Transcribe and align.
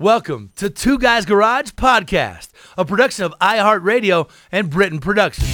Welcome 0.00 0.52
to 0.54 0.70
Two 0.70 0.96
Guys 0.96 1.26
Garage 1.26 1.70
Podcast, 1.70 2.50
a 2.76 2.84
production 2.84 3.24
of 3.24 3.34
iHeartRadio 3.40 4.30
and 4.52 4.70
Britain 4.70 5.00
Productions. 5.00 5.50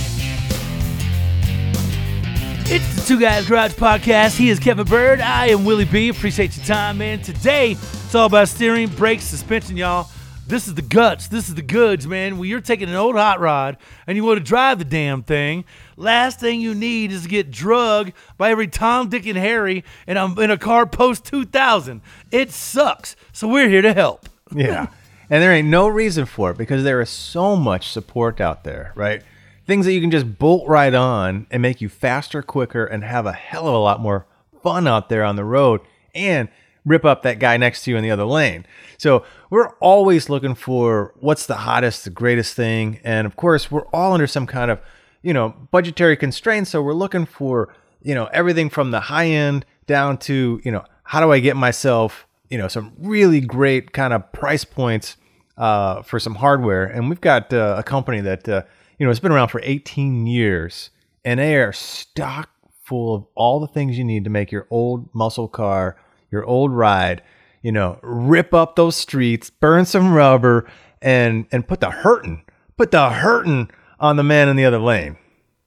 It's 2.70 2.94
the 2.94 3.02
Two 3.06 3.18
Guys 3.18 3.48
Garage 3.48 3.72
Podcast. 3.72 4.36
He 4.36 4.50
is 4.50 4.58
Kevin 4.58 4.84
Bird. 4.84 5.22
I 5.22 5.46
am 5.46 5.64
Willie 5.64 5.86
B. 5.86 6.10
Appreciate 6.10 6.58
your 6.58 6.66
time, 6.66 6.98
man. 6.98 7.22
Today, 7.22 7.70
it's 7.70 8.14
all 8.14 8.26
about 8.26 8.48
steering, 8.48 8.88
brakes, 8.88 9.24
suspension, 9.24 9.78
y'all. 9.78 10.10
This 10.46 10.68
is 10.68 10.74
the 10.74 10.82
guts. 10.82 11.28
This 11.28 11.48
is 11.48 11.54
the 11.54 11.62
goods, 11.62 12.06
man. 12.06 12.36
When 12.36 12.46
you're 12.46 12.60
taking 12.60 12.90
an 12.90 12.96
old 12.96 13.16
hot 13.16 13.40
rod 13.40 13.78
and 14.06 14.14
you 14.14 14.24
want 14.24 14.40
to 14.40 14.44
drive 14.44 14.78
the 14.78 14.84
damn 14.84 15.22
thing, 15.22 15.64
last 15.96 16.38
thing 16.38 16.60
you 16.60 16.74
need 16.74 17.12
is 17.12 17.22
to 17.22 17.28
get 17.30 17.50
drugged 17.50 18.12
by 18.36 18.50
every 18.50 18.68
Tom, 18.68 19.08
Dick, 19.08 19.24
and 19.24 19.38
Harry 19.38 19.84
in 20.06 20.18
a, 20.18 20.38
in 20.38 20.50
a 20.50 20.58
car 20.58 20.84
post 20.84 21.24
2000. 21.24 22.02
It 22.30 22.50
sucks. 22.50 23.16
So 23.32 23.48
we're 23.48 23.70
here 23.70 23.80
to 23.80 23.94
help. 23.94 24.28
Yeah. 24.54 24.86
And 25.30 25.42
there 25.42 25.52
ain't 25.52 25.68
no 25.68 25.88
reason 25.88 26.26
for 26.26 26.50
it 26.50 26.58
because 26.58 26.84
there 26.84 27.00
is 27.00 27.10
so 27.10 27.56
much 27.56 27.88
support 27.88 28.40
out 28.40 28.64
there, 28.64 28.92
right? 28.94 29.22
Things 29.66 29.86
that 29.86 29.92
you 29.92 30.00
can 30.00 30.10
just 30.10 30.38
bolt 30.38 30.68
right 30.68 30.92
on 30.92 31.46
and 31.50 31.62
make 31.62 31.80
you 31.80 31.88
faster, 31.88 32.42
quicker, 32.42 32.84
and 32.84 33.02
have 33.02 33.24
a 33.26 33.32
hell 33.32 33.66
of 33.66 33.74
a 33.74 33.78
lot 33.78 34.00
more 34.00 34.26
fun 34.62 34.86
out 34.86 35.08
there 35.08 35.24
on 35.24 35.36
the 35.36 35.44
road 35.44 35.80
and 36.14 36.48
rip 36.84 37.04
up 37.04 37.22
that 37.22 37.38
guy 37.38 37.56
next 37.56 37.84
to 37.84 37.90
you 37.90 37.96
in 37.96 38.02
the 38.02 38.10
other 38.10 38.24
lane. 38.24 38.66
So 38.98 39.24
we're 39.48 39.70
always 39.80 40.28
looking 40.28 40.54
for 40.54 41.14
what's 41.18 41.46
the 41.46 41.56
hottest, 41.56 42.04
the 42.04 42.10
greatest 42.10 42.54
thing. 42.54 43.00
And 43.02 43.26
of 43.26 43.36
course, 43.36 43.70
we're 43.70 43.86
all 43.86 44.12
under 44.12 44.26
some 44.26 44.46
kind 44.46 44.70
of, 44.70 44.80
you 45.22 45.32
know, 45.32 45.54
budgetary 45.70 46.16
constraints. 46.16 46.70
So 46.70 46.82
we're 46.82 46.92
looking 46.92 47.24
for, 47.24 47.74
you 48.02 48.14
know, 48.14 48.26
everything 48.32 48.68
from 48.68 48.90
the 48.90 49.00
high 49.00 49.28
end 49.28 49.64
down 49.86 50.18
to, 50.18 50.60
you 50.62 50.70
know, 50.70 50.84
how 51.04 51.20
do 51.20 51.32
I 51.32 51.40
get 51.40 51.56
myself 51.56 52.26
you 52.54 52.58
know 52.58 52.68
some 52.68 52.92
really 52.98 53.40
great 53.40 53.90
kind 53.90 54.12
of 54.12 54.30
price 54.30 54.62
points 54.64 55.16
uh, 55.58 56.02
for 56.02 56.20
some 56.20 56.36
hardware. 56.36 56.84
And 56.84 57.08
we've 57.08 57.20
got 57.20 57.52
uh, 57.52 57.74
a 57.76 57.82
company 57.82 58.20
that 58.20 58.48
uh, 58.48 58.62
you 58.96 59.04
know 59.04 59.10
has 59.10 59.18
been 59.18 59.32
around 59.32 59.48
for 59.48 59.60
18 59.64 60.28
years, 60.28 60.90
and 61.24 61.40
they 61.40 61.56
are 61.56 61.72
stock 61.72 62.50
full 62.84 63.12
of 63.12 63.26
all 63.34 63.58
the 63.58 63.66
things 63.66 63.98
you 63.98 64.04
need 64.04 64.22
to 64.22 64.30
make 64.30 64.52
your 64.52 64.68
old 64.70 65.12
muscle 65.12 65.48
car, 65.48 65.96
your 66.30 66.44
old 66.44 66.70
ride, 66.70 67.24
you 67.60 67.72
know, 67.72 67.98
rip 68.02 68.54
up 68.54 68.76
those 68.76 68.94
streets, 68.94 69.50
burn 69.50 69.84
some 69.84 70.14
rubber, 70.14 70.70
and 71.02 71.46
and 71.50 71.66
put 71.66 71.80
the 71.80 71.90
hurting, 71.90 72.44
put 72.76 72.92
the 72.92 73.10
hurting 73.10 73.68
on 73.98 74.14
the 74.14 74.22
man 74.22 74.48
in 74.48 74.54
the 74.54 74.64
other 74.64 74.78
lane. 74.78 75.16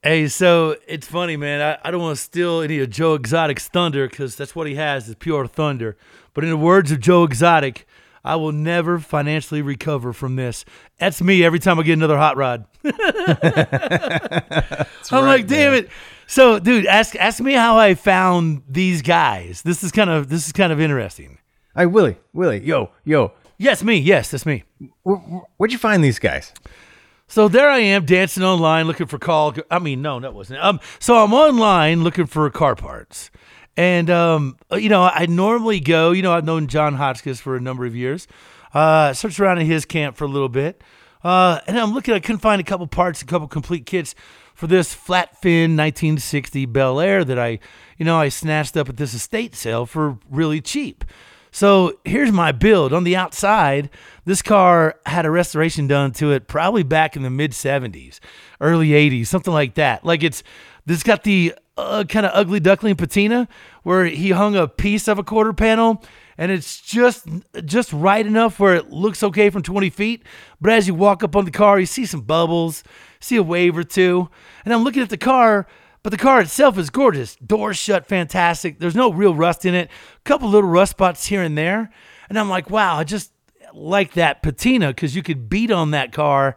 Hey, 0.08 0.30
so 0.30 0.77
it's 0.88 1.05
funny, 1.05 1.36
man. 1.36 1.59
I, 1.61 1.86
I 1.86 1.91
don't 1.91 2.00
want 2.02 2.16
to 2.17 2.23
steal 2.23 2.61
any 2.61 2.80
of 2.80 2.89
Joe 2.89 3.16
Exotic's 3.16 3.67
thunder 3.67 4.08
because 4.08 4.38
that's 4.38 4.55
what 4.55 4.66
he 4.66 4.75
has 4.75 5.09
is 5.09 5.16
pure 5.16 5.45
thunder. 5.47 5.97
But 6.33 6.45
in 6.45 6.49
the 6.49 6.55
words 6.55 6.94
of 6.94 7.02
Joe 7.02 7.25
Exotic, 7.25 7.86
I 8.23 8.38
will 8.38 8.53
never 8.53 8.99
financially 8.99 9.61
recover 9.61 10.14
from 10.14 10.38
this. 10.38 10.64
That's 10.97 11.22
me 11.22 11.44
every 11.44 11.59
time 11.59 11.77
I 11.77 11.83
get 11.83 11.91
another 11.91 12.17
hot 12.17 12.38
rod. 12.38 12.67
I'm 12.86 12.94
right, 12.94 14.86
like, 15.11 15.47
damn 15.47 15.73
man. 15.73 15.83
it. 15.83 15.89
So, 16.25 16.58
dude, 16.58 16.86
ask 16.86 17.14
ask 17.17 17.42
me 17.42 17.52
how 17.52 17.77
I 17.77 17.94
found 17.94 18.64
these 18.69 19.02
guys. 19.02 19.61
This 19.61 19.83
is 19.83 19.92
kind 19.92 20.09
of 20.09 20.30
this 20.30 20.45
is 20.45 20.53
kind 20.53 20.71
of 20.71 20.80
interesting. 20.80 21.38
Hey, 21.75 21.86
Willie, 21.86 22.16
Willie, 22.31 22.66
yo, 22.66 22.92
yo, 23.03 23.33
Yes, 23.58 23.83
me. 23.83 23.97
Yes, 23.97 24.31
that's 24.31 24.45
me. 24.45 24.64
wh- 25.05 25.19
wh- 25.19 25.59
where'd 25.59 25.73
you 25.73 25.77
find 25.80 26.02
these 26.02 26.19
guys? 26.19 26.53
So 27.30 27.50
there 27.50 27.70
I 27.70 27.80
am 27.80 28.06
dancing 28.06 28.44
online 28.44 28.88
looking 28.88 29.08
for 29.08 29.20
call. 29.20 29.53
I 29.70 29.80
mean, 29.80 30.02
no, 30.02 30.20
that 30.22 30.33
wasn't. 30.33 30.64
Um, 30.64 30.80
so 30.97 31.17
I'm 31.17 31.33
online 31.33 32.03
looking 32.03 32.25
for 32.25 32.50
car 32.50 32.75
parts, 32.75 33.31
and 33.75 34.09
um, 34.09 34.58
you 34.72 34.88
know, 34.88 35.03
I 35.03 35.25
normally 35.25 35.81
go. 35.81 36.11
You 36.11 36.22
know, 36.22 36.31
I've 36.31 36.45
known 36.45 36.67
John 36.67 36.95
Hotchkis 36.95 37.42
for 37.42 37.58
a 37.58 37.59
number 37.59 37.86
of 37.86 37.95
years. 37.95 38.28
Uh, 38.73 39.11
searched 39.14 39.39
around 39.42 39.59
in 39.59 39.67
his 39.67 39.83
camp 39.83 40.16
for 40.16 40.23
a 40.23 40.30
little 40.30 40.48
bit, 40.50 40.81
uh, 41.22 41.59
and 41.67 41.78
I'm 41.78 41.94
looking. 41.94 42.14
I 42.14 42.20
couldn't 42.20 42.39
find 42.39 42.61
a 42.61 42.64
couple 42.64 42.88
parts, 42.88 43.22
a 43.22 43.25
couple 43.25 43.48
complete 43.50 43.86
kits 43.86 44.16
for 44.55 44.67
this 44.67 44.94
flat 44.94 45.39
fin 45.42 45.75
1960 45.75 46.65
Bel 46.65 46.99
Air 46.99 47.26
that 47.26 47.38
I, 47.38 47.59
you 47.98 48.05
know, 48.05 48.17
I 48.17 48.30
snatched 48.30 48.77
up 48.77 48.88
at 48.88 48.98
this 48.98 49.14
estate 49.14 49.54
sale 49.54 49.86
for 49.86 50.17
really 50.30 50.61
cheap. 50.61 51.04
So 51.52 51.99
here's 52.05 52.31
my 52.31 52.52
build. 52.52 52.93
On 52.93 53.03
the 53.03 53.15
outside, 53.15 53.89
this 54.25 54.41
car 54.41 54.99
had 55.05 55.25
a 55.25 55.31
restoration 55.31 55.87
done 55.87 56.11
to 56.13 56.31
it 56.31 56.47
probably 56.47 56.83
back 56.83 57.15
in 57.15 57.23
the 57.23 57.30
mid 57.30 57.52
70s, 57.52 58.19
early 58.61 58.89
80s, 58.89 59.27
something 59.27 59.53
like 59.53 59.75
that. 59.75 60.05
Like 60.05 60.23
it's 60.23 60.43
this 60.85 61.03
got 61.03 61.23
the 61.23 61.53
uh, 61.77 62.03
kind 62.08 62.25
of 62.25 62.31
ugly 62.33 62.59
duckling 62.59 62.95
patina 62.95 63.47
where 63.83 64.05
he 64.05 64.31
hung 64.31 64.55
a 64.55 64.67
piece 64.67 65.08
of 65.08 65.19
a 65.19 65.23
quarter 65.23 65.53
panel 65.53 66.03
and 66.37 66.52
it's 66.52 66.81
just 66.81 67.27
just 67.65 67.91
right 67.91 68.25
enough 68.25 68.59
where 68.59 68.75
it 68.75 68.91
looks 68.91 69.23
okay 69.23 69.49
from 69.49 69.64
20 69.64 69.89
feet. 69.89 70.23
But 70.61 70.73
as 70.73 70.87
you 70.87 70.93
walk 70.93 71.23
up 71.23 71.35
on 71.35 71.45
the 71.45 71.52
car, 71.52 71.79
you 71.79 71.85
see 71.85 72.05
some 72.05 72.21
bubbles, 72.21 72.83
see 73.19 73.35
a 73.35 73.43
wave 73.43 73.77
or 73.77 73.83
two. 73.83 74.29
And 74.64 74.73
I'm 74.73 74.83
looking 74.83 75.02
at 75.02 75.09
the 75.09 75.17
car, 75.17 75.67
but 76.08 76.12
the 76.12 76.23
car 76.23 76.40
itself 76.40 76.78
is 76.78 76.90
gorgeous. 76.90 77.36
Doors 77.36 77.76
shut 77.76 78.06
fantastic. 78.06 78.80
There's 78.80 78.95
no 78.95 79.12
real 79.12 79.36
rust 79.36 79.66
in 79.66 79.76
it. 79.76 79.90
A 79.90 80.20
couple 80.23 80.48
little 80.48 80.70
rust 80.70 80.92
spots 80.92 81.26
here 81.26 81.42
and 81.42 81.58
there. 81.58 81.92
And 82.30 82.40
I'm 82.40 82.48
like, 82.48 82.70
wow, 82.70 82.95
I 82.95 83.04
just 83.04 83.34
like 83.73 84.14
that 84.14 84.42
patina 84.42 84.88
because 84.88 85.18
you 85.18 85.22
could 85.22 85.50
beat 85.50 85.70
on 85.70 85.92
that 85.92 86.14
car 86.14 86.56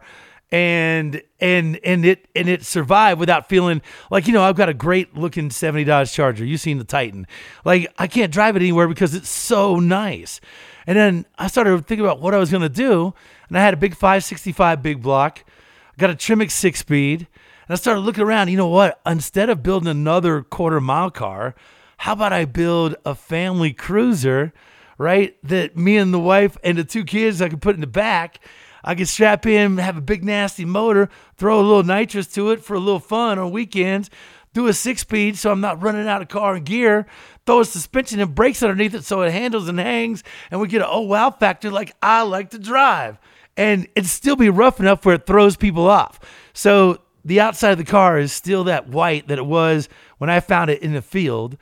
and 0.53 1.21
and 1.41 1.81
and 1.83 2.05
it 2.05 2.29
and 2.33 2.47
it 2.47 2.63
survived 2.63 3.19
without 3.19 3.49
feeling 3.49 3.81
like 4.09 4.25
you 4.25 4.31
know 4.31 4.41
I've 4.41 4.55
got 4.55 4.69
a 4.69 4.73
great 4.73 5.17
looking 5.17 5.49
70 5.49 5.83
Dodge 5.83 6.13
Charger. 6.13 6.45
You've 6.45 6.61
seen 6.61 6.77
the 6.77 6.85
Titan. 6.85 7.27
Like 7.65 7.93
I 7.97 8.07
can't 8.07 8.31
drive 8.31 8.55
it 8.55 8.61
anywhere 8.61 8.87
because 8.87 9.13
it's 9.13 9.27
so 9.27 9.81
nice. 9.81 10.39
And 10.87 10.97
then 10.97 11.25
I 11.37 11.47
started 11.47 11.85
thinking 11.85 12.05
about 12.05 12.21
what 12.21 12.33
I 12.33 12.37
was 12.37 12.51
gonna 12.51 12.69
do, 12.69 13.13
and 13.49 13.57
I 13.57 13.61
had 13.61 13.73
a 13.73 13.77
big 13.77 13.95
565 13.95 14.81
big 14.81 15.01
block. 15.01 15.43
I 15.89 15.99
got 15.99 16.09
a 16.09 16.13
Tremec 16.13 16.51
six 16.51 16.79
speed, 16.79 17.27
and 17.27 17.27
I 17.71 17.75
started 17.75 18.01
looking 18.01 18.23
around. 18.23 18.49
You 18.49 18.57
know 18.57 18.67
what? 18.67 18.99
Instead 19.05 19.49
of 19.49 19.63
building 19.63 19.87
another 19.87 20.41
quarter 20.41 20.81
mile 20.81 21.11
car, 21.11 21.55
how 21.97 22.13
about 22.13 22.33
I 22.33 22.45
build 22.45 22.95
a 23.05 23.13
family 23.13 23.73
cruiser, 23.73 24.53
right? 24.97 25.37
That 25.43 25.77
me 25.77 25.97
and 25.97 26.13
the 26.13 26.19
wife 26.19 26.57
and 26.63 26.77
the 26.77 26.83
two 26.83 27.03
kids 27.03 27.41
I 27.41 27.49
could 27.49 27.61
put 27.61 27.75
in 27.75 27.81
the 27.81 27.87
back. 27.87 28.39
I 28.83 28.95
could 28.95 29.07
strap 29.07 29.45
in, 29.45 29.77
have 29.77 29.97
a 29.97 30.01
big 30.01 30.23
nasty 30.23 30.65
motor, 30.65 31.09
throw 31.37 31.59
a 31.59 31.61
little 31.61 31.83
nitrous 31.83 32.27
to 32.29 32.49
it 32.49 32.63
for 32.63 32.73
a 32.73 32.79
little 32.79 32.99
fun 32.99 33.37
on 33.37 33.51
weekends, 33.51 34.09
do 34.53 34.67
a 34.67 34.73
six 34.73 35.01
speed 35.01 35.37
so 35.37 35.51
I'm 35.51 35.61
not 35.61 35.83
running 35.83 36.07
out 36.07 36.21
of 36.21 36.27
car 36.27 36.55
and 36.55 36.65
gear, 36.65 37.05
throw 37.45 37.59
a 37.59 37.65
suspension 37.65 38.19
and 38.19 38.33
brakes 38.33 38.63
underneath 38.63 38.95
it 38.95 39.05
so 39.05 39.21
it 39.21 39.31
handles 39.31 39.67
and 39.67 39.79
hangs, 39.79 40.23
and 40.49 40.59
we 40.59 40.67
get 40.67 40.81
an 40.81 40.87
oh 40.89 41.01
wow 41.01 41.29
factor 41.29 41.69
like 41.69 41.95
I 42.01 42.23
like 42.23 42.49
to 42.49 42.59
drive. 42.59 43.19
And 43.55 43.87
it'd 43.95 44.09
still 44.09 44.35
be 44.35 44.49
rough 44.49 44.79
enough 44.79 45.05
where 45.05 45.15
it 45.15 45.27
throws 45.27 45.55
people 45.55 45.87
off. 45.87 46.19
So 46.53 46.99
the 47.23 47.39
outside 47.39 47.71
of 47.71 47.77
the 47.77 47.83
car 47.83 48.17
is 48.17 48.31
still 48.31 48.63
that 48.65 48.87
white 48.87 49.27
that 49.27 49.37
it 49.37 49.45
was 49.45 49.89
when 50.17 50.29
I 50.29 50.39
found 50.39 50.69
it 50.69 50.81
in 50.81 50.93
the 50.93 51.01
field. 51.01 51.57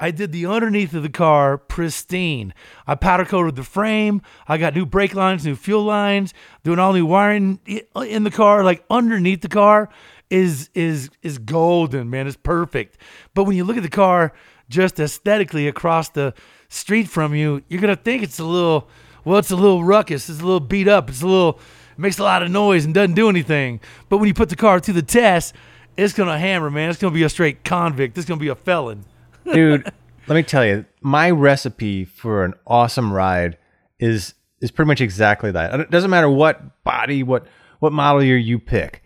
I 0.00 0.10
did 0.10 0.32
the 0.32 0.46
underneath 0.46 0.92
of 0.94 1.02
the 1.02 1.08
car 1.08 1.56
pristine. 1.56 2.52
I 2.86 2.94
powder 2.96 3.24
coated 3.24 3.56
the 3.56 3.62
frame. 3.62 4.22
I 4.48 4.58
got 4.58 4.74
new 4.74 4.84
brake 4.84 5.14
lines, 5.14 5.46
new 5.46 5.54
fuel 5.54 5.84
lines, 5.84 6.34
doing 6.64 6.78
all 6.78 6.92
new 6.92 7.06
wiring 7.06 7.60
in 7.96 8.24
the 8.24 8.30
car. 8.30 8.64
Like 8.64 8.84
underneath 8.90 9.40
the 9.40 9.48
car 9.48 9.88
is 10.30 10.68
is 10.74 11.10
is 11.22 11.38
golden, 11.38 12.10
man. 12.10 12.26
It's 12.26 12.36
perfect. 12.36 12.98
But 13.34 13.44
when 13.44 13.56
you 13.56 13.64
look 13.64 13.76
at 13.76 13.82
the 13.82 13.88
car 13.88 14.32
just 14.68 14.98
aesthetically 14.98 15.68
across 15.68 16.08
the 16.08 16.34
street 16.68 17.08
from 17.08 17.34
you, 17.34 17.62
you're 17.68 17.80
gonna 17.80 17.94
think 17.94 18.22
it's 18.22 18.40
a 18.40 18.44
little 18.44 18.88
well, 19.24 19.38
it's 19.38 19.52
a 19.52 19.56
little 19.56 19.84
ruckus, 19.84 20.28
it's 20.28 20.40
a 20.40 20.44
little 20.44 20.60
beat 20.60 20.88
up, 20.88 21.08
it's 21.08 21.22
a 21.22 21.26
little 21.26 21.58
it 21.58 21.60
makes 21.96 22.18
a 22.18 22.22
lot 22.22 22.42
of 22.42 22.50
noise 22.50 22.84
and 22.84 22.94
doesn't 22.94 23.14
do 23.14 23.28
anything. 23.28 23.80
But 24.08 24.18
when 24.18 24.28
you 24.28 24.34
put 24.34 24.48
the 24.48 24.56
car 24.56 24.80
to 24.80 24.92
the 24.92 25.02
test, 25.02 25.54
it's 25.96 26.12
gonna 26.12 26.38
hammer, 26.38 26.70
man. 26.70 26.90
It's 26.90 26.98
gonna 26.98 27.14
be 27.14 27.22
a 27.22 27.28
straight 27.28 27.64
convict. 27.64 28.18
It's 28.18 28.26
gonna 28.26 28.40
be 28.40 28.48
a 28.48 28.54
felon. 28.54 29.04
dude 29.52 29.90
let 30.26 30.34
me 30.34 30.42
tell 30.42 30.64
you 30.64 30.84
my 31.00 31.30
recipe 31.30 32.04
for 32.04 32.44
an 32.44 32.54
awesome 32.66 33.12
ride 33.12 33.58
is 33.98 34.34
is 34.60 34.70
pretty 34.70 34.86
much 34.86 35.00
exactly 35.00 35.50
that 35.50 35.78
it 35.80 35.90
doesn't 35.90 36.10
matter 36.10 36.30
what 36.30 36.82
body 36.84 37.22
what 37.22 37.46
what 37.80 37.92
model 37.92 38.22
year 38.22 38.36
you 38.36 38.58
pick 38.58 39.02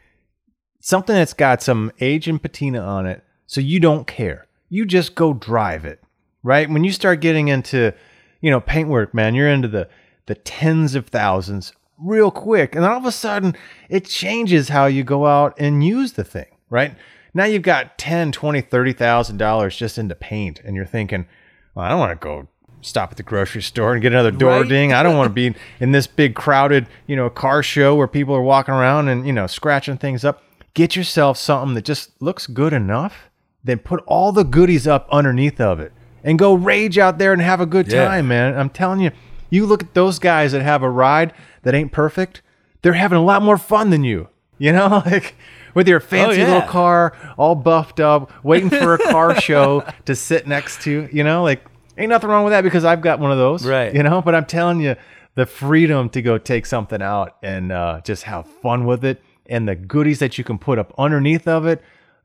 something 0.81 1.15
that's 1.15 1.35
got 1.35 1.63
some 1.63 1.91
age 2.01 2.29
and 2.29 2.43
patina 2.43 2.79
on 2.79 3.07
it 3.07 3.25
so 3.47 3.61
you 3.61 3.81
don't 3.81 4.07
care 4.07 4.47
you 4.69 4.87
just 4.87 5.15
go 5.15 5.33
drive 5.33 5.85
it 5.85 6.03
right 6.43 6.71
when 6.71 6.85
you 6.85 6.93
start 6.93 7.21
getting 7.21 7.49
into 7.49 7.93
you 8.41 8.51
know 8.51 8.61
paintwork 8.61 9.13
man 9.13 9.35
you're 9.35 9.49
into 9.49 9.69
the 9.69 9.89
the 10.27 10.35
tens 10.35 10.95
of 10.95 11.09
thousands 11.09 11.73
real 12.01 12.31
quick 12.31 12.75
and 12.75 12.85
all 12.85 12.97
of 12.97 13.05
a 13.05 13.13
sudden 13.13 13.55
it 13.89 14.05
changes 14.05 14.69
how 14.69 14.87
you 14.87 15.03
go 15.03 15.27
out 15.27 15.55
and 15.59 15.85
use 15.85 16.13
the 16.13 16.25
thing 16.25 16.47
right 16.71 16.95
now 17.35 17.45
you've 17.45 17.63
got 17.63 17.99
10 17.99 18.31
20 18.33 18.61
30000 18.61 19.37
dollars 19.37 19.77
just 19.77 19.99
into 19.99 20.15
paint 20.15 20.61
and 20.65 20.77
you're 20.77 20.85
thinking 20.87 21.27
well, 21.75 21.85
i 21.85 21.89
don't 21.89 21.99
want 21.99 22.13
to 22.13 22.25
go 22.25 22.47
stop 22.81 23.11
at 23.11 23.17
the 23.17 23.23
grocery 23.25 23.61
store 23.63 23.93
and 23.95 24.01
get 24.03 24.13
another 24.13 24.31
door 24.31 24.61
Right. 24.61 24.69
ding 24.69 24.93
i 24.93 25.03
don't 25.03 25.17
want 25.17 25.29
to 25.29 25.35
be 25.35 25.55
in 25.81 25.91
this 25.93 26.07
big 26.07 26.35
crowded 26.37 26.87
you 27.09 27.17
know 27.17 27.29
car 27.29 27.63
show 27.63 27.97
where 27.97 28.07
people 28.07 28.35
are 28.35 28.43
walking 28.43 28.75
around 28.75 29.09
and 29.09 29.27
you 29.27 29.33
know 29.33 29.49
scratching 29.49 29.97
things 29.99 30.25
up 30.25 30.43
get 30.75 30.95
yourself 30.95 31.37
something 31.37 31.75
that 31.75 31.85
just 31.85 32.11
looks 32.23 32.47
good 32.47 32.73
enough 32.73 33.29
then 33.65 33.79
put 33.79 34.05
all 34.07 34.31
the 34.31 34.45
goodies 34.45 34.87
up 34.87 35.09
underneath 35.11 35.61
of 35.61 35.81
it 35.81 35.93
and 36.23 36.39
go 36.39 36.55
rage 36.55 36.97
out 36.97 37.19
there 37.19 37.33
and 37.33 37.43
have 37.43 37.61
a 37.61 37.67
good 37.67 37.89
Yeah. 37.91 38.05
time 38.07 38.29
man 38.29 38.57
i'm 38.57 38.71
telling 38.71 39.01
you 39.01 39.11
You 39.51 39.67
look 39.67 39.83
at 39.83 39.95
those 39.95 40.19
guys 40.19 40.53
that 40.53 40.63
have 40.63 40.83
a 40.83 40.91
ride 40.91 41.33
that 41.63 41.75
ain't 41.75 41.93
perfect, 41.93 42.43
they're 42.83 42.93
having 42.95 43.19
a 43.19 43.25
lot 43.25 43.43
more 43.43 43.59
fun 43.59 43.91
than 43.91 44.05
you. 44.05 44.29
You 44.59 44.73
know, 44.73 45.03
like 45.07 45.35
with 45.75 45.87
your 45.89 46.01
fancy 46.01 46.43
Oh, 46.43 46.47
yeah. 46.47 46.53
little 46.55 46.69
car, 46.69 47.17
all 47.37 47.55
buffed 47.55 48.01
up, 48.01 48.33
waiting 48.45 48.71
for 48.71 48.95
a 48.95 48.99
car 48.99 49.41
show 49.41 49.85
to 50.05 50.15
sit 50.15 50.47
next 50.47 50.83
to. 50.83 51.09
You 51.13 51.23
know, 51.25 51.43
like 51.43 51.65
ain't 51.97 52.11
nothing 52.11 52.29
wrong 52.31 52.45
with 52.45 52.53
that 52.53 52.63
because 52.63 52.85
I've 52.85 53.01
got 53.01 53.21
one 53.21 53.31
of 53.33 53.39
those. 53.39 53.65
Right. 53.67 53.95
You 53.95 54.03
know, 54.03 54.21
but 54.21 54.35
I'm 54.35 54.47
telling 54.47 54.81
you, 54.81 54.97
the 55.35 55.47
freedom 55.47 56.09
to 56.11 56.21
go 56.23 56.37
take 56.39 56.67
something 56.67 57.01
out 57.01 57.37
and 57.43 57.71
uh, 57.71 58.01
just 58.05 58.25
have 58.25 58.47
fun 58.47 58.85
with 58.87 59.05
it, 59.05 59.23
and 59.47 59.69
the 59.69 59.77
goodies 59.77 60.19
that 60.19 60.37
you 60.39 60.43
can 60.45 60.59
put 60.59 60.79
up 60.81 60.93
underneath 60.99 61.47
of 61.47 61.65
it. 61.67 61.81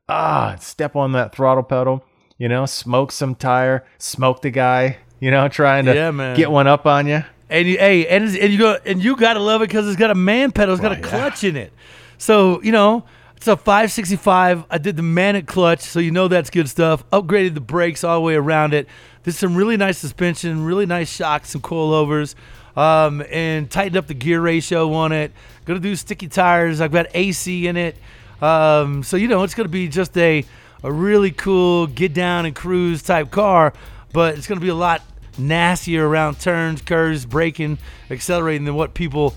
Ah, 0.08 0.56
step 0.60 0.96
on 0.96 1.12
that 1.12 1.34
throttle 1.34 1.62
pedal. 1.62 2.04
You 2.36 2.48
know, 2.48 2.66
smoke 2.66 3.12
some 3.12 3.36
tire, 3.36 3.86
smoke 3.98 4.42
the 4.42 4.50
guy. 4.50 4.98
You 5.24 5.30
know, 5.30 5.48
trying 5.48 5.86
to 5.86 5.94
Yeah, 5.94 6.10
man. 6.10 6.36
get 6.36 6.50
one 6.50 6.66
up 6.66 6.84
on 6.84 7.06
you. 7.06 7.24
And 7.48 7.66
you, 7.66 7.78
hey, 7.78 8.06
and, 8.08 8.24
and 8.36 8.52
you 8.52 8.58
go 8.58 8.76
and 8.84 9.02
you 9.02 9.16
gotta 9.16 9.40
love 9.40 9.62
it 9.62 9.68
because 9.68 9.86
it's 9.88 9.96
got 9.96 10.10
a 10.10 10.14
man 10.14 10.52
pedal, 10.52 10.74
it's 10.74 10.82
got 10.82 10.92
a 10.92 11.00
Well, 11.00 11.10
yeah. 11.10 11.18
clutch 11.20 11.44
in 11.44 11.56
it. 11.56 11.72
So 12.18 12.60
you 12.62 12.72
know, 12.72 13.04
it's 13.36 13.48
a 13.48 13.56
565. 13.56 14.64
I 14.70 14.76
did 14.78 14.96
the 14.96 15.02
manic 15.02 15.46
clutch, 15.46 15.80
so 15.80 15.98
you 15.98 16.10
know 16.10 16.28
that's 16.28 16.50
good 16.50 16.68
stuff. 16.68 17.08
Upgraded 17.10 17.54
the 17.54 17.60
brakes 17.62 18.04
all 18.04 18.16
the 18.16 18.20
way 18.20 18.34
around 18.34 18.74
it. 18.74 18.86
Did 19.22 19.34
some 19.34 19.56
really 19.56 19.78
nice 19.78 19.96
suspension, 19.96 20.62
really 20.64 20.84
nice 20.84 21.10
shocks 21.10 21.54
and 21.54 21.62
coilovers, 21.64 22.34
um, 22.76 23.22
and 23.30 23.70
tightened 23.70 23.96
up 23.96 24.06
the 24.08 24.14
gear 24.14 24.42
ratio 24.42 24.92
on 24.92 25.12
it. 25.12 25.32
Gonna 25.64 25.80
do 25.80 25.96
sticky 25.96 26.28
tires. 26.28 26.82
I've 26.82 26.92
got 26.92 27.06
AC 27.14 27.66
in 27.66 27.78
it, 27.78 27.96
um, 28.42 29.02
so 29.02 29.16
you 29.16 29.28
know 29.28 29.42
it's 29.42 29.54
gonna 29.54 29.70
be 29.70 29.88
just 29.88 30.16
a 30.18 30.44
a 30.82 30.92
really 30.92 31.30
cool 31.30 31.86
get 31.86 32.12
down 32.12 32.44
and 32.44 32.54
cruise 32.54 33.02
type 33.02 33.30
car, 33.30 33.72
but 34.12 34.36
it's 34.36 34.46
gonna 34.46 34.60
be 34.60 34.68
a 34.68 34.74
lot 34.74 35.00
nastier 35.38 36.06
around 36.06 36.40
turns, 36.40 36.82
curves, 36.82 37.26
braking, 37.26 37.78
accelerating 38.10 38.64
than 38.64 38.74
what 38.74 38.94
people 38.94 39.34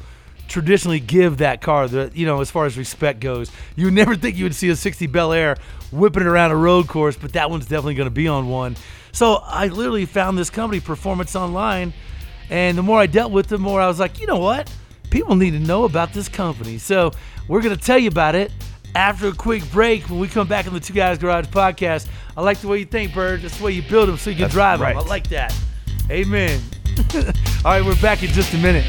traditionally 0.47 0.99
give 0.99 1.38
that 1.38 1.61
car. 1.61 1.88
The 1.88 2.11
you 2.13 2.25
know 2.25 2.41
as 2.41 2.49
far 2.51 2.65
as 2.65 2.77
respect 2.77 3.19
goes, 3.19 3.51
you 3.75 3.85
would 3.85 3.94
never 3.94 4.15
think 4.15 4.38
you 4.38 4.45
would 4.45 4.55
see 4.55 4.69
a 4.69 4.75
60 4.75 5.07
Bel 5.07 5.33
Air 5.33 5.57
whipping 5.91 6.23
it 6.23 6.27
around 6.27 6.51
a 6.51 6.55
road 6.55 6.88
course, 6.88 7.15
but 7.15 7.33
that 7.33 7.49
one's 7.49 7.65
definitely 7.65 7.95
going 7.95 8.07
to 8.07 8.11
be 8.15 8.27
on 8.27 8.47
one. 8.47 8.75
So 9.11 9.35
I 9.35 9.67
literally 9.67 10.05
found 10.05 10.38
this 10.38 10.49
company, 10.49 10.79
Performance 10.79 11.35
Online, 11.35 11.94
and 12.49 12.77
the 12.77 12.83
more 12.83 12.99
I 12.99 13.07
dealt 13.07 13.31
with 13.31 13.47
them, 13.47 13.61
the 13.63 13.69
more 13.69 13.81
I 13.81 13.88
was 13.88 13.99
like, 13.99 14.19
you 14.19 14.27
know 14.27 14.38
what? 14.38 14.71
People 15.09 15.35
need 15.35 15.51
to 15.51 15.59
know 15.59 15.85
about 15.85 16.13
this 16.13 16.29
company. 16.29 16.77
So 16.77 17.11
we're 17.47 17.61
going 17.61 17.75
to 17.75 17.81
tell 17.81 17.97
you 17.97 18.09
about 18.09 18.35
it. 18.35 18.51
After 18.95 19.27
a 19.27 19.33
quick 19.33 19.69
break, 19.71 20.09
when 20.09 20.19
we 20.19 20.27
come 20.27 20.47
back 20.47 20.65
on 20.65 20.73
the 20.73 20.79
Two 20.79 20.94
Guys 20.94 21.17
Garage 21.17 21.47
podcast, 21.47 22.07
I 22.35 22.41
like 22.41 22.59
the 22.59 22.67
way 22.67 22.79
you 22.79 22.85
think, 22.85 23.13
Bird. 23.13 23.41
That's 23.41 23.57
the 23.57 23.63
way 23.63 23.71
you 23.71 23.83
build 23.83 24.09
them 24.09 24.17
so 24.17 24.29
you 24.29 24.35
can 24.35 24.44
That's 24.44 24.53
drive 24.53 24.79
right. 24.79 24.95
them. 24.95 25.03
I 25.03 25.07
like 25.07 25.27
that. 25.29 25.53
Amen. 26.09 26.62
All 27.65 27.71
right, 27.71 27.83
we're 27.83 28.00
back 28.01 28.24
in 28.24 28.30
just 28.30 28.54
a 28.54 28.57
minute. 28.57 28.86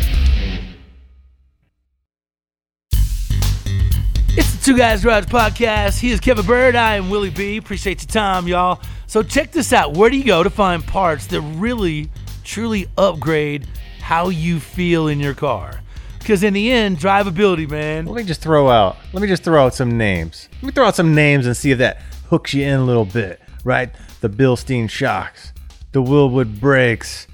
It's 4.36 4.54
the 4.54 4.60
Two 4.64 4.76
Guys 4.76 5.02
Garage 5.02 5.24
Podcast. 5.24 5.98
He 5.98 6.12
is 6.12 6.20
Kevin 6.20 6.46
Bird. 6.46 6.76
I 6.76 6.94
am 6.94 7.10
Willie 7.10 7.30
B. 7.30 7.56
Appreciate 7.56 8.02
your 8.02 8.08
time, 8.08 8.46
y'all. 8.46 8.80
So 9.08 9.24
check 9.24 9.50
this 9.50 9.72
out. 9.72 9.96
Where 9.96 10.10
do 10.10 10.16
you 10.16 10.22
go 10.22 10.44
to 10.44 10.50
find 10.50 10.86
parts 10.86 11.26
that 11.28 11.40
really, 11.40 12.08
truly 12.44 12.86
upgrade 12.96 13.66
how 14.00 14.28
you 14.28 14.60
feel 14.60 15.08
in 15.08 15.18
your 15.18 15.34
car? 15.34 15.80
Because 16.20 16.44
in 16.44 16.54
the 16.54 16.70
end, 16.70 16.98
drivability, 16.98 17.68
man. 17.68 18.06
Let 18.06 18.14
me 18.14 18.22
just 18.22 18.42
throw 18.42 18.68
out. 18.68 18.96
Let 19.12 19.22
me 19.22 19.26
just 19.28 19.42
throw 19.42 19.66
out 19.66 19.74
some 19.74 19.98
names. 19.98 20.48
Let 20.56 20.62
me 20.62 20.70
throw 20.70 20.86
out 20.86 20.94
some 20.94 21.16
names 21.16 21.46
and 21.46 21.56
see 21.56 21.72
if 21.72 21.78
that 21.78 22.00
hooks 22.30 22.54
you 22.54 22.64
in 22.64 22.78
a 22.78 22.84
little 22.84 23.06
bit, 23.06 23.40
right? 23.64 23.90
The 24.20 24.28
Bilstein 24.28 24.88
shocks, 24.88 25.52
the 25.92 26.02
Wilwood 26.02 26.60
brakes, 26.60 27.26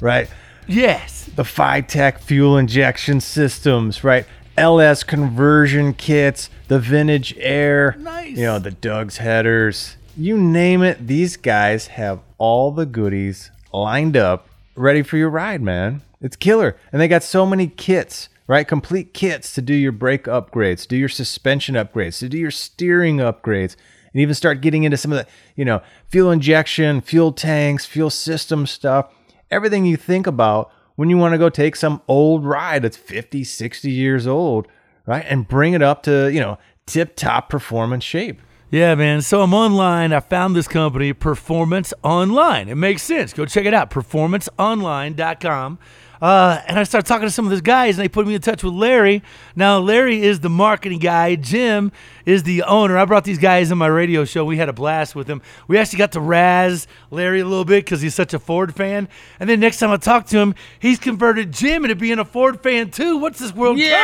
right? 0.00 0.28
Yes. 0.66 1.24
The 1.34 1.42
FiTech 1.42 2.20
fuel 2.20 2.56
injection 2.56 3.20
systems, 3.20 4.04
right? 4.04 4.26
LS 4.56 5.02
conversion 5.04 5.94
kits, 5.94 6.50
the 6.68 6.78
vintage 6.78 7.34
air, 7.38 7.96
Nice. 7.98 8.36
you 8.36 8.44
know, 8.44 8.58
the 8.58 8.70
Doug's 8.70 9.18
headers. 9.18 9.96
You 10.16 10.36
name 10.36 10.82
it, 10.82 11.06
these 11.06 11.36
guys 11.36 11.86
have 11.88 12.20
all 12.36 12.70
the 12.72 12.84
goodies 12.86 13.50
lined 13.72 14.16
up, 14.16 14.48
ready 14.74 15.02
for 15.02 15.16
your 15.16 15.30
ride, 15.30 15.62
man. 15.62 16.02
It's 16.20 16.36
killer. 16.36 16.76
And 16.92 17.00
they 17.00 17.08
got 17.08 17.22
so 17.22 17.46
many 17.46 17.68
kits, 17.68 18.28
right? 18.46 18.66
Complete 18.68 19.14
kits 19.14 19.54
to 19.54 19.62
do 19.62 19.72
your 19.72 19.92
brake 19.92 20.24
upgrades, 20.24 20.86
do 20.86 20.96
your 20.96 21.08
suspension 21.08 21.74
upgrades, 21.76 22.18
to 22.18 22.28
do 22.28 22.36
your 22.36 22.50
steering 22.50 23.18
upgrades, 23.18 23.76
and 24.12 24.20
even 24.20 24.34
start 24.34 24.60
getting 24.60 24.84
into 24.84 24.96
some 24.96 25.12
of 25.12 25.18
the, 25.18 25.26
you 25.56 25.64
know, 25.64 25.82
fuel 26.08 26.30
injection, 26.30 27.00
fuel 27.00 27.32
tanks, 27.32 27.86
fuel 27.86 28.10
system 28.10 28.66
stuff. 28.66 29.12
Everything 29.50 29.84
you 29.84 29.96
think 29.96 30.26
about 30.26 30.70
when 30.96 31.10
you 31.10 31.16
want 31.16 31.32
to 31.32 31.38
go 31.38 31.48
take 31.48 31.76
some 31.76 32.02
old 32.08 32.44
ride 32.44 32.82
that's 32.82 32.96
50, 32.96 33.44
60 33.44 33.90
years 33.90 34.26
old, 34.26 34.68
right? 35.06 35.24
And 35.28 35.48
bring 35.48 35.72
it 35.72 35.82
up 35.82 36.02
to, 36.04 36.30
you 36.32 36.40
know, 36.40 36.58
tip 36.86 37.16
top 37.16 37.48
performance 37.48 38.04
shape. 38.04 38.40
Yeah, 38.70 38.94
man. 38.94 39.20
So 39.22 39.42
I'm 39.42 39.52
online. 39.52 40.12
I 40.12 40.20
found 40.20 40.54
this 40.54 40.68
company, 40.68 41.12
Performance 41.12 41.92
Online. 42.04 42.68
It 42.68 42.76
makes 42.76 43.02
sense. 43.02 43.32
Go 43.32 43.44
check 43.44 43.66
it 43.66 43.74
out, 43.74 43.90
performanceonline.com. 43.90 45.78
Uh, 46.20 46.60
and 46.66 46.78
I 46.78 46.82
started 46.82 47.08
talking 47.08 47.26
to 47.26 47.30
some 47.30 47.46
of 47.46 47.50
those 47.50 47.62
guys, 47.62 47.96
and 47.96 48.04
they 48.04 48.08
put 48.08 48.26
me 48.26 48.34
in 48.34 48.40
touch 48.42 48.62
with 48.62 48.74
Larry. 48.74 49.22
Now, 49.56 49.78
Larry 49.78 50.22
is 50.22 50.40
the 50.40 50.50
marketing 50.50 50.98
guy. 50.98 51.34
Jim 51.34 51.92
is 52.26 52.42
the 52.42 52.62
owner. 52.64 52.98
I 52.98 53.06
brought 53.06 53.24
these 53.24 53.38
guys 53.38 53.72
on 53.72 53.78
my 53.78 53.86
radio 53.86 54.24
show. 54.24 54.44
We 54.44 54.58
had 54.58 54.68
a 54.68 54.72
blast 54.74 55.14
with 55.14 55.26
them. 55.26 55.40
We 55.66 55.78
actually 55.78 55.98
got 55.98 56.12
to 56.12 56.20
razz 56.20 56.86
Larry 57.10 57.40
a 57.40 57.46
little 57.46 57.64
bit 57.64 57.84
because 57.84 58.02
he's 58.02 58.14
such 58.14 58.34
a 58.34 58.38
Ford 58.38 58.74
fan. 58.74 59.08
And 59.38 59.48
then 59.48 59.60
next 59.60 59.78
time 59.78 59.90
I 59.90 59.96
talked 59.96 60.28
to 60.30 60.38
him, 60.38 60.54
he's 60.78 60.98
converted 60.98 61.52
Jim 61.52 61.84
into 61.84 61.96
being 61.96 62.18
a 62.18 62.24
Ford 62.24 62.62
fan 62.62 62.90
too. 62.90 63.16
What's 63.16 63.38
this 63.38 63.54
world 63.54 63.78
coming 63.78 63.88
to? 63.88 63.94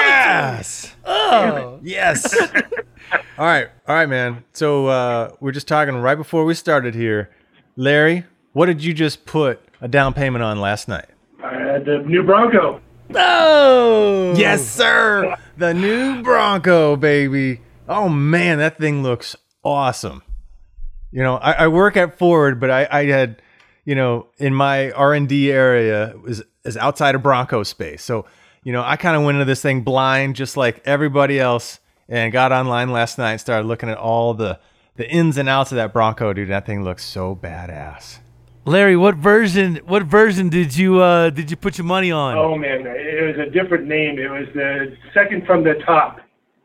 Oh. 1.05 1.81
Yes. 1.83 2.35
all 3.39 3.45
right. 3.45 3.69
All 3.87 3.95
right, 3.95 4.09
man. 4.09 4.43
So 4.53 4.87
uh, 4.87 5.33
we're 5.41 5.53
just 5.53 5.69
talking 5.69 5.95
right 5.97 6.17
before 6.17 6.45
we 6.45 6.55
started 6.55 6.95
here. 6.95 7.31
Larry, 7.77 8.25
what 8.55 8.67
did 8.67 8.83
you 8.83 8.95
just 8.95 9.27
put 9.27 9.61
a 9.83 9.89
down 9.89 10.15
payment 10.15 10.43
on 10.43 10.59
last 10.61 10.89
night? 10.89 11.07
The 11.85 12.03
new 12.07 12.23
Bronco. 12.23 12.81
Oh. 13.15 14.35
Yes, 14.37 14.67
sir. 14.67 15.37
The 15.57 15.75
new 15.75 16.23
Bronco, 16.23 16.97
baby. 16.97 17.61
Oh 17.89 18.09
man, 18.09 18.59
that 18.59 18.79
thing 18.79 19.03
looks 19.03 19.37
awesome. 19.65 20.23
You 21.13 21.23
know, 21.23 21.37
I, 21.37 21.53
I 21.53 21.69
work 21.69 21.97
at 21.97 22.19
Ford, 22.19 22.59
but 22.59 22.71
I, 22.71 22.89
I 22.91 23.05
had, 23.07 23.41
you 23.85 23.95
know, 23.95 24.27
in 24.39 24.55
my 24.55 24.91
R 24.91 25.15
and 25.15 25.29
D 25.29 25.53
area 25.53 26.15
was 26.23 26.43
is 26.65 26.77
outside 26.77 27.15
of 27.15 27.23
Bronco 27.23 27.63
space. 27.63 28.03
So, 28.03 28.27
you 28.65 28.73
know, 28.73 28.83
I 28.83 28.97
kind 28.97 29.17
of 29.17 29.23
went 29.23 29.37
into 29.37 29.45
this 29.45 29.63
thing 29.63 29.83
blind, 29.83 30.37
just 30.37 30.57
like 30.57 30.83
everybody 30.85 31.39
else, 31.39 31.79
and 32.09 32.33
got 32.33 32.53
online 32.53 32.91
last 32.91 33.19
night 33.19 33.33
and 33.33 33.41
started 33.41 33.67
looking 33.67 33.89
at 33.89 33.99
all 33.99 34.35
the 34.35 34.59
the 34.97 35.09
ins 35.09 35.39
and 35.39 35.49
outs 35.49 35.71
of 35.73 35.77
that 35.77 35.93
Bronco, 35.93 36.33
dude. 36.33 36.49
That 36.49 36.67
thing 36.67 36.83
looks 36.83 37.05
so 37.05 37.37
badass. 37.37 38.19
Larry, 38.67 38.97
what 38.97 39.15
version? 39.15 39.77
What 39.87 40.03
version 40.03 40.49
did 40.49 40.77
you 40.77 41.01
uh, 41.01 41.31
did 41.31 41.51
you 41.53 41.57
put 41.57 41.79
your 41.79 41.85
money 41.85 42.11
on? 42.11 42.37
Oh 42.37 42.57
man, 42.57 42.85
it 42.85 43.37
was 43.37 43.47
a 43.47 43.51
different 43.51 43.87
name. 43.87 44.19
It 44.19 44.29
was 44.29 44.49
the 44.55 44.97
second 45.15 45.47
from 45.47 45.63
the 45.63 45.75
top 45.87 46.21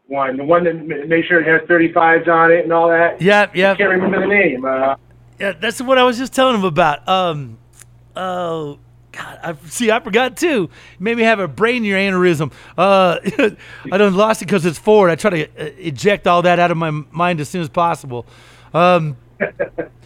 one, 0.08 0.36
the 0.36 0.44
one 0.44 0.64
that 0.64 0.74
made 1.08 1.26
sure 1.28 1.42
it 1.42 1.48
has 1.48 1.68
35s 1.70 2.28
on 2.28 2.52
it 2.52 2.64
and 2.64 2.74
all 2.74 2.90
that. 2.90 3.22
Yep, 3.22 3.56
yep. 3.56 3.78
Can't 3.78 3.90
remember 3.92 4.20
the 4.20 4.28
name. 4.28 4.66
Uh, 4.66 4.96
Yeah, 5.40 5.52
that's 5.54 5.80
what 5.80 6.00
I 6.00 6.04
was 6.04 6.18
just 6.18 6.34
telling 6.34 6.56
him 6.56 6.64
about. 6.66 7.08
Um, 7.08 7.60
oh 8.16 8.80
God, 9.12 9.40
I 9.44 9.56
see. 9.68 9.92
I 9.92 10.00
forgot 10.00 10.38
too. 10.38 10.48
You 10.48 10.70
made 11.00 11.18
me 11.18 11.24
have 11.24 11.40
a 11.40 11.48
brain 11.48 11.84
aneurysm. 11.84 12.52
Uh, 12.76 13.20
I 13.92 13.98
done 13.98 14.16
lost 14.16 14.42
it 14.42 14.46
because 14.46 14.66
it's 14.66 14.80
Ford. 14.80 15.12
I 15.12 15.16
try 15.16 15.30
to 15.30 15.44
uh, 15.46 15.72
eject 15.78 16.26
all 16.26 16.42
that 16.42 16.58
out 16.58 16.72
of 16.72 16.78
my 16.78 16.90
mind 16.90 17.40
as 17.42 17.48
soon 17.50 17.62
as 17.62 17.70
possible. 17.70 18.26
Um, 18.74 19.18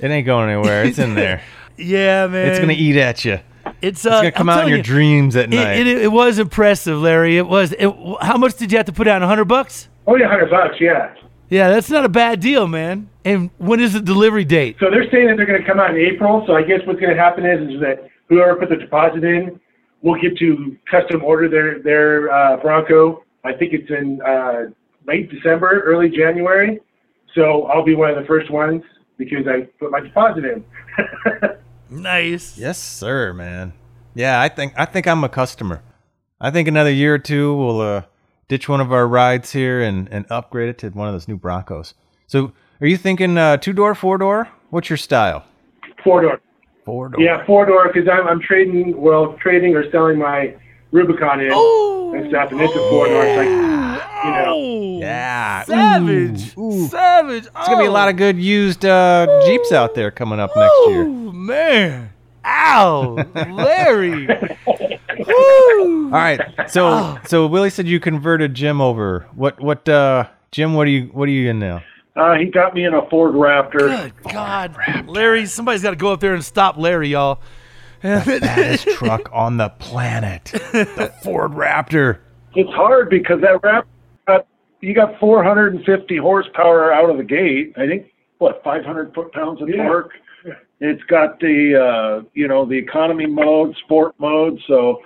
It 0.02 0.12
ain't 0.12 0.26
going 0.26 0.50
anywhere. 0.50 0.84
It's 0.84 1.00
in 1.00 1.16
there. 1.16 1.42
yeah, 1.78 2.28
man. 2.28 2.50
It's 2.50 2.60
gonna 2.60 2.74
eat 2.74 2.98
at 2.98 3.26
you. 3.26 3.40
It's, 3.82 4.06
uh, 4.06 4.10
It's 4.10 4.22
gonna 4.22 4.32
come 4.32 4.50
I'm 4.50 4.60
out 4.60 4.64
in 4.64 4.70
your 4.70 4.78
you, 4.78 4.84
dreams 4.84 5.36
at 5.36 5.50
night. 5.50 5.78
it, 5.78 5.88
it 5.88 6.12
was 6.12 6.40
impressive, 6.40 7.00
Larry. 7.00 7.38
It 7.38 7.48
was. 7.48 7.72
It, 7.74 7.90
how 8.22 8.38
much 8.38 8.56
did 8.58 8.72
you 8.72 8.78
have 8.78 8.86
to 8.88 8.94
put 8.94 9.06
down? 9.06 9.22
A 9.24 9.28
hundred 9.28 9.46
bucks? 9.46 9.90
only 10.08 10.22
100 10.22 10.50
bucks, 10.50 10.76
yeah. 10.80 11.14
Yeah, 11.50 11.70
that's 11.70 11.90
not 11.90 12.06
a 12.06 12.10
bad 12.10 12.40
deal, 12.40 12.68
man. 12.68 13.10
And 13.24 13.50
when 13.58 13.80
is 13.80 13.94
the 13.94 14.02
delivery 14.02 14.46
date? 14.46 14.78
So 14.80 14.90
they're 14.90 15.10
saying 15.12 15.28
that 15.28 15.38
they're 15.38 15.46
going 15.46 15.62
to 15.62 15.68
come 15.68 15.80
out 15.80 15.92
in 15.92 15.98
April. 15.98 16.44
So 16.48 16.54
I 16.56 16.62
guess 16.64 16.80
what's 16.86 17.00
going 17.00 17.16
to 17.16 17.20
happen 17.20 17.46
is, 17.46 17.76
is 17.76 17.82
that 17.82 18.08
whoever 18.30 18.56
put 18.56 18.70
the 18.70 18.76
deposit 18.76 19.24
in 19.24 19.60
will 20.02 20.20
get 20.20 20.38
to 20.38 20.78
custom 20.90 21.24
order 21.24 21.50
their 21.50 21.82
their 21.82 22.32
uh, 22.32 22.58
Bronco. 22.58 23.24
I 23.44 23.54
think 23.54 23.74
it's 23.74 23.90
in 23.90 24.22
uh, 24.22 24.66
late 25.08 25.30
December, 25.32 25.82
early 25.86 26.10
January. 26.10 26.80
So 27.34 27.64
I'll 27.64 27.84
be 27.84 27.96
one 27.96 28.10
of 28.10 28.16
the 28.16 28.26
first 28.26 28.52
ones 28.52 28.84
because 29.18 29.48
I 29.48 29.62
put 29.80 29.92
my 29.92 30.00
deposit 30.02 30.46
in. 30.46 30.64
Nice. 31.96 32.58
Yes, 32.58 32.78
sir, 32.82 33.34
man. 33.34 33.74
Yeah, 34.14 34.42
I 34.42 34.50
think 34.50 34.74
I 34.78 34.86
think 34.86 35.08
I'm 35.08 35.24
a 35.24 35.30
customer. 35.30 35.82
I 36.40 36.52
think 36.52 36.68
another 36.68 36.92
year 36.92 37.16
or 37.16 37.20
two 37.20 37.56
we'll 37.56 37.82
uh, 37.82 38.02
ditch 38.48 38.68
one 38.70 38.82
of 38.82 38.92
our 38.92 39.08
rides 39.08 39.52
here 39.52 39.82
and, 39.82 40.08
and 40.12 40.26
upgrade 40.30 40.70
it 40.70 40.78
to 40.80 40.90
one 40.90 41.08
of 41.08 41.14
those 41.14 41.28
new 41.28 41.38
Broncos. 41.38 41.94
So, 42.28 42.52
are 42.82 42.88
you 42.88 42.98
thinking 42.98 43.38
uh, 43.38 43.58
two 43.58 43.74
door, 43.74 43.96
four 43.96 44.18
door? 44.18 44.50
What's 44.70 44.90
your 44.90 44.98
style? 44.98 45.46
Four 46.04 46.22
door. 46.22 46.42
Four 46.86 47.10
door. 47.10 47.22
Yeah, 47.22 47.46
four 47.46 47.66
door 47.66 47.88
because 47.92 48.08
I'm 48.08 48.28
I'm 48.28 48.42
trading 48.42 49.00
well 49.00 49.34
trading 49.42 49.76
or 49.76 49.90
selling 49.92 50.20
my 50.20 50.56
Rubicon 50.92 51.42
in 51.42 51.52
Oh, 51.54 52.14
and 52.16 52.30
stuff, 52.30 52.52
and 52.52 52.62
it's 52.62 52.74
a 52.76 52.90
four 52.90 53.08
door. 53.08 53.24
It's 53.26 53.38
like 53.38 53.48
you 53.48 54.32
know. 54.32 54.46
oh, 54.48 55.00
Yeah. 55.02 55.64
savage, 55.64 56.58
Ooh, 56.58 56.62
ooh. 56.72 56.88
savage. 56.88 57.44
There's 57.44 57.68
gonna 57.68 57.80
be 57.82 57.86
a 57.88 57.92
lot 57.92 58.08
of 58.10 58.16
good 58.18 58.38
used 58.38 58.86
uh, 58.86 59.28
Jeeps 59.46 59.72
out 59.72 59.94
there 59.96 60.12
coming 60.12 60.40
up 60.40 60.52
next 60.56 60.76
year. 60.88 61.04
Man, 61.46 62.10
ow, 62.44 63.24
Larry. 63.36 64.26
Woo. 65.28 66.06
All 66.06 66.10
right. 66.10 66.42
So 66.68 66.88
Oh. 66.88 67.20
so 67.28 67.46
Willie 67.46 67.70
said 67.70 67.88
you 67.88 68.00
converted 68.00 68.56
Jim 68.56 68.82
over. 68.82 69.28
What 69.36 69.60
what 69.62 69.88
uh 69.88 70.26
Jim? 70.52 70.74
What 70.74 70.88
are 70.88 70.90
you 70.90 71.06
what 71.14 71.30
are 71.30 71.32
you 71.32 71.50
in 71.52 71.60
now? 71.60 71.84
Uh, 72.16 72.34
he 72.36 72.46
got 72.46 72.74
me 72.74 72.86
in 72.86 72.94
a 72.96 73.08
Ford 73.10 73.34
Raptor. 73.36 74.12
Good 74.24 74.34
God, 74.34 74.76
Larry! 75.06 75.46
Somebody's 75.46 75.84
got 75.84 75.90
to 75.92 75.96
go 75.98 76.14
up 76.14 76.20
there 76.22 76.34
and 76.34 76.44
stop 76.44 76.78
Larry, 76.78 77.10
y'all. 77.10 77.42
the 78.02 78.40
Baddest 78.42 78.88
truck 78.96 79.30
on 79.34 79.58
the 79.58 79.70
planet, 79.70 80.46
the 80.46 81.14
Ford 81.24 81.52
Raptor. 81.52 82.20
It's 82.56 82.70
hard 82.72 83.10
because 83.10 83.42
that 83.42 83.62
Raptor, 83.62 83.84
got, 84.28 84.48
you 84.80 84.94
got 84.96 85.20
450 85.20 86.18
horsepower 86.18 86.92
out 86.94 87.10
of 87.10 87.18
the 87.18 87.24
gate. 87.24 87.74
I 87.78 87.86
think 87.86 88.08
what 88.38 88.64
500 88.64 89.14
foot 89.14 89.32
pounds 89.34 89.62
of 89.62 89.68
torque. 89.68 90.12
It's 90.80 91.04
got 91.04 91.40
the 91.40 91.76
uh, 92.24 92.28
you 92.34 92.48
know 92.48 92.66
the 92.66 92.78
economy 92.78 93.26
mode, 93.26 93.76
sport 93.86 94.14
mode, 94.20 94.60
so 94.68 95.02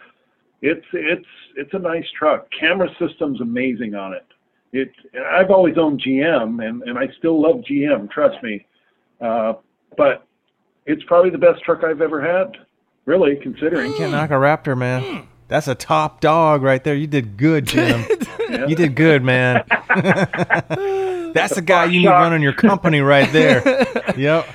it's 0.61 0.85
it's 0.93 1.25
it's 1.55 1.73
a 1.73 1.79
nice 1.79 2.05
truck. 2.17 2.47
Camera 2.59 2.89
system's 2.99 3.41
amazing 3.41 3.95
on 3.95 4.13
it. 4.13 4.25
It 4.73 4.91
I've 5.31 5.51
always 5.51 5.77
owned 5.77 6.01
GM 6.01 6.67
and 6.67 6.81
and 6.83 6.97
I 6.97 7.07
still 7.17 7.41
love 7.41 7.63
GM. 7.69 8.09
Trust 8.09 8.41
me, 8.43 8.65
uh, 9.21 9.53
but 9.95 10.25
it's 10.85 11.03
probably 11.03 11.29
the 11.29 11.37
best 11.37 11.63
truck 11.63 11.83
I've 11.83 12.01
ever 12.01 12.21
had. 12.21 12.57
Really, 13.05 13.37
considering. 13.41 13.91
you 13.91 13.97
Can't 13.97 14.11
knock 14.11 14.29
a 14.29 14.33
Raptor, 14.33 14.77
man. 14.77 15.27
That's 15.47 15.67
a 15.67 15.73
top 15.73 16.21
dog 16.21 16.61
right 16.61 16.83
there. 16.83 16.95
You 16.95 17.07
did 17.07 17.37
good, 17.37 17.65
Jim. 17.65 18.05
You 18.49 18.75
did 18.75 18.95
good, 18.95 19.23
man. 19.23 19.63
That's 19.69 21.53
the 21.53 21.61
guy 21.63 21.85
you 21.85 21.99
need 21.99 22.07
running 22.07 22.41
your 22.41 22.53
company 22.53 22.99
right 22.99 23.31
there. 23.31 23.85
Yep. 24.17 24.49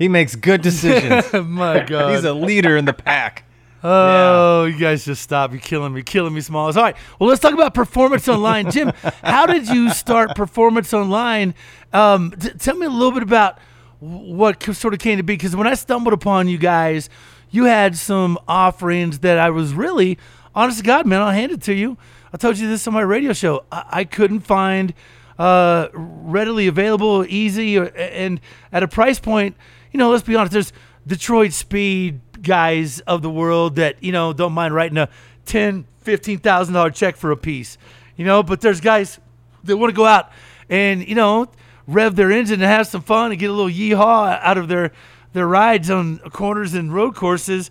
He 0.00 0.08
makes 0.08 0.34
good 0.34 0.62
decisions. 0.62 1.30
My 1.46 1.80
God. 1.80 2.10
He's 2.14 2.24
a 2.24 2.32
leader 2.32 2.78
in 2.78 2.86
the 2.86 2.94
pack. 2.94 3.44
Oh, 3.84 4.64
you 4.64 4.78
guys 4.78 5.04
just 5.04 5.20
stop. 5.20 5.52
You're 5.52 5.60
killing 5.60 5.92
me, 5.92 6.02
killing 6.02 6.32
me, 6.32 6.40
Smalls. 6.40 6.78
All 6.78 6.84
right. 6.84 6.96
Well, 7.18 7.28
let's 7.28 7.40
talk 7.42 7.52
about 7.52 7.74
Performance 7.74 8.26
Online. 8.26 8.70
Jim, 8.70 8.92
how 9.22 9.44
did 9.44 9.68
you 9.68 9.90
start 9.90 10.34
Performance 10.34 10.94
Online? 10.94 11.54
Um, 11.92 12.30
t- 12.30 12.48
tell 12.58 12.76
me 12.76 12.86
a 12.86 12.90
little 12.90 13.12
bit 13.12 13.22
about 13.22 13.58
what 13.98 14.62
sort 14.74 14.94
of 14.94 15.00
came 15.00 15.18
to 15.18 15.22
be. 15.22 15.34
Because 15.34 15.54
when 15.54 15.66
I 15.66 15.74
stumbled 15.74 16.14
upon 16.14 16.48
you 16.48 16.56
guys, 16.56 17.10
you 17.50 17.64
had 17.64 17.94
some 17.94 18.38
offerings 18.48 19.18
that 19.18 19.36
I 19.36 19.50
was 19.50 19.74
really, 19.74 20.16
honest 20.54 20.78
to 20.78 20.84
God, 20.84 21.06
man, 21.06 21.20
I'll 21.20 21.30
hand 21.30 21.52
it 21.52 21.60
to 21.64 21.74
you. 21.74 21.98
I 22.32 22.38
told 22.38 22.56
you 22.56 22.68
this 22.68 22.86
on 22.86 22.94
my 22.94 23.02
radio 23.02 23.34
show. 23.34 23.64
I, 23.70 23.84
I 23.90 24.04
couldn't 24.04 24.40
find 24.40 24.94
uh, 25.38 25.88
readily 25.92 26.68
available, 26.68 27.26
easy, 27.28 27.76
or, 27.76 27.92
and 27.96 28.40
at 28.72 28.82
a 28.82 28.88
price 28.88 29.20
point, 29.20 29.56
you 29.92 29.98
know, 29.98 30.10
let's 30.10 30.22
be 30.22 30.36
honest, 30.36 30.52
there's 30.52 30.72
Detroit 31.06 31.52
Speed 31.52 32.20
guys 32.42 33.00
of 33.00 33.22
the 33.22 33.30
world 33.30 33.76
that, 33.76 34.02
you 34.02 34.12
know, 34.12 34.32
don't 34.32 34.52
mind 34.52 34.74
writing 34.74 34.98
a 34.98 35.08
ten, 35.46 35.86
fifteen 35.98 36.38
thousand 36.38 36.74
dollar 36.74 36.90
check 36.90 37.16
for 37.16 37.30
a 37.30 37.36
piece. 37.36 37.78
You 38.16 38.24
know, 38.24 38.42
but 38.42 38.60
there's 38.60 38.80
guys 38.80 39.18
that 39.64 39.76
want 39.76 39.90
to 39.90 39.96
go 39.96 40.04
out 40.04 40.30
and, 40.68 41.06
you 41.06 41.14
know, 41.14 41.50
rev 41.86 42.16
their 42.16 42.30
engine 42.30 42.54
and 42.54 42.70
have 42.70 42.86
some 42.86 43.02
fun 43.02 43.30
and 43.30 43.40
get 43.40 43.50
a 43.50 43.52
little 43.52 43.70
yeehaw 43.70 44.38
out 44.42 44.58
of 44.58 44.68
their 44.68 44.92
their 45.32 45.46
rides 45.46 45.90
on 45.90 46.18
corners 46.18 46.74
and 46.74 46.92
road 46.92 47.14
courses, 47.14 47.70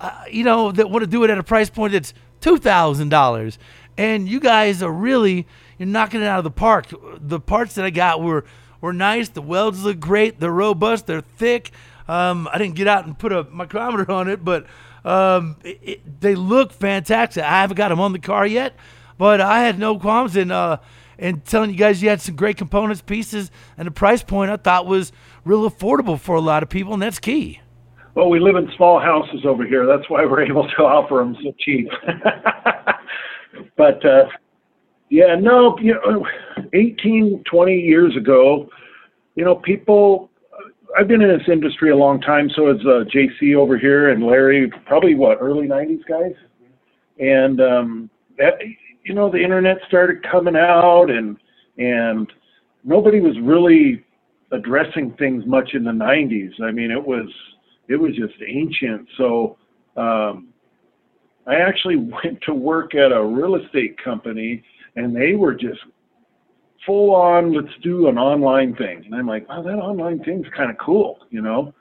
uh, 0.00 0.24
you 0.30 0.44
know, 0.44 0.72
that 0.72 0.90
want 0.90 1.02
to 1.02 1.10
do 1.10 1.24
it 1.24 1.30
at 1.30 1.38
a 1.38 1.42
price 1.42 1.68
point 1.68 1.92
that's 1.92 2.14
two 2.40 2.56
thousand 2.56 3.10
dollars. 3.10 3.58
And 3.98 4.28
you 4.28 4.40
guys 4.40 4.82
are 4.82 4.92
really 4.92 5.46
you're 5.78 5.86
knocking 5.86 6.22
it 6.22 6.26
out 6.26 6.38
of 6.38 6.44
the 6.44 6.50
park. 6.50 6.86
The 7.18 7.40
parts 7.40 7.74
that 7.74 7.84
I 7.84 7.90
got 7.90 8.22
were 8.22 8.44
were 8.80 8.92
nice. 8.92 9.28
The 9.28 9.42
welds 9.42 9.84
look 9.84 10.00
great. 10.00 10.40
They're 10.40 10.50
robust. 10.50 11.06
They're 11.06 11.20
thick. 11.20 11.72
Um, 12.08 12.48
I 12.52 12.58
didn't 12.58 12.74
get 12.74 12.88
out 12.88 13.06
and 13.06 13.18
put 13.18 13.32
a 13.32 13.44
micrometer 13.44 14.10
on 14.10 14.28
it, 14.28 14.44
but 14.44 14.66
um, 15.04 15.56
it, 15.62 15.78
it, 15.82 16.20
they 16.20 16.34
look 16.34 16.72
fantastic. 16.72 17.44
I 17.44 17.60
haven't 17.60 17.76
got 17.76 17.90
them 17.90 18.00
on 18.00 18.12
the 18.12 18.18
car 18.18 18.46
yet, 18.46 18.74
but 19.16 19.40
I 19.40 19.60
had 19.60 19.78
no 19.78 19.98
qualms 19.98 20.36
in 20.36 20.50
uh, 20.50 20.78
in 21.18 21.40
telling 21.42 21.70
you 21.70 21.76
guys 21.76 22.02
you 22.02 22.08
had 22.08 22.20
some 22.20 22.34
great 22.34 22.56
components, 22.56 23.02
pieces, 23.02 23.50
and 23.76 23.86
the 23.86 23.92
price 23.92 24.22
point 24.22 24.50
I 24.50 24.56
thought 24.56 24.86
was 24.86 25.12
real 25.44 25.70
affordable 25.70 26.18
for 26.18 26.34
a 26.34 26.40
lot 26.40 26.62
of 26.62 26.68
people, 26.68 26.94
and 26.94 27.02
that's 27.02 27.18
key. 27.18 27.60
Well, 28.14 28.28
we 28.28 28.40
live 28.40 28.56
in 28.56 28.70
small 28.76 28.98
houses 28.98 29.42
over 29.44 29.64
here. 29.64 29.86
That's 29.86 30.08
why 30.10 30.24
we're 30.24 30.42
able 30.42 30.68
to 30.68 30.76
offer 30.82 31.16
them 31.16 31.36
so 31.42 31.52
cheap. 31.58 31.88
but 33.76 34.04
uh, 34.04 34.24
yeah, 35.10 35.34
no, 35.34 35.76
you 35.80 35.94
know, 35.94 36.26
18, 36.72 37.42
20 37.50 37.74
years 37.74 38.16
ago, 38.16 38.68
you 39.34 39.44
know, 39.44 39.56
people. 39.56 40.28
I've 40.98 41.06
been 41.06 41.22
in 41.22 41.28
this 41.28 41.46
industry 41.46 41.90
a 41.92 41.96
long 41.96 42.20
time. 42.20 42.50
So 42.56 42.68
is 42.70 42.80
uh, 42.80 43.04
JC 43.14 43.54
over 43.54 43.78
here 43.78 44.10
and 44.10 44.24
Larry. 44.24 44.72
Probably 44.86 45.14
what 45.14 45.38
early 45.40 45.68
90s 45.68 46.04
guys. 46.08 46.34
And 47.20 47.60
um, 47.60 48.10
that, 48.38 48.54
you 49.04 49.14
know, 49.14 49.30
the 49.30 49.38
internet 49.38 49.78
started 49.86 50.24
coming 50.28 50.56
out, 50.56 51.10
and 51.10 51.36
and 51.78 52.32
nobody 52.82 53.20
was 53.20 53.36
really 53.40 54.04
addressing 54.52 55.12
things 55.12 55.44
much 55.46 55.70
in 55.74 55.84
the 55.84 55.92
90s. 55.92 56.60
I 56.60 56.72
mean, 56.72 56.90
it 56.90 57.04
was 57.04 57.28
it 57.88 57.96
was 57.96 58.14
just 58.16 58.34
ancient. 58.46 59.08
So 59.16 59.56
um, 59.96 60.48
I 61.46 61.56
actually 61.56 61.96
went 62.24 62.40
to 62.46 62.54
work 62.54 62.94
at 62.94 63.12
a 63.12 63.22
real 63.22 63.56
estate 63.56 64.02
company, 64.02 64.62
and 64.96 65.14
they 65.14 65.34
were 65.34 65.54
just 65.54 65.80
full 66.86 67.14
on. 67.14 67.52
Let's 67.52 67.74
do 67.82 68.08
an 68.08 68.18
online 68.18 68.74
thing, 68.76 69.04
and 69.04 69.14
I'm 69.14 69.26
like, 69.26 69.48
wow, 69.48 69.62
that 69.62 69.70
online 69.70 70.22
thing's 70.24 70.46
kind 70.56 70.70
of 70.70 70.78
cool, 70.78 71.18
you 71.30 71.42
know. 71.42 71.74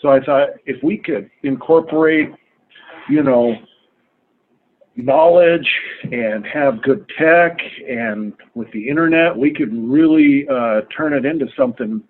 So 0.00 0.08
I 0.10 0.20
thought 0.20 0.50
if 0.66 0.82
we 0.82 0.98
could 0.98 1.30
incorporate, 1.42 2.30
you 3.08 3.22
know, 3.22 3.56
knowledge 4.96 5.68
and 6.04 6.46
have 6.46 6.82
good 6.82 7.04
tech 7.18 7.58
and 7.88 8.32
with 8.54 8.70
the 8.72 8.88
internet 8.88 9.36
we 9.36 9.52
could 9.52 9.72
really 9.72 10.46
uh, 10.48 10.82
turn 10.96 11.12
it 11.12 11.24
into 11.24 11.46
something 11.56 12.02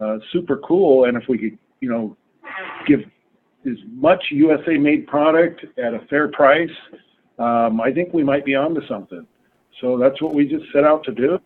uh, 0.00 0.16
super 0.32 0.56
cool 0.58 1.04
and 1.04 1.16
if 1.16 1.24
we 1.28 1.36
could 1.36 1.58
you 1.80 1.90
know 1.90 2.16
give 2.86 3.00
as 3.66 3.76
much 3.92 4.24
usa 4.30 4.78
made 4.78 5.06
product 5.06 5.64
at 5.76 5.92
a 5.92 6.00
fair 6.08 6.28
price 6.28 6.70
um, 7.38 7.80
i 7.82 7.92
think 7.92 8.14
we 8.14 8.24
might 8.24 8.46
be 8.46 8.54
onto 8.54 8.80
something 8.88 9.26
so 9.82 9.98
that's 9.98 10.22
what 10.22 10.32
we 10.34 10.46
just 10.46 10.64
set 10.72 10.84
out 10.84 11.04
to 11.04 11.12
do 11.12 11.38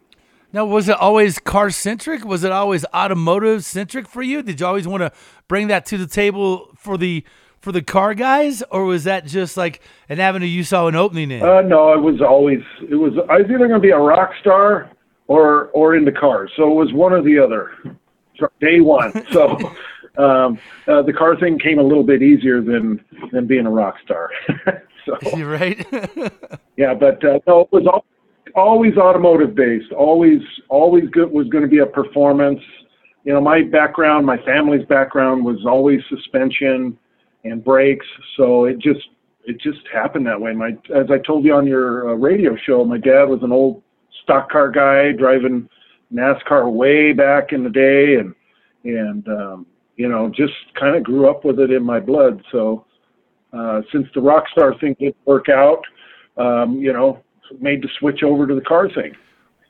Now, 0.53 0.65
was 0.65 0.89
it 0.89 0.97
always 0.97 1.41
car 1.41 1.71
centric? 1.71 2.25
Was 2.25 2.45
it 2.45 2.53
always 2.53 2.85
automotive 2.95 3.65
centric 3.65 4.07
for 4.09 4.23
you? 4.23 4.43
Did 4.43 4.61
you 4.61 4.67
always 4.67 4.87
want 4.87 5.01
to 5.03 5.11
bring 5.49 5.67
that 5.69 5.85
to 5.87 5.99
the 5.99 6.07
table 6.07 6.71
for 6.77 6.97
the 6.97 7.25
for 7.61 7.73
the 7.73 7.83
car 7.83 8.15
guys, 8.15 8.63
or 8.71 8.85
was 8.85 9.03
that 9.05 9.27
just 9.27 9.57
like 9.57 9.81
an 10.09 10.21
avenue 10.21 10.47
you 10.47 10.63
saw 10.63 10.87
an 10.87 10.95
opening 10.95 11.33
in? 11.33 11.43
Uh, 11.43 11.63
no, 11.63 11.93
it 11.95 12.01
was 12.01 12.21
always 12.21 12.61
it 12.89 12.95
was 12.95 13.15
I 13.29 13.39
was 13.39 13.47
either 13.47 13.67
going 13.67 13.81
to 13.83 13.87
be 13.91 13.91
a 13.91 13.99
rock 13.99 14.31
star 14.41 14.89
or 15.27 15.67
or 15.73 15.97
into 15.97 16.13
cars. 16.13 16.53
So 16.57 16.71
it 16.71 16.75
was 16.75 16.93
one 16.93 17.13
or 17.13 17.23
the 17.23 17.39
other. 17.39 17.73
Day 18.61 18.81
one. 18.81 19.13
So 19.33 19.57
um, 20.19 20.59
uh, 20.87 21.03
the 21.03 21.13
car 21.13 21.37
thing 21.39 21.59
came 21.59 21.79
a 21.79 21.83
little 21.83 22.05
bit 22.05 22.23
easier 22.23 22.61
than 22.63 23.05
than 23.33 23.47
being 23.47 23.67
a 23.67 23.71
rock 23.71 23.97
star. 24.05 24.31
so 25.07 25.17
You 25.37 25.47
right? 25.51 25.85
yeah, 26.77 26.95
but 26.95 27.25
uh, 27.25 27.41
no, 27.47 27.63
it 27.63 27.69
was 27.73 27.87
al- 27.87 28.05
always 28.57 28.97
automotive 28.97 29.55
based. 29.55 29.93
Always 29.93 30.41
always 30.69 31.05
good 31.11 31.31
was 31.31 31.47
going 31.49 31.63
to 31.63 31.69
be 31.69 31.79
a 31.79 31.87
performance. 31.87 32.61
You 33.25 33.35
know, 33.35 33.41
my 33.41 33.63
background, 33.63 34.25
my 34.27 34.39
family's 34.45 34.87
background 34.87 35.45
was 35.45 35.65
always 35.67 36.01
suspension 36.09 36.99
and 37.45 37.63
brakes. 37.63 38.07
So 38.37 38.65
it 38.65 38.79
just 38.79 39.07
it 39.45 39.61
just 39.61 39.81
happened 39.93 40.27
that 40.27 40.41
way. 40.41 40.53
My 40.53 40.71
as 40.95 41.07
I 41.11 41.19
told 41.25 41.45
you 41.45 41.55
on 41.55 41.67
your 41.67 42.11
uh, 42.11 42.15
radio 42.15 42.57
show, 42.67 42.85
my 42.85 42.99
dad 42.99 43.25
was 43.25 43.41
an 43.43 43.53
old 43.53 43.83
stock 44.23 44.51
car 44.51 44.71
guy 44.71 45.13
driving 45.13 45.69
NASCAR 46.13 46.73
way 46.73 47.13
back 47.13 47.53
in 47.53 47.63
the 47.63 47.71
day, 47.71 48.17
and 48.17 48.35
and 48.85 49.29
um, 49.29 49.67
you 49.97 50.09
know 50.09 50.31
just 50.35 50.55
kind 50.79 50.97
of 50.97 51.05
grew 51.05 51.29
up 51.29 51.45
with 51.45 51.61
it 51.61 51.71
in 51.71 51.85
my 51.85 52.01
blood. 52.01 52.43
So 52.51 52.87
uh, 53.53 53.83
since 53.93 54.07
the 54.15 54.21
rock 54.21 54.45
star 54.51 54.79
thing 54.79 54.97
didn't 54.99 55.17
work 55.27 55.49
out, 55.49 55.83
um, 56.37 56.79
you 56.79 56.93
know, 56.93 57.23
made 57.61 57.83
the 57.83 57.89
switch 57.99 58.23
over 58.23 58.47
to 58.47 58.55
the 58.55 58.61
car 58.61 58.89
thing. 58.89 59.15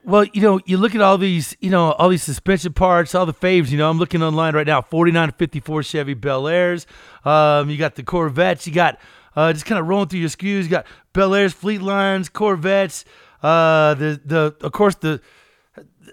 Well, 0.04 0.24
you 0.32 0.40
know, 0.40 0.60
you 0.66 0.76
look 0.78 0.94
at 0.94 1.00
all 1.00 1.18
these, 1.18 1.56
you 1.60 1.68
know, 1.68 1.90
all 1.92 2.08
these 2.08 2.22
suspension 2.22 2.72
parts, 2.72 3.14
all 3.14 3.26
the 3.26 3.34
faves. 3.34 3.70
You 3.70 3.78
know, 3.78 3.90
I'm 3.90 3.98
looking 3.98 4.22
online 4.22 4.54
right 4.54 4.66
now. 4.66 4.80
49 4.80 5.28
to 5.30 5.34
54 5.34 5.82
Chevy 5.82 6.14
Bel 6.14 6.46
Airs. 6.46 6.86
Um, 7.24 7.70
you 7.70 7.76
got 7.76 7.96
the 7.96 8.04
Corvettes. 8.04 8.68
You 8.68 8.72
got 8.72 9.00
uh, 9.34 9.52
just 9.52 9.66
kind 9.66 9.80
of 9.80 9.88
rolling 9.88 10.08
through 10.08 10.20
your 10.20 10.28
SKUs. 10.28 10.62
You 10.62 10.68
got 10.68 10.86
Bel 11.12 11.34
Airs, 11.34 11.52
Fleet 11.52 11.82
Lines, 11.82 12.28
Corvettes. 12.28 13.04
Uh, 13.42 13.94
the 13.94 14.20
the 14.24 14.56
of 14.60 14.72
course 14.72 14.94
the 14.94 15.20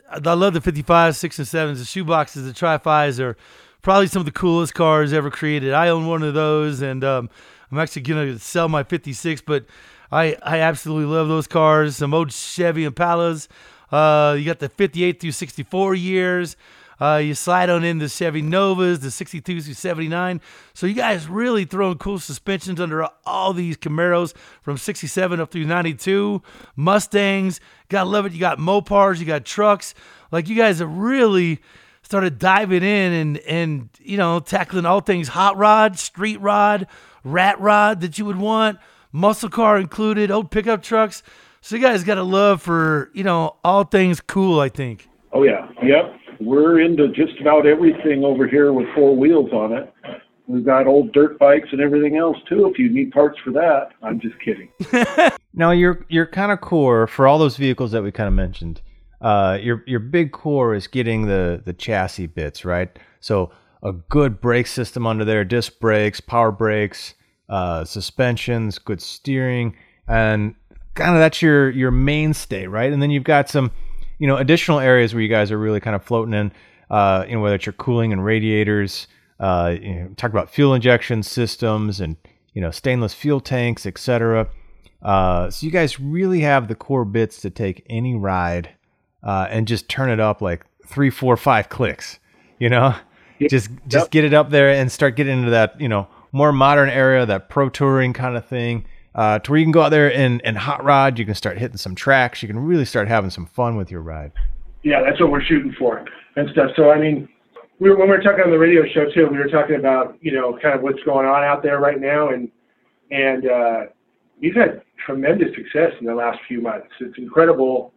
I 0.10 0.34
love 0.34 0.54
the 0.54 0.60
55s, 0.60 1.16
six 1.16 1.40
and 1.40 1.48
sevens, 1.48 1.80
the 1.80 1.86
shoe 1.86 2.04
boxes, 2.04 2.46
the 2.46 2.54
tri 2.54 2.76
are 2.76 3.38
probably 3.82 4.08
some 4.08 4.20
of 4.20 4.26
the 4.26 4.32
coolest 4.32 4.74
cars 4.74 5.14
ever 5.14 5.30
created. 5.30 5.74
I 5.74 5.90
own 5.90 6.08
one 6.08 6.24
of 6.24 6.34
those, 6.34 6.82
and 6.82 7.04
um, 7.04 7.30
I'm 7.72 7.80
actually 7.80 8.04
gonna 8.04 8.40
sell 8.40 8.70
my 8.70 8.84
'56, 8.84 9.42
but 9.42 9.66
I 10.14 10.38
I 10.44 10.60
absolutely 10.60 11.14
love 11.14 11.28
those 11.28 11.48
cars. 11.48 11.98
Some 11.98 12.14
old 12.14 12.32
Chevy 12.32 12.88
Impalas. 12.88 13.48
Uh, 13.92 14.36
you 14.38 14.46
got 14.46 14.60
the 14.60 14.70
58 14.70 15.20
through 15.20 15.32
64 15.32 15.96
years. 15.96 16.56
Uh, 17.02 17.18
you 17.18 17.34
slide 17.34 17.70
on 17.70 17.84
in 17.84 17.98
the 17.98 18.08
Chevy 18.08 18.42
Novas, 18.42 19.00
the 19.00 19.12
62 19.12 19.62
through 19.62 19.74
79. 19.74 20.40
So 20.74 20.86
you 20.86 20.94
guys 20.94 21.28
really 21.28 21.66
throwing 21.66 21.98
cool 21.98 22.20
suspensions 22.20 22.80
under 22.80 23.08
all 23.26 23.54
these 23.54 23.76
Camaros 23.76 24.34
from 24.62 24.78
67 24.78 25.40
up 25.40 25.52
through 25.52 25.66
92. 25.66 26.42
Mustangs, 26.76 27.60
gotta 27.90 28.10
love 28.10 28.26
it. 28.26 28.34
You 28.34 28.40
got 28.40 28.60
Mopars, 28.60 29.20
you 29.20 29.26
got 29.26 29.46
trucks. 29.46 29.96
Like 30.32 30.48
you 30.48 30.56
guys 30.56 30.80
have 30.80 30.96
really 30.96 31.60
started 32.04 32.38
diving 32.38 32.84
in 32.84 33.14
and 33.14 33.38
and 33.40 33.90
you 34.00 34.18
know 34.18 34.40
tackling 34.40 34.86
all 34.86 35.02
things 35.02 35.30
hot 35.30 35.58
rod, 35.58 35.98
street 35.98 36.40
rod, 36.40 36.88
rat 37.24 37.60
rod 37.60 38.02
that 38.02 38.18
you 38.20 38.26
would 38.26 38.38
want, 38.38 38.78
muscle 39.14 39.50
car 39.50 39.78
included, 39.78 40.30
old 40.30 40.52
pickup 40.52 40.84
trucks. 40.84 41.24
So 41.62 41.78
you 41.78 41.82
guys 41.82 42.04
got 42.04 42.18
a 42.18 42.24
love 42.24 42.62
for 42.62 43.10
you 43.14 43.24
know 43.24 43.56
all 43.64 43.86
things 43.86 44.20
cool. 44.20 44.60
I 44.60 44.68
think. 44.68 45.08
Oh 45.32 45.44
yeah, 45.44 45.70
yep. 45.82 46.14
We're 46.42 46.82
into 46.82 47.08
just 47.10 47.40
about 47.40 47.66
everything 47.66 48.26
over 48.26 48.46
here 48.46 48.74
with 48.74 48.88
four 48.94 49.16
wheels 49.16 49.54
on 49.54 49.72
it. 49.72 49.94
We've 50.48 50.66
got 50.66 50.88
old 50.88 51.14
dirt 51.14 51.40
bikes 51.40 51.70
and 51.72 51.80
everything 51.80 52.18
else 52.18 52.36
too. 52.50 52.68
If 52.68 52.78
you 52.78 52.90
need 52.90 53.12
parts 53.12 53.40
for 53.46 53.52
that, 53.52 53.90
I'm 54.02 54.20
just 54.20 54.36
kidding. 54.42 54.70
Now 55.54 55.72
your 55.72 56.06
your 56.10 56.26
kind 56.26 56.52
of 56.52 56.62
core 56.62 57.06
for 57.06 57.28
all 57.28 57.38
those 57.38 57.58
vehicles 57.58 57.92
that 57.92 58.02
we 58.02 58.12
kind 58.12 58.28
of 58.28 58.34
mentioned, 58.34 58.82
uh, 59.22 59.60
your 59.62 59.84
your 59.86 60.00
big 60.00 60.32
core 60.32 60.74
is 60.74 60.88
getting 60.88 61.28
the 61.28 61.62
the 61.64 61.74
chassis 61.74 62.28
bits 62.28 62.66
right. 62.66 62.98
So 63.20 63.52
a 63.84 63.92
good 63.92 64.42
brake 64.42 64.68
system 64.68 65.06
under 65.06 65.24
there, 65.24 65.46
disc 65.46 65.80
brakes, 65.80 66.20
power 66.20 66.52
brakes, 66.52 67.14
uh, 67.54 67.86
suspensions, 67.86 68.80
good 68.80 69.00
steering, 69.02 69.76
and 70.08 70.56
kind 70.96 71.16
of 71.16 71.20
that's 71.20 71.42
your 71.42 71.70
your 71.70 71.92
mainstay, 71.92 72.66
right? 72.68 72.92
And 72.92 73.02
then 73.02 73.12
you've 73.12 73.24
got 73.24 73.48
some 73.50 73.72
you 74.20 74.28
know 74.28 74.38
additional 74.38 74.80
areas 74.80 75.14
where 75.14 75.22
you 75.22 75.30
guys 75.30 75.52
are 75.52 75.60
really 75.60 75.80
kind 75.80 75.96
of 75.96 76.04
floating 76.04 76.34
in. 76.34 76.52
Uh, 76.90 77.26
you 77.28 77.36
know 77.36 77.42
whether 77.42 77.56
it's 77.56 77.66
your 77.66 77.74
cooling 77.74 78.12
and 78.12 78.26
radiators. 78.26 79.08
Uh, 79.40 79.76
you 79.82 79.94
know, 79.96 80.08
talk 80.16 80.32
about 80.32 80.50
fuel 80.50 80.74
injection 80.74 81.22
systems 81.24 82.00
and 82.00 82.16
you 82.54 82.62
know 82.62 82.72
stainless 82.72 83.14
fuel 83.14 83.40
tanks, 83.40 83.86
etc. 83.86 84.48
Uh, 85.02 85.50
so 85.50 85.66
you 85.66 85.72
guys 85.72 86.00
really 86.00 86.40
have 86.42 86.68
the 86.68 86.76
core 86.76 87.06
bits 87.06 87.42
to 87.42 87.50
take 87.50 87.86
any 87.90 88.16
ride 88.16 88.70
uh, 89.24 89.48
and 89.50 89.68
just 89.68 89.90
turn 89.90 90.10
it 90.10 90.20
up 90.20 90.42
like 90.42 90.66
three, 90.88 91.10
four, 91.10 91.36
five 91.36 91.68
clicks. 91.70 92.20
You 92.60 92.70
know, 92.70 92.96
just 93.50 93.70
just 93.88 94.06
Yep. 94.06 94.12
get 94.12 94.24
it 94.24 94.34
up 94.34 94.50
there 94.50 94.70
and 94.70 94.92
start 94.92 95.16
getting 95.18 95.38
into 95.40 95.52
that 95.52 95.80
you 95.82 95.90
know 95.90 96.08
more 96.34 96.52
modern 96.52 96.90
area, 96.90 97.26
that 97.26 97.48
pro 97.48 97.70
touring 97.70 98.12
kind 98.12 98.36
of 98.36 98.46
thing, 98.46 98.86
uh, 99.16 99.40
to 99.40 99.52
where 99.52 99.60
you 99.60 99.66
can 99.66 99.72
go 99.72 99.84
out 99.84 99.90
there 99.90 100.12
and 100.12 100.42
and 100.44 100.58
hot 100.58 100.84
rod. 100.84 101.18
You 101.18 101.26
can 101.26 101.36
start 101.36 101.58
hitting 101.58 101.78
some 101.78 101.96
tracks. 101.96 102.42
You 102.42 102.50
can 102.50 102.60
really 102.60 102.84
start 102.84 103.08
having 103.08 103.30
some 103.30 103.46
fun 103.46 103.78
with 103.78 103.90
your 103.90 104.02
ride. 104.02 104.34
yeah, 104.84 105.02
that's 105.02 105.22
what 105.22 105.32
we're 105.32 105.44
shooting 105.44 105.74
for 105.80 106.04
and 106.36 106.50
stuff. 106.52 106.72
So 106.76 106.92
I 106.92 107.00
mean, 107.00 107.30
we 107.80 107.90
were, 107.90 107.98
when 107.98 108.10
we 108.10 108.18
were 108.18 108.24
talking 108.24 108.44
on 108.44 108.52
the 108.52 108.60
radio 108.60 108.84
show 108.94 109.06
too, 109.14 109.28
we 109.32 109.38
were 109.38 109.48
talking 109.48 109.76
about 109.76 110.18
you 110.22 110.34
know 110.34 110.58
kind 110.62 110.76
of 110.76 110.82
what's 110.82 111.02
going 111.04 111.26
on 111.26 111.44
out 111.44 111.64
there 111.64 111.80
right 111.80 112.02
now, 112.02 112.30
and 112.30 112.52
and 113.12 113.48
uh, 113.48 113.80
we've 114.42 114.56
had 114.56 114.82
tremendous 115.06 115.56
success 115.56 115.92
in 116.00 116.06
the 116.06 116.16
last 116.16 116.40
few 116.48 116.62
months. 116.62 116.88
It's 117.00 117.18
incredible 117.18 117.94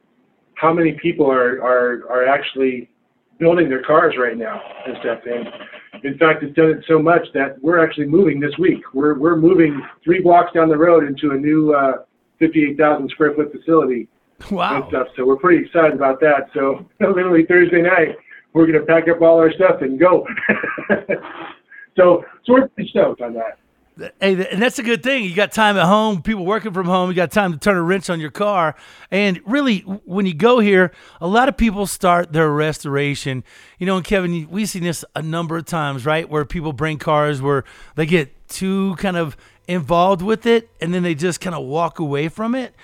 how 0.54 0.72
many 0.72 0.92
people 0.92 1.30
are 1.30 1.62
are 1.62 2.10
are 2.10 2.26
actually 2.26 2.90
building 3.38 3.68
their 3.68 3.82
cars 3.82 4.14
right 4.18 4.36
now 4.36 4.60
and 4.86 4.96
stuff. 5.00 5.20
And 5.26 5.48
in 6.04 6.18
fact, 6.18 6.42
it's 6.42 6.54
done 6.54 6.70
it 6.70 6.84
so 6.88 7.00
much 7.00 7.26
that 7.34 7.60
we're 7.62 7.82
actually 7.84 8.06
moving 8.06 8.40
this 8.40 8.56
week. 8.58 8.82
We're 8.94 9.14
we're 9.18 9.36
moving 9.36 9.80
three 10.04 10.20
blocks 10.20 10.52
down 10.52 10.68
the 10.68 10.76
road 10.76 11.04
into 11.04 11.32
a 11.32 11.36
new 11.36 11.72
uh, 11.74 12.02
58,000 12.38 13.08
square 13.10 13.34
foot 13.34 13.52
facility 13.52 14.08
and 14.48 14.50
Wow. 14.52 14.88
stuff. 14.88 15.08
So 15.16 15.24
we're 15.24 15.36
pretty 15.36 15.64
excited 15.64 15.94
about 15.94 16.20
that. 16.20 16.50
So 16.54 16.84
literally 17.00 17.46
Thursday 17.46 17.82
night, 17.82 18.16
we're 18.52 18.66
gonna 18.66 18.84
pack 18.84 19.08
up 19.08 19.22
all 19.22 19.38
our 19.38 19.52
stuff 19.52 19.82
and 19.82 19.98
go. 19.98 20.26
so 21.96 22.24
so 22.44 22.52
we're 22.52 22.68
pretty 22.68 22.90
stoked 22.90 23.20
on 23.20 23.34
that. 23.34 23.58
Hey, 23.98 24.46
and 24.50 24.60
that's 24.60 24.78
a 24.78 24.82
good 24.82 25.02
thing. 25.02 25.24
You 25.24 25.34
got 25.34 25.52
time 25.52 25.78
at 25.78 25.86
home, 25.86 26.20
people 26.20 26.44
working 26.44 26.74
from 26.74 26.84
home, 26.84 27.08
you 27.08 27.16
got 27.16 27.30
time 27.30 27.54
to 27.54 27.58
turn 27.58 27.78
a 27.78 27.82
wrench 27.82 28.10
on 28.10 28.20
your 28.20 28.30
car. 28.30 28.76
And 29.10 29.40
really, 29.46 29.78
when 29.80 30.26
you 30.26 30.34
go 30.34 30.58
here, 30.58 30.92
a 31.18 31.26
lot 31.26 31.48
of 31.48 31.56
people 31.56 31.86
start 31.86 32.30
their 32.30 32.50
restoration. 32.50 33.42
You 33.78 33.86
know, 33.86 33.96
and 33.96 34.04
Kevin, 34.04 34.48
we've 34.50 34.68
seen 34.68 34.82
this 34.82 35.02
a 35.14 35.22
number 35.22 35.56
of 35.56 35.64
times, 35.64 36.04
right? 36.04 36.28
Where 36.28 36.44
people 36.44 36.74
bring 36.74 36.98
cars 36.98 37.40
where 37.40 37.64
they 37.94 38.04
get 38.04 38.48
too 38.48 38.96
kind 38.96 39.16
of 39.16 39.34
involved 39.66 40.20
with 40.20 40.44
it 40.44 40.68
and 40.78 40.92
then 40.92 41.02
they 41.02 41.14
just 41.14 41.40
kind 41.40 41.56
of 41.56 41.64
walk 41.64 41.98
away 41.98 42.28
from 42.28 42.54
it. 42.54 42.74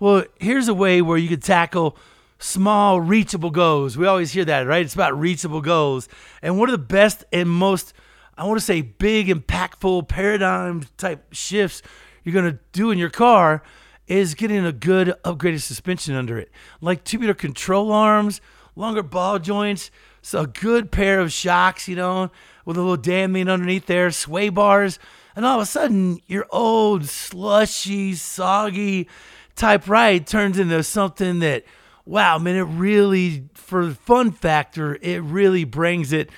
Well, 0.00 0.24
here's 0.40 0.68
a 0.68 0.74
way 0.74 1.02
where 1.02 1.18
you 1.18 1.28
could 1.28 1.42
tackle 1.42 1.98
small, 2.38 2.98
reachable 2.98 3.50
goals. 3.50 3.98
We 3.98 4.06
always 4.06 4.32
hear 4.32 4.46
that, 4.46 4.66
right? 4.66 4.84
It's 4.84 4.94
about 4.94 5.18
reachable 5.20 5.60
goals. 5.60 6.08
And 6.40 6.58
one 6.58 6.70
of 6.70 6.72
the 6.72 6.78
best 6.78 7.24
and 7.30 7.48
most 7.50 7.92
I 8.36 8.44
want 8.44 8.58
to 8.58 8.64
say 8.64 8.80
big, 8.80 9.28
impactful 9.28 10.08
paradigm 10.08 10.84
type 10.96 11.26
shifts 11.32 11.82
you're 12.24 12.32
going 12.32 12.52
to 12.52 12.58
do 12.72 12.90
in 12.90 12.98
your 12.98 13.10
car 13.10 13.62
is 14.06 14.34
getting 14.34 14.64
a 14.64 14.72
good 14.72 15.14
upgraded 15.24 15.60
suspension 15.60 16.14
under 16.14 16.38
it. 16.38 16.50
Like 16.80 17.04
tubular 17.04 17.34
control 17.34 17.92
arms, 17.92 18.40
longer 18.76 19.02
ball 19.02 19.38
joints, 19.38 19.90
so 20.22 20.40
a 20.40 20.46
good 20.46 20.90
pair 20.92 21.20
of 21.20 21.32
shocks, 21.32 21.88
you 21.88 21.96
know, 21.96 22.30
with 22.64 22.76
a 22.76 22.80
little 22.80 22.96
damming 22.96 23.48
underneath 23.48 23.86
there, 23.86 24.10
sway 24.10 24.48
bars, 24.48 24.98
and 25.34 25.44
all 25.44 25.58
of 25.58 25.62
a 25.62 25.66
sudden 25.66 26.20
your 26.26 26.46
old 26.50 27.06
slushy, 27.06 28.14
soggy 28.14 29.08
type 29.56 29.88
ride 29.88 30.26
turns 30.26 30.58
into 30.58 30.82
something 30.82 31.40
that 31.40 31.64
wow, 32.04 32.36
man, 32.38 32.56
it 32.56 32.62
really 32.62 33.48
for 33.54 33.86
the 33.86 33.94
fun 33.94 34.32
factor, 34.32 34.98
it 35.00 35.22
really 35.22 35.64
brings 35.64 36.12
it 36.12 36.30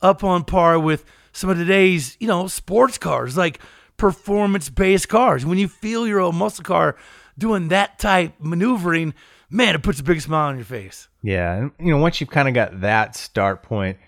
up 0.00 0.22
on 0.22 0.44
par 0.44 0.78
with 0.78 1.04
some 1.38 1.50
of 1.50 1.56
today's, 1.56 2.16
you 2.20 2.26
know, 2.26 2.48
sports 2.48 2.98
cars, 2.98 3.36
like 3.36 3.60
performance 3.96 4.68
based 4.68 5.08
cars. 5.08 5.46
When 5.46 5.58
you 5.58 5.68
feel 5.68 6.06
your 6.06 6.20
old 6.20 6.34
muscle 6.34 6.64
car 6.64 6.96
doing 7.38 7.68
that 7.68 7.98
type 7.98 8.34
maneuvering, 8.40 9.14
man, 9.48 9.74
it 9.74 9.82
puts 9.82 10.00
a 10.00 10.02
big 10.02 10.20
smile 10.20 10.48
on 10.48 10.56
your 10.56 10.64
face. 10.64 11.08
Yeah, 11.22 11.54
and 11.54 11.70
you 11.78 11.92
know, 11.92 11.98
once 11.98 12.20
you've 12.20 12.30
kind 12.30 12.48
of 12.48 12.54
got 12.54 12.80
that 12.80 13.14
start 13.14 13.62
point, 13.62 13.98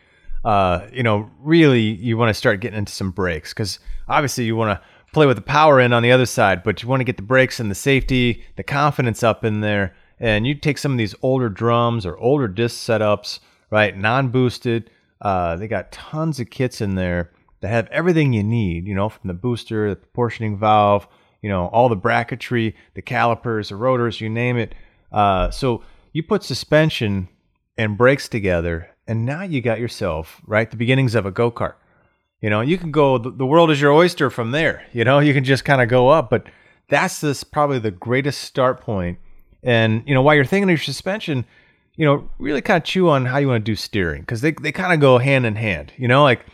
uh, 0.44 0.86
you 0.92 1.02
know, 1.02 1.30
really 1.40 1.80
you 1.82 2.16
want 2.16 2.30
to 2.30 2.34
start 2.34 2.60
getting 2.60 2.78
into 2.78 2.92
some 2.92 3.10
brakes 3.12 3.52
because 3.52 3.78
obviously 4.08 4.44
you 4.44 4.56
want 4.56 4.78
to 4.78 4.86
play 5.12 5.26
with 5.26 5.36
the 5.36 5.42
power 5.42 5.80
in 5.80 5.92
on 5.92 6.02
the 6.02 6.12
other 6.12 6.26
side, 6.26 6.62
but 6.62 6.82
you 6.82 6.88
want 6.88 7.00
to 7.00 7.04
get 7.04 7.16
the 7.16 7.22
brakes 7.22 7.60
and 7.60 7.70
the 7.70 7.74
safety, 7.74 8.44
the 8.56 8.62
confidence 8.62 9.22
up 9.22 9.44
in 9.44 9.60
there. 9.60 9.94
And 10.18 10.46
you 10.46 10.54
take 10.54 10.78
some 10.78 10.92
of 10.92 10.98
these 10.98 11.14
older 11.22 11.48
drums 11.48 12.04
or 12.04 12.16
older 12.18 12.46
disc 12.46 12.76
setups, 12.76 13.40
right, 13.70 13.96
non-boosted. 13.96 14.90
Uh, 15.20 15.56
they 15.56 15.68
got 15.68 15.92
tons 15.92 16.40
of 16.40 16.50
kits 16.50 16.80
in 16.80 16.94
there 16.94 17.32
that 17.60 17.68
have 17.68 17.88
everything 17.88 18.32
you 18.32 18.42
need, 18.42 18.86
you 18.86 18.94
know, 18.94 19.08
from 19.08 19.28
the 19.28 19.34
booster, 19.34 19.90
the 19.90 19.96
proportioning 19.96 20.58
valve, 20.58 21.06
you 21.42 21.48
know, 21.48 21.66
all 21.66 21.88
the 21.88 21.96
bracketry, 21.96 22.74
the 22.94 23.02
calipers, 23.02 23.68
the 23.68 23.76
rotors, 23.76 24.20
you 24.20 24.28
name 24.28 24.56
it. 24.56 24.74
Uh, 25.12 25.50
so 25.50 25.82
you 26.12 26.22
put 26.22 26.42
suspension 26.42 27.28
and 27.76 27.96
brakes 27.96 28.28
together, 28.28 28.90
and 29.06 29.24
now 29.24 29.42
you 29.42 29.60
got 29.60 29.80
yourself 29.80 30.40
right 30.46 30.70
the 30.70 30.76
beginnings 30.76 31.14
of 31.14 31.26
a 31.26 31.30
go 31.30 31.50
kart. 31.50 31.74
You 32.40 32.48
know, 32.48 32.62
you 32.62 32.78
can 32.78 32.90
go. 32.90 33.18
The 33.18 33.46
world 33.46 33.70
is 33.70 33.80
your 33.80 33.92
oyster 33.92 34.30
from 34.30 34.50
there. 34.50 34.86
You 34.92 35.04
know, 35.04 35.18
you 35.18 35.34
can 35.34 35.44
just 35.44 35.64
kind 35.64 35.82
of 35.82 35.88
go 35.88 36.08
up, 36.08 36.30
but 36.30 36.46
that's 36.88 37.20
this 37.20 37.44
probably 37.44 37.78
the 37.78 37.90
greatest 37.90 38.42
start 38.42 38.80
point. 38.80 39.18
And 39.62 40.02
you 40.06 40.14
know, 40.14 40.22
while 40.22 40.34
you're 40.34 40.46
thinking 40.46 40.64
of 40.64 40.70
your 40.70 40.78
suspension, 40.78 41.44
you 41.96 42.06
know, 42.06 42.28
really 42.38 42.62
kind 42.62 42.78
of 42.78 42.84
chew 42.84 43.08
on 43.08 43.26
how 43.26 43.38
you 43.38 43.48
want 43.48 43.64
to 43.64 43.70
do 43.70 43.76
steering 43.76 44.22
because 44.22 44.40
they 44.40 44.52
they 44.52 44.72
kind 44.72 44.92
of 44.92 45.00
go 45.00 45.18
hand 45.18 45.46
in 45.46 45.56
hand. 45.56 45.92
You 45.96 46.08
know, 46.08 46.22
like 46.22 46.46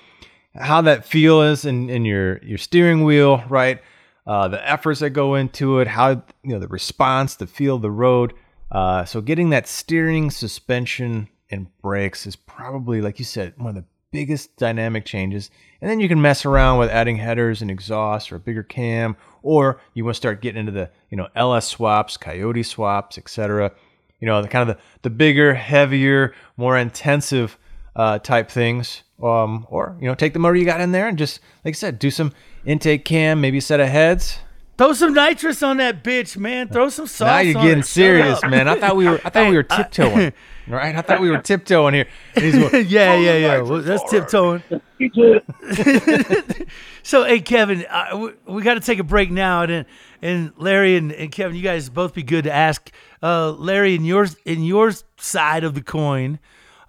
how 0.54 0.80
that 0.82 1.04
feel 1.04 1.42
is 1.42 1.64
in, 1.64 1.90
in 1.90 2.04
your 2.04 2.38
your 2.44 2.58
steering 2.58 3.04
wheel, 3.04 3.44
right? 3.48 3.80
Uh, 4.26 4.48
the 4.48 4.68
efforts 4.68 5.00
that 5.00 5.10
go 5.10 5.36
into 5.36 5.78
it, 5.78 5.86
how 5.86 6.10
you 6.10 6.52
know 6.52 6.58
the 6.58 6.68
response, 6.68 7.36
the 7.36 7.46
feel 7.46 7.78
the 7.78 7.90
road. 7.90 8.34
Uh, 8.70 9.04
so 9.04 9.20
getting 9.20 9.50
that 9.50 9.68
steering, 9.68 10.30
suspension, 10.30 11.28
and 11.50 11.68
brakes 11.78 12.26
is 12.26 12.34
probably, 12.34 13.00
like 13.00 13.18
you 13.18 13.24
said, 13.24 13.54
one 13.56 13.68
of 13.68 13.76
the 13.76 13.84
biggest 14.10 14.56
dynamic 14.56 15.04
changes. 15.04 15.50
And 15.80 15.90
then 15.90 16.00
you 16.00 16.08
can 16.08 16.20
mess 16.20 16.44
around 16.44 16.78
with 16.78 16.90
adding 16.90 17.16
headers 17.16 17.62
and 17.62 17.70
exhaust 17.70 18.32
or 18.32 18.36
a 18.36 18.40
bigger 18.40 18.62
cam, 18.62 19.16
or 19.42 19.80
you 19.94 20.04
want 20.04 20.14
to 20.14 20.18
start 20.18 20.40
getting 20.40 20.60
into 20.60 20.72
the 20.72 20.90
you 21.10 21.16
know 21.16 21.28
LS 21.34 21.68
swaps, 21.68 22.16
Coyote 22.16 22.62
swaps, 22.62 23.18
etc. 23.18 23.72
You 24.20 24.26
know 24.26 24.42
the 24.42 24.48
kind 24.48 24.68
of 24.68 24.76
the, 24.76 24.82
the 25.02 25.10
bigger, 25.10 25.54
heavier, 25.54 26.34
more 26.56 26.76
intensive 26.76 27.58
uh, 27.94 28.18
type 28.18 28.50
things. 28.50 29.02
Um, 29.22 29.66
or 29.70 29.96
you 29.98 30.06
know 30.06 30.14
take 30.14 30.34
the 30.34 30.38
motor 30.38 30.56
you 30.56 30.66
got 30.66 30.82
in 30.82 30.92
there 30.92 31.08
and 31.08 31.16
just 31.16 31.40
like 31.64 31.72
I 31.72 31.76
said, 31.76 31.98
do 31.98 32.10
some 32.10 32.32
intake 32.66 33.04
cam, 33.06 33.40
maybe 33.40 33.58
a 33.58 33.62
set 33.62 33.80
of 33.80 33.88
heads, 33.88 34.40
Throw 34.78 34.92
some 34.92 35.14
nitrous 35.14 35.62
on 35.62 35.78
that 35.78 36.04
bitch, 36.04 36.36
man. 36.36 36.68
Throw 36.68 36.90
some 36.90 37.06
sauce. 37.06 37.26
now 37.26 37.38
you're 37.38 37.58
on 37.58 37.64
getting 37.64 37.78
it. 37.80 37.86
Serious, 37.86 38.42
man. 38.42 38.68
I 38.68 38.78
thought 38.78 38.96
we 38.96 39.06
were. 39.08 39.20
I 39.24 39.30
thought 39.30 39.48
we 39.48 39.56
were 39.56 39.62
tiptoeing, 39.62 40.32
right? 40.66 40.94
I 40.94 41.00
thought 41.00 41.20
we 41.20 41.30
were 41.30 41.38
tiptoeing 41.40 41.94
here. 41.94 42.06
He's 42.34 42.54
going, 42.54 42.86
yeah, 42.88 43.16
yeah, 43.16 43.36
yeah. 43.36 43.60
Well, 43.62 43.80
that's 43.80 44.08
tiptoeing. 44.10 44.62
So, 47.06 47.22
hey, 47.22 47.38
Kevin, 47.38 47.86
uh, 47.88 48.18
we, 48.18 48.30
we 48.52 48.62
got 48.62 48.74
to 48.74 48.80
take 48.80 48.98
a 48.98 49.04
break 49.04 49.30
now, 49.30 49.62
and 49.62 49.86
and 50.20 50.52
Larry 50.56 50.96
and, 50.96 51.12
and 51.12 51.30
Kevin, 51.30 51.56
you 51.56 51.62
guys 51.62 51.88
both 51.88 52.14
be 52.14 52.24
good 52.24 52.42
to 52.44 52.52
ask. 52.52 52.90
Uh, 53.22 53.52
Larry, 53.52 53.94
in 53.94 54.04
your 54.04 54.26
in 54.44 54.64
your 54.64 54.90
side 55.16 55.62
of 55.62 55.74
the 55.74 55.82
coin, 55.82 56.40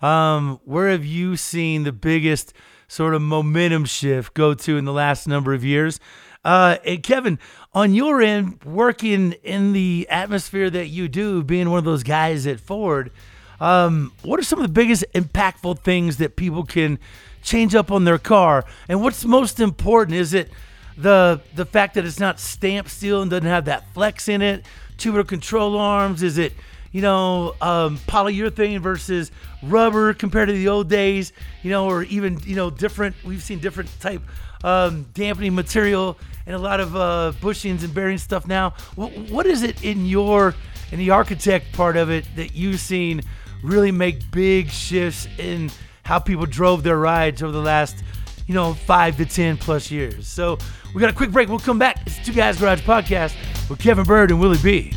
um, 0.02 0.60
where 0.66 0.90
have 0.90 1.06
you 1.06 1.38
seen 1.38 1.84
the 1.84 1.92
biggest 1.92 2.52
sort 2.88 3.14
of 3.14 3.22
momentum 3.22 3.86
shift 3.86 4.34
go 4.34 4.56
to 4.56 4.76
in 4.76 4.86
the 4.86 4.92
last 4.92 5.28
number 5.28 5.54
of 5.54 5.64
years? 5.64 6.00
Uh, 6.44 6.78
and 6.86 7.04
Kevin, 7.04 7.40
on 7.74 7.94
your 7.94 8.22
end, 8.22 8.64
working 8.64 9.34
in 9.44 9.74
the 9.74 10.08
atmosphere 10.10 10.70
that 10.70 10.88
you 10.88 11.08
do, 11.08 11.44
being 11.44 11.70
one 11.70 11.80
of 11.80 11.86
those 11.86 12.04
guys 12.04 12.48
at 12.48 12.60
Ford, 12.60 13.12
um, 13.60 14.12
what 14.22 14.40
are 14.40 14.44
some 14.44 14.60
of 14.60 14.64
the 14.64 14.72
biggest 14.74 15.06
impactful 15.14 15.80
things 15.80 16.18
that 16.18 16.36
people 16.36 16.64
can 16.64 17.00
change 17.42 17.76
up 17.76 17.92
on 17.92 18.04
their 18.04 18.18
car? 18.18 18.66
And 18.88 19.02
what's 19.02 19.26
most 19.26 19.60
important? 19.60 20.16
Is 20.16 20.34
it 20.34 20.50
the 20.98 21.42
the 21.56 21.66
fact 21.66 21.96
that 21.96 22.06
it's 22.06 22.20
not 22.20 22.40
stamped 22.40 22.90
steel 22.90 23.22
and 23.22 23.32
doesn't 23.32 23.48
have 23.48 23.66
that 23.66 23.92
flex 23.94 24.28
in 24.28 24.42
it? 24.42 24.66
Tubular 24.98 25.24
control 25.24 25.78
arms? 25.78 26.22
Is 26.22 26.38
it 26.38 26.54
you 26.92 27.02
know 27.02 27.56
um, 27.62 27.98
polyurethane 28.08 28.80
versus 28.80 29.32
rubber 29.64 30.14
compared 30.14 30.50
to 30.50 30.54
the 30.54 30.68
old 30.68 30.88
days? 30.88 31.34
You 31.64 31.72
know, 31.72 31.88
or 31.88 32.04
even 32.04 32.40
you 32.44 32.56
know 32.56 32.70
different. 32.70 33.16
We've 33.26 33.44
seen 33.44 33.60
different 33.60 33.90
type 34.00 34.22
um, 34.64 35.06
dampening 35.14 35.56
material 35.56 36.18
and 36.46 36.56
a 36.56 36.60
lot 36.60 36.80
of 36.80 36.96
uh, 36.96 37.34
bushings 37.42 37.84
and 37.84 37.94
bearing 37.94 38.18
stuff 38.18 38.48
now. 38.48 38.74
What, 38.96 39.12
what 39.30 39.46
is 39.46 39.64
it 39.64 39.84
in 39.84 40.06
your 40.06 40.56
in 40.92 41.00
the 41.00 41.10
architect 41.10 41.74
part 41.74 41.98
of 41.98 42.10
it 42.10 42.26
that 42.36 42.56
you've 42.56 42.80
seen 42.80 43.22
really 43.64 43.92
make 43.92 44.32
big 44.32 44.70
shifts 44.70 45.28
in 45.38 45.70
how 46.04 46.20
people 46.20 46.46
drove 46.46 46.84
their 46.84 46.98
rides 46.98 47.44
over 47.44 47.52
the 47.52 47.62
last, 47.62 48.04
you 48.48 48.54
know, 48.54 48.74
five 48.74 49.18
to 49.18 49.26
ten 49.26 49.58
plus 49.58 49.92
years. 49.92 50.28
So 50.28 50.58
we 50.96 51.02
got 51.02 51.10
a 51.10 51.14
quick 51.14 51.32
break. 51.32 51.50
We'll 51.50 51.60
come 51.60 51.80
back. 51.80 52.02
It's 52.06 52.26
Two 52.26 52.34
Guys 52.34 52.60
Garage 52.60 52.82
Podcast 52.82 53.36
with 53.70 53.80
Kevin 53.80 54.06
Bird 54.06 54.32
and 54.32 54.40
Willie 54.40 54.60
B. 54.64 54.94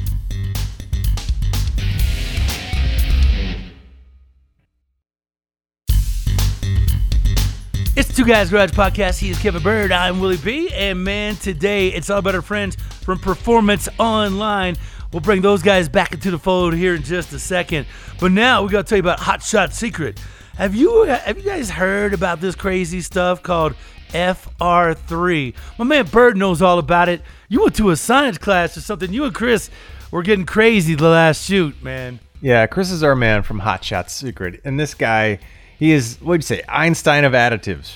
Two 8.20 8.26
Guys 8.26 8.50
Garage 8.50 8.72
Podcast. 8.72 9.18
He 9.18 9.30
is 9.30 9.38
Kevin 9.38 9.62
Bird. 9.62 9.92
I'm 9.92 10.20
Willie 10.20 10.37
B. 10.37 10.68
And 10.74 11.02
man, 11.02 11.37
today 11.37 11.88
it's 11.88 12.11
all 12.11 12.18
about 12.18 12.35
our 12.35 12.42
friends 12.42 12.76
from 12.76 13.18
Performance 13.18 13.88
Online. 13.98 14.76
We'll 15.11 15.22
bring 15.22 15.40
those 15.40 15.62
guys 15.62 15.88
back 15.88 16.12
into 16.12 16.30
the 16.30 16.38
fold 16.38 16.74
here 16.74 16.94
in 16.94 17.02
just 17.02 17.33
a 17.33 17.38
second. 17.38 17.87
But 18.20 18.33
now 18.33 18.62
we 18.62 18.68
got 18.68 18.85
to 18.85 18.90
tell 18.90 18.98
you 18.98 19.02
about 19.02 19.20
Hot 19.20 19.42
Shot 19.42 19.72
Secret. 19.72 20.20
Have 20.59 20.74
you 20.74 21.04
have 21.04 21.38
you 21.38 21.44
guys 21.44 21.70
heard 21.70 22.12
about 22.12 22.42
this 22.42 22.54
crazy 22.54 23.00
stuff 23.00 23.42
called 23.42 23.74
FR3? 24.11 25.54
My 25.78 25.87
man 25.87 26.04
Bird 26.04 26.37
knows 26.37 26.61
all 26.61 26.78
about 26.78 27.09
it. 27.09 27.22
You 27.48 27.62
went 27.62 27.76
to 27.76 27.88
a 27.88 27.96
science 27.96 28.37
class 28.37 28.76
or 28.76 28.83
something. 28.83 29.14
You 29.14 29.24
and 29.24 29.35
Chris 29.35 29.70
were 30.11 30.22
getting 30.22 30.44
crazy 30.44 30.94
the 30.94 31.09
last 31.09 31.46
shoot, 31.46 31.83
man. 31.83 32.20
Yeah, 32.42 32.66
Chris 32.66 32.90
is 32.90 33.02
our 33.02 33.16
man 33.16 33.42
from 33.44 33.61
Hot 33.61 33.83
Shots 33.83 34.12
Secret, 34.12 34.61
and 34.62 34.78
this 34.78 34.92
guy, 34.92 35.38
he 35.78 35.92
is 35.92 36.18
what'd 36.20 36.42
you 36.42 36.56
say, 36.56 36.62
Einstein 36.68 37.24
of 37.24 37.33
additives, 37.33 37.94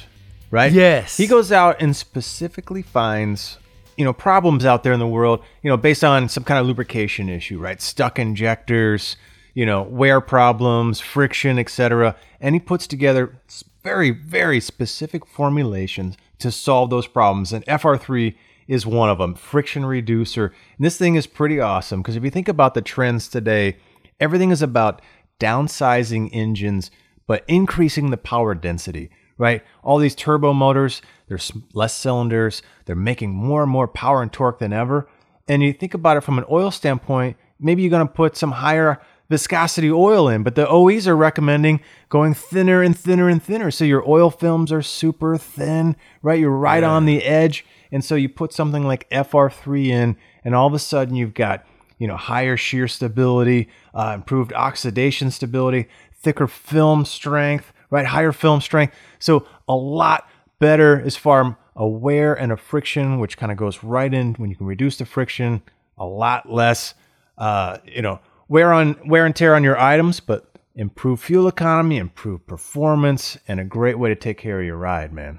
right? 0.55 0.73
Yes. 0.73 1.17
He 1.17 1.27
goes 1.27 1.51
out 1.51 1.83
and 1.83 1.97
specifically 1.97 2.81
finds, 2.81 3.59
you 3.97 4.05
know, 4.05 4.13
problems 4.13 4.65
out 4.65 4.85
there 4.85 4.93
in 4.93 5.01
the 5.01 5.07
world, 5.07 5.43
you 5.63 5.69
know, 5.69 5.77
based 5.77 6.05
on 6.05 6.29
some 6.29 6.45
kind 6.45 6.61
of 6.61 6.67
lubrication 6.67 7.29
issue, 7.29 7.59
right? 7.59 7.83
Stuck 7.83 8.21
injectors, 8.21 9.17
you 9.53 9.67
know, 9.67 9.83
wear 9.83 10.21
problems, 10.21 11.01
friction, 11.01 11.59
etc. 11.59 12.15
And 12.41 12.55
he 12.55 12.61
puts 12.61 12.87
together 12.87 13.37
very, 13.83 14.13
very 14.13 14.61
specific 14.61 15.27
formulations 15.27 16.17
to 16.39 16.53
solve 16.53 16.89
those 16.89 17.09
problems. 17.09 17.53
And 17.53 17.67
FR3 17.67 18.37
is 18.69 18.87
one 18.87 19.11
of 19.11 19.19
them, 19.19 19.35
friction 19.35 19.85
reducer. 19.85 20.55
And 20.77 20.87
this 20.87 20.97
thing 20.97 21.17
is 21.17 21.27
pretty 21.27 21.59
awesome 21.59 22.01
because 22.01 22.15
if 22.15 22.23
you 22.23 22.31
think 22.31 22.49
about 22.49 22.75
the 22.75 22.81
trends 22.81 23.27
today, 23.27 23.77
everything 24.21 24.53
is 24.53 24.63
about 24.63 25.03
downsizing 25.41 26.31
engines 26.33 26.93
but 27.27 27.43
increasing 27.49 28.11
the 28.11 28.17
power 28.17 28.55
density 28.55 29.11
right? 29.39 29.63
All 29.83 29.99
these 29.99 30.15
turbo 30.15 30.53
motors 30.53 31.03
there's 31.29 31.53
less 31.73 31.95
cylinders 31.95 32.63
they're 32.85 32.97
making 32.97 33.35
more 33.35 33.63
and 33.63 33.73
more 33.73 33.89
power 33.89 34.23
and 34.23 34.33
torque 34.33 34.59
than 34.59 34.73
ever. 34.73 35.09
And 35.49 35.63
you 35.63 35.73
think 35.73 35.95
about 35.95 36.17
it 36.17 36.23
from 36.23 36.39
an 36.39 36.45
oil 36.51 36.71
standpoint 36.71 37.37
maybe 37.61 37.83
you're 37.83 37.91
going 37.91 38.07
to 38.07 38.13
put 38.13 38.37
some 38.37 38.53
higher 38.53 39.01
viscosity 39.31 39.91
oil 39.91 40.29
in 40.29 40.43
but 40.43 40.55
the 40.55 40.69
oes 40.69 41.09
are 41.09 41.17
recommending 41.17 41.81
going 42.09 42.35
thinner 42.35 42.83
and 42.83 42.99
thinner 42.99 43.29
and 43.29 43.43
thinner. 43.43 43.71
So 43.71 43.85
your 43.85 44.09
oil 44.09 44.31
films 44.31 44.71
are 44.71 44.83
super 44.83 45.37
thin 45.37 45.97
right? 46.23 46.39
You're 46.39 46.51
right 46.51 46.85
on 46.85 47.07
the 47.07 47.23
edge. 47.23 47.65
And 47.91 48.05
so 48.05 48.15
you 48.15 48.29
put 48.29 48.53
something 48.53 48.85
like 48.85 49.09
fr3 49.11 49.87
in 49.87 50.17
and 50.45 50.55
all 50.55 50.67
of 50.67 50.75
a 50.75 50.79
sudden 50.79 51.15
you've 51.15 51.35
got 51.35 51.65
you 51.99 52.09
know, 52.09 52.17
higher 52.17 52.57
shear 52.57 52.89
stability, 52.89 53.69
uh, 53.95 54.13
improved 54.15 54.53
oxidation 54.53 55.31
stability, 55.31 55.89
thicker 56.13 56.47
film 56.47 57.05
strength, 57.05 57.73
right? 57.95 58.05
Higher 58.05 58.33
film 58.33 58.61
strength. 58.61 58.95
So 59.21 59.47
a 59.69 59.75
lot 59.75 60.29
better 60.59 61.01
as 61.01 61.17
far 61.17 61.57
a 61.77 61.87
wear 61.87 62.35
and 62.35 62.53
a 62.53 62.57
friction, 62.57 63.19
which 63.21 63.37
kind 63.37 63.51
of 63.53 63.59
goes 63.59 63.83
right 63.83 64.13
in 64.13 64.35
when 64.35 64.51
you 64.51 64.57
can 64.57 64.67
reduce 64.67 64.99
the 64.99 65.07
friction. 65.07 65.63
A 65.97 66.05
lot 66.05 66.51
less, 66.51 66.95
uh, 67.39 67.79
you 67.85 68.03
know, 68.03 68.19
wear 68.49 68.73
on 68.73 68.97
wear 69.07 69.27
and 69.27 69.35
tear 69.35 69.55
on 69.55 69.63
your 69.63 69.79
items, 69.79 70.19
but 70.19 70.51
improve 70.75 71.21
fuel 71.21 71.47
economy, 71.47 71.99
improve 71.99 72.45
performance, 72.47 73.39
and 73.47 73.61
a 73.61 73.65
great 73.65 73.97
way 73.97 74.09
to 74.09 74.17
take 74.17 74.39
care 74.39 74.59
of 74.61 74.67
your 74.67 74.77
ride, 74.77 75.13
man. 75.13 75.39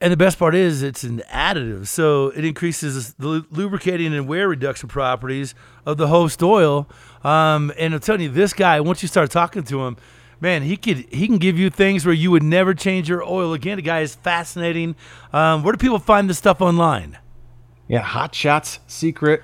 And 0.00 0.12
the 0.12 0.16
best 0.16 0.36
part 0.36 0.56
is 0.56 0.82
it's 0.82 1.04
an 1.04 1.22
additive, 1.32 1.86
so 1.86 2.30
it 2.30 2.44
increases 2.44 3.14
the 3.14 3.46
lubricating 3.50 4.12
and 4.12 4.26
wear 4.26 4.48
reduction 4.48 4.88
properties 4.88 5.54
of 5.86 5.96
the 5.96 6.08
host 6.08 6.42
oil. 6.42 6.88
Um, 7.22 7.72
and 7.78 7.94
I'm 7.94 8.00
telling 8.00 8.22
you, 8.22 8.28
this 8.28 8.52
guy, 8.52 8.80
once 8.80 9.02
you 9.02 9.08
start 9.08 9.30
talking 9.30 9.62
to 9.62 9.84
him, 9.84 9.96
man, 10.42 10.62
he 10.62 10.76
could 10.76 11.06
he 11.10 11.26
can 11.26 11.38
give 11.38 11.58
you 11.58 11.70
things 11.70 12.04
where 12.04 12.14
you 12.14 12.30
would 12.32 12.42
never 12.42 12.74
change 12.74 13.08
your 13.08 13.22
oil 13.22 13.54
again. 13.54 13.76
The 13.76 13.82
guy 13.82 14.00
is 14.00 14.16
fascinating. 14.16 14.96
Um, 15.32 15.62
where 15.62 15.72
do 15.72 15.78
people 15.78 16.00
find 16.00 16.28
this 16.28 16.36
stuff 16.36 16.60
online? 16.60 17.16
Yeah, 17.88 18.00
Hot 18.00 18.34
Shots 18.34 18.80
Secret. 18.86 19.42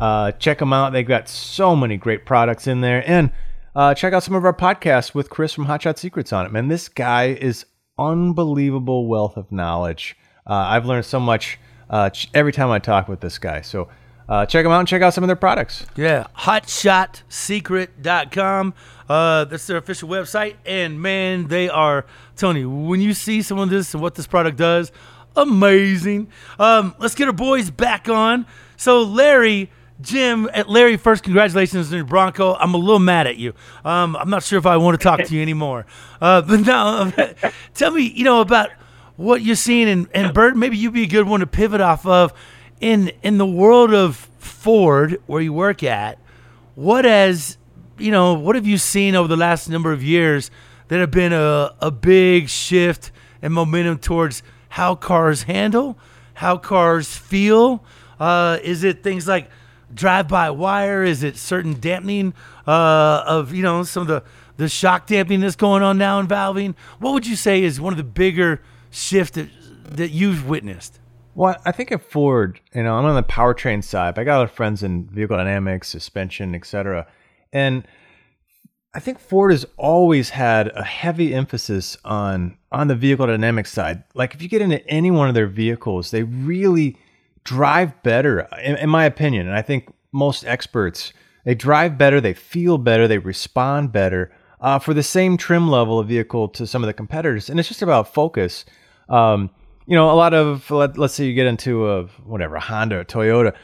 Uh, 0.00 0.32
check 0.32 0.58
them 0.58 0.72
out. 0.72 0.92
They've 0.92 1.06
got 1.06 1.28
so 1.28 1.76
many 1.76 1.96
great 1.96 2.24
products 2.24 2.66
in 2.66 2.80
there. 2.80 3.02
And 3.08 3.30
uh, 3.74 3.94
check 3.94 4.12
out 4.12 4.22
some 4.22 4.34
of 4.34 4.44
our 4.44 4.54
podcasts 4.54 5.14
with 5.14 5.30
Chris 5.30 5.52
from 5.52 5.66
Hot 5.66 5.82
Shot 5.82 5.98
Secrets 5.98 6.32
on 6.32 6.46
it. 6.46 6.52
Man, 6.52 6.68
this 6.68 6.88
guy 6.88 7.26
is 7.26 7.66
unbelievable 7.98 9.06
wealth 9.06 9.36
of 9.36 9.50
knowledge. 9.52 10.16
Uh, 10.46 10.54
I've 10.54 10.86
learned 10.86 11.04
so 11.04 11.20
much 11.20 11.58
uh, 11.90 12.10
every 12.32 12.52
time 12.52 12.70
I 12.70 12.78
talk 12.78 13.08
with 13.08 13.20
this 13.20 13.38
guy. 13.38 13.60
So 13.60 13.88
uh, 14.28 14.44
check 14.46 14.64
them 14.64 14.72
out 14.72 14.80
and 14.80 14.88
check 14.88 15.02
out 15.02 15.14
some 15.14 15.22
of 15.24 15.28
their 15.28 15.36
products. 15.36 15.86
Yeah, 15.96 16.26
hotshotsecret.com. 16.36 18.74
Uh, 19.08 19.44
that's 19.46 19.66
their 19.66 19.78
official 19.78 20.08
website. 20.08 20.56
And 20.66 21.00
man, 21.00 21.48
they 21.48 21.70
are, 21.70 22.04
Tony, 22.36 22.66
when 22.66 23.00
you 23.00 23.14
see 23.14 23.40
some 23.40 23.58
of 23.58 23.70
this 23.70 23.94
and 23.94 24.02
what 24.02 24.16
this 24.16 24.26
product 24.26 24.58
does, 24.58 24.92
amazing. 25.34 26.28
Um, 26.58 26.94
let's 26.98 27.14
get 27.14 27.28
our 27.28 27.32
boys 27.32 27.70
back 27.70 28.06
on. 28.08 28.44
So, 28.76 29.02
Larry, 29.02 29.70
Jim, 30.00 30.48
Larry, 30.66 30.96
first, 30.98 31.24
congratulations 31.24 31.90
on 31.90 31.96
your 31.96 32.04
Bronco. 32.04 32.54
I'm 32.54 32.74
a 32.74 32.78
little 32.78 32.98
mad 32.98 33.26
at 33.26 33.38
you. 33.38 33.54
Um, 33.84 34.14
I'm 34.14 34.30
not 34.30 34.42
sure 34.42 34.58
if 34.58 34.66
I 34.66 34.76
want 34.76 35.00
to 35.00 35.02
talk 35.02 35.24
to 35.24 35.34
you 35.34 35.40
anymore. 35.40 35.86
Uh, 36.20 36.42
but 36.46 36.60
now, 36.60 37.10
tell 37.74 37.92
me, 37.92 38.02
you 38.02 38.24
know, 38.24 38.42
about 38.42 38.68
what 39.16 39.40
you're 39.40 39.56
seeing. 39.56 39.88
And, 39.88 40.06
and 40.14 40.34
Bird, 40.34 40.54
maybe 40.56 40.76
you'd 40.76 40.92
be 40.92 41.04
a 41.04 41.08
good 41.08 41.26
one 41.26 41.40
to 41.40 41.46
pivot 41.46 41.80
off 41.80 42.04
of 42.06 42.34
in 42.80 43.12
in 43.22 43.38
the 43.38 43.46
world 43.46 43.92
of 43.92 44.16
Ford, 44.38 45.20
where 45.26 45.40
you 45.40 45.52
work 45.52 45.82
at. 45.82 46.18
What 46.74 47.04
has 47.04 47.58
you 47.98 48.10
know? 48.10 48.34
What 48.34 48.54
have 48.54 48.66
you 48.66 48.78
seen 48.78 49.14
over 49.14 49.28
the 49.28 49.36
last 49.36 49.68
number 49.68 49.92
of 49.92 50.02
years 50.02 50.50
that 50.88 51.00
have 51.00 51.10
been 51.10 51.32
a 51.32 51.74
a 51.80 51.90
big 51.90 52.48
shift 52.48 53.10
and 53.42 53.52
momentum 53.52 53.98
towards 53.98 54.42
how 54.70 54.94
cars 54.94 55.44
handle, 55.44 55.98
how 56.34 56.56
cars 56.56 57.16
feel? 57.16 57.84
Uh, 58.20 58.58
is 58.62 58.84
it 58.84 59.02
things 59.02 59.28
like 59.28 59.50
drive-by 59.94 60.50
wire? 60.50 61.02
Is 61.02 61.22
it 61.22 61.36
certain 61.36 61.78
dampening 61.80 62.34
uh, 62.66 63.22
of 63.26 63.54
you 63.54 63.62
know 63.62 63.82
some 63.82 64.02
of 64.02 64.08
the 64.08 64.22
the 64.56 64.68
shock 64.68 65.06
damping 65.06 65.40
that's 65.40 65.56
going 65.56 65.82
on 65.82 65.98
now 65.98 66.18
in 66.20 66.26
valving? 66.26 66.74
What 66.98 67.14
would 67.14 67.26
you 67.26 67.36
say 67.36 67.62
is 67.62 67.80
one 67.80 67.92
of 67.92 67.96
the 67.96 68.04
bigger 68.04 68.60
shifts 68.90 69.36
that, 69.36 69.48
that 69.84 70.10
you've 70.10 70.48
witnessed? 70.48 70.98
Well, 71.38 71.54
I 71.64 71.70
think 71.70 71.92
at 71.92 72.02
Ford, 72.02 72.58
you 72.74 72.82
know, 72.82 72.96
I'm 72.96 73.04
on 73.04 73.14
the 73.14 73.22
powertrain 73.22 73.84
side. 73.84 74.16
But 74.16 74.22
I 74.22 74.24
got 74.24 74.36
a 74.36 74.38
lot 74.38 74.44
of 74.48 74.50
friends 74.50 74.82
in 74.82 75.06
vehicle 75.06 75.36
dynamics, 75.36 75.86
suspension, 75.86 76.52
etc. 76.52 77.06
And 77.52 77.86
I 78.92 78.98
think 78.98 79.20
Ford 79.20 79.52
has 79.52 79.64
always 79.76 80.30
had 80.30 80.66
a 80.74 80.82
heavy 80.82 81.32
emphasis 81.32 81.96
on 82.04 82.58
on 82.72 82.88
the 82.88 82.96
vehicle 82.96 83.28
dynamics 83.28 83.70
side. 83.70 84.02
Like 84.14 84.34
if 84.34 84.42
you 84.42 84.48
get 84.48 84.62
into 84.62 84.84
any 84.88 85.12
one 85.12 85.28
of 85.28 85.36
their 85.36 85.46
vehicles, 85.46 86.10
they 86.10 86.24
really 86.24 86.96
drive 87.44 88.02
better, 88.02 88.40
in, 88.60 88.74
in 88.74 88.90
my 88.90 89.04
opinion. 89.04 89.46
And 89.46 89.54
I 89.56 89.62
think 89.62 89.94
most 90.10 90.44
experts, 90.44 91.12
they 91.44 91.54
drive 91.54 91.96
better, 91.96 92.20
they 92.20 92.34
feel 92.34 92.78
better, 92.78 93.06
they 93.06 93.18
respond 93.18 93.92
better 93.92 94.32
uh, 94.60 94.80
for 94.80 94.92
the 94.92 95.04
same 95.04 95.36
trim 95.36 95.70
level 95.70 96.00
of 96.00 96.08
vehicle 96.08 96.48
to 96.48 96.66
some 96.66 96.82
of 96.82 96.88
the 96.88 96.92
competitors. 96.94 97.48
And 97.48 97.60
it's 97.60 97.68
just 97.68 97.82
about 97.82 98.12
focus. 98.12 98.64
Um, 99.08 99.50
you 99.88 99.96
know, 99.96 100.10
a 100.10 100.14
lot 100.14 100.34
of, 100.34 100.70
let, 100.70 100.98
us 100.98 101.14
say 101.14 101.24
you 101.24 101.34
get 101.34 101.46
into 101.46 101.88
a, 101.88 102.04
whatever, 102.24 102.56
a 102.56 102.60
Honda, 102.60 103.00
a 103.00 103.04
Toyota, 103.04 103.54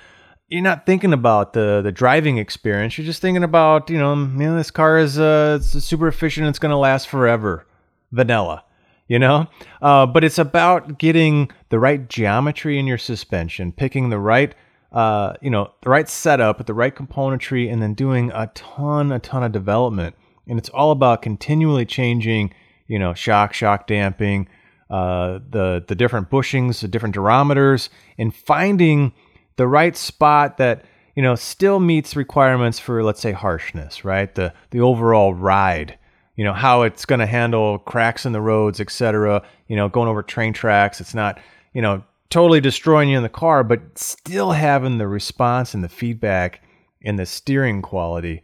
you're 0.48 0.62
not 0.62 0.86
thinking 0.86 1.12
about 1.12 1.52
the 1.52 1.80
the 1.82 1.90
driving 1.90 2.38
experience. 2.38 2.96
You're 2.98 3.06
just 3.06 3.22
thinking 3.22 3.42
about, 3.42 3.88
you 3.90 3.98
know, 3.98 4.14
you 4.14 4.26
know 4.26 4.56
this 4.56 4.70
car 4.70 4.98
is 4.98 5.18
uh, 5.18 5.58
it's 5.60 5.84
super 5.84 6.06
efficient. 6.06 6.46
It's 6.46 6.58
going 6.58 6.70
to 6.70 6.76
last 6.76 7.08
forever. 7.08 7.66
Vanilla 8.12 8.62
you 9.08 9.18
know? 9.18 9.46
Uh, 9.82 10.06
but 10.06 10.24
it's 10.24 10.38
about 10.38 10.98
getting 10.98 11.50
the 11.68 11.78
right 11.78 12.08
geometry 12.08 12.78
in 12.78 12.86
your 12.86 12.98
suspension, 12.98 13.72
picking 13.72 14.10
the 14.10 14.18
right, 14.18 14.54
uh, 14.92 15.34
you 15.42 15.50
know, 15.50 15.72
the 15.82 15.90
right 15.90 16.08
setup, 16.08 16.64
the 16.66 16.74
right 16.74 16.94
componentry, 16.94 17.70
and 17.70 17.82
then 17.82 17.94
doing 17.94 18.30
a 18.34 18.50
ton, 18.54 19.12
a 19.12 19.18
ton 19.18 19.42
of 19.42 19.52
development. 19.52 20.14
And 20.46 20.58
it's 20.58 20.68
all 20.70 20.90
about 20.90 21.22
continually 21.22 21.84
changing, 21.84 22.54
you 22.86 22.98
know, 22.98 23.14
shock, 23.14 23.52
shock 23.54 23.86
damping, 23.86 24.48
uh, 24.94 25.40
the 25.50 25.84
the 25.88 25.94
different 25.96 26.30
bushings, 26.30 26.80
the 26.80 26.88
different 26.88 27.16
durometers, 27.16 27.88
and 28.16 28.32
finding 28.34 29.12
the 29.56 29.66
right 29.66 29.96
spot 29.96 30.58
that 30.58 30.84
you 31.16 31.22
know 31.22 31.34
still 31.34 31.80
meets 31.80 32.14
requirements 32.14 32.78
for, 32.78 33.02
let's 33.02 33.20
say, 33.20 33.32
harshness, 33.32 34.04
right? 34.04 34.32
The 34.34 34.54
the 34.70 34.80
overall 34.80 35.34
ride 35.34 35.98
you 36.36 36.44
know 36.44 36.52
how 36.52 36.82
it's 36.82 37.04
going 37.04 37.20
to 37.20 37.26
handle 37.26 37.78
cracks 37.78 38.26
in 38.26 38.32
the 38.32 38.40
roads 38.40 38.80
etc 38.80 39.42
you 39.68 39.76
know 39.76 39.88
going 39.88 40.08
over 40.08 40.22
train 40.22 40.52
tracks 40.52 41.00
it's 41.00 41.14
not 41.14 41.40
you 41.72 41.82
know 41.82 42.02
totally 42.30 42.60
destroying 42.60 43.08
you 43.08 43.16
in 43.16 43.22
the 43.22 43.28
car 43.28 43.62
but 43.62 43.96
still 43.96 44.52
having 44.52 44.98
the 44.98 45.06
response 45.06 45.74
and 45.74 45.84
the 45.84 45.88
feedback 45.88 46.60
and 47.04 47.18
the 47.18 47.26
steering 47.26 47.82
quality 47.82 48.42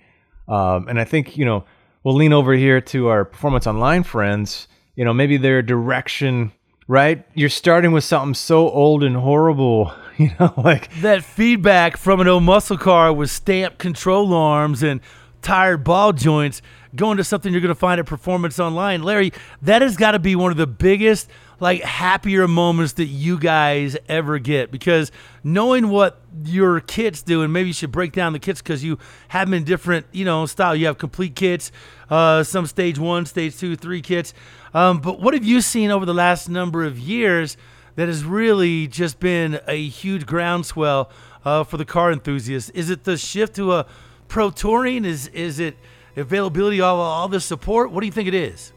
um, 0.49 0.87
and 0.89 1.01
i 1.01 1.05
think 1.05 1.37
you 1.37 1.45
know 1.45 1.65
we'll 2.05 2.15
lean 2.15 2.33
over 2.33 2.53
here 2.53 2.81
to 2.81 3.09
our 3.09 3.25
performance 3.25 3.67
online 3.67 4.03
friends 4.05 4.69
you 5.01 5.07
know 5.07 5.15
maybe 5.15 5.39
their 5.39 5.63
direction 5.63 6.53
right 6.87 7.25
you're 7.33 7.49
starting 7.49 7.91
with 7.91 8.05
something 8.05 8.35
so 8.35 8.69
old 8.69 9.03
and 9.03 9.17
horrible 9.17 9.95
you 10.19 10.31
know 10.39 10.53
like 10.59 10.93
that 11.01 11.25
feedback 11.25 11.97
from 11.97 12.21
an 12.21 12.29
old 12.29 12.43
muscle 12.43 12.77
car 12.77 13.11
with 13.11 13.31
stamped 13.31 13.79
control 13.79 14.35
arms 14.35 14.83
and 14.83 15.01
tired 15.41 15.83
ball 15.85 16.13
joints 16.13 16.61
going 16.95 17.17
to 17.17 17.25
something 17.25 17.51
you're 17.51 17.63
going 17.63 17.69
to 17.69 17.75
find 17.75 18.01
at 18.01 18.07
Performance 18.07 18.59
Online. 18.59 19.03
Larry, 19.03 19.33
that 19.63 19.81
has 19.81 19.97
got 19.97 20.11
to 20.13 20.19
be 20.19 20.35
one 20.35 20.51
of 20.51 20.57
the 20.57 20.67
biggest, 20.67 21.31
like, 21.61 21.83
happier 21.83 22.49
moments 22.49 22.95
that 22.95 23.05
you 23.07 23.39
guys 23.39 23.97
ever 24.09 24.39
get 24.39 24.71
because 24.71 25.13
knowing 25.45 25.89
what 25.91 26.21
your 26.45 26.81
kits 26.81 27.23
do, 27.23 27.43
and 27.43 27.53
maybe 27.53 27.69
you 27.69 27.73
should 27.73 27.93
break 27.93 28.13
down 28.13 28.33
the 28.33 28.39
kits 28.39 28.63
because 28.63 28.83
you 28.83 28.99
have 29.29 29.49
them 29.49 29.55
in 29.55 29.65
different, 29.65 30.07
you 30.13 30.25
know, 30.25 30.47
style. 30.47 30.75
You 30.75 30.87
have 30.87 30.99
complete 30.99 31.37
kits, 31.37 31.71
uh, 32.09 32.43
some 32.43 32.67
stage 32.67 32.99
one, 32.99 33.27
stage 33.27 33.59
two, 33.59 33.77
three 33.77 34.01
kits. 34.01 34.33
Um, 34.73 35.01
but 35.01 35.21
what 35.21 35.35
have 35.35 35.45
you 35.45 35.61
seen 35.61 35.91
over 35.91 36.07
the 36.07 36.15
last 36.15 36.49
number 36.49 36.85
of 36.85 36.99
years 36.99 37.57
that 37.97 38.09
has 38.09 38.25
really 38.25 38.87
just 38.87 39.21
been 39.21 39.61
a 39.67 39.89
huge 39.89 40.27
groundswell 40.27 41.11
uh, 41.45 41.65
for 41.65 41.77
the 41.77 41.85
car 41.85 42.13
enthusiasts? 42.13 42.71
Is 42.71 42.91
it 42.91 43.05
the 43.05 43.17
shift 43.17 43.57
to 43.57 43.73
a 43.75 43.87
pro 44.29 44.51
touring? 44.51 45.05
Is 45.05 45.27
is 45.29 45.59
it 45.59 45.77
availability 46.17 46.81
of 46.81 46.99
all 46.99 47.29
the 47.29 47.41
support? 47.41 47.91
What 47.91 48.01
do 48.01 48.07
you 48.07 48.13
think 48.13 48.29
it 48.29 48.35
is? 48.35 48.73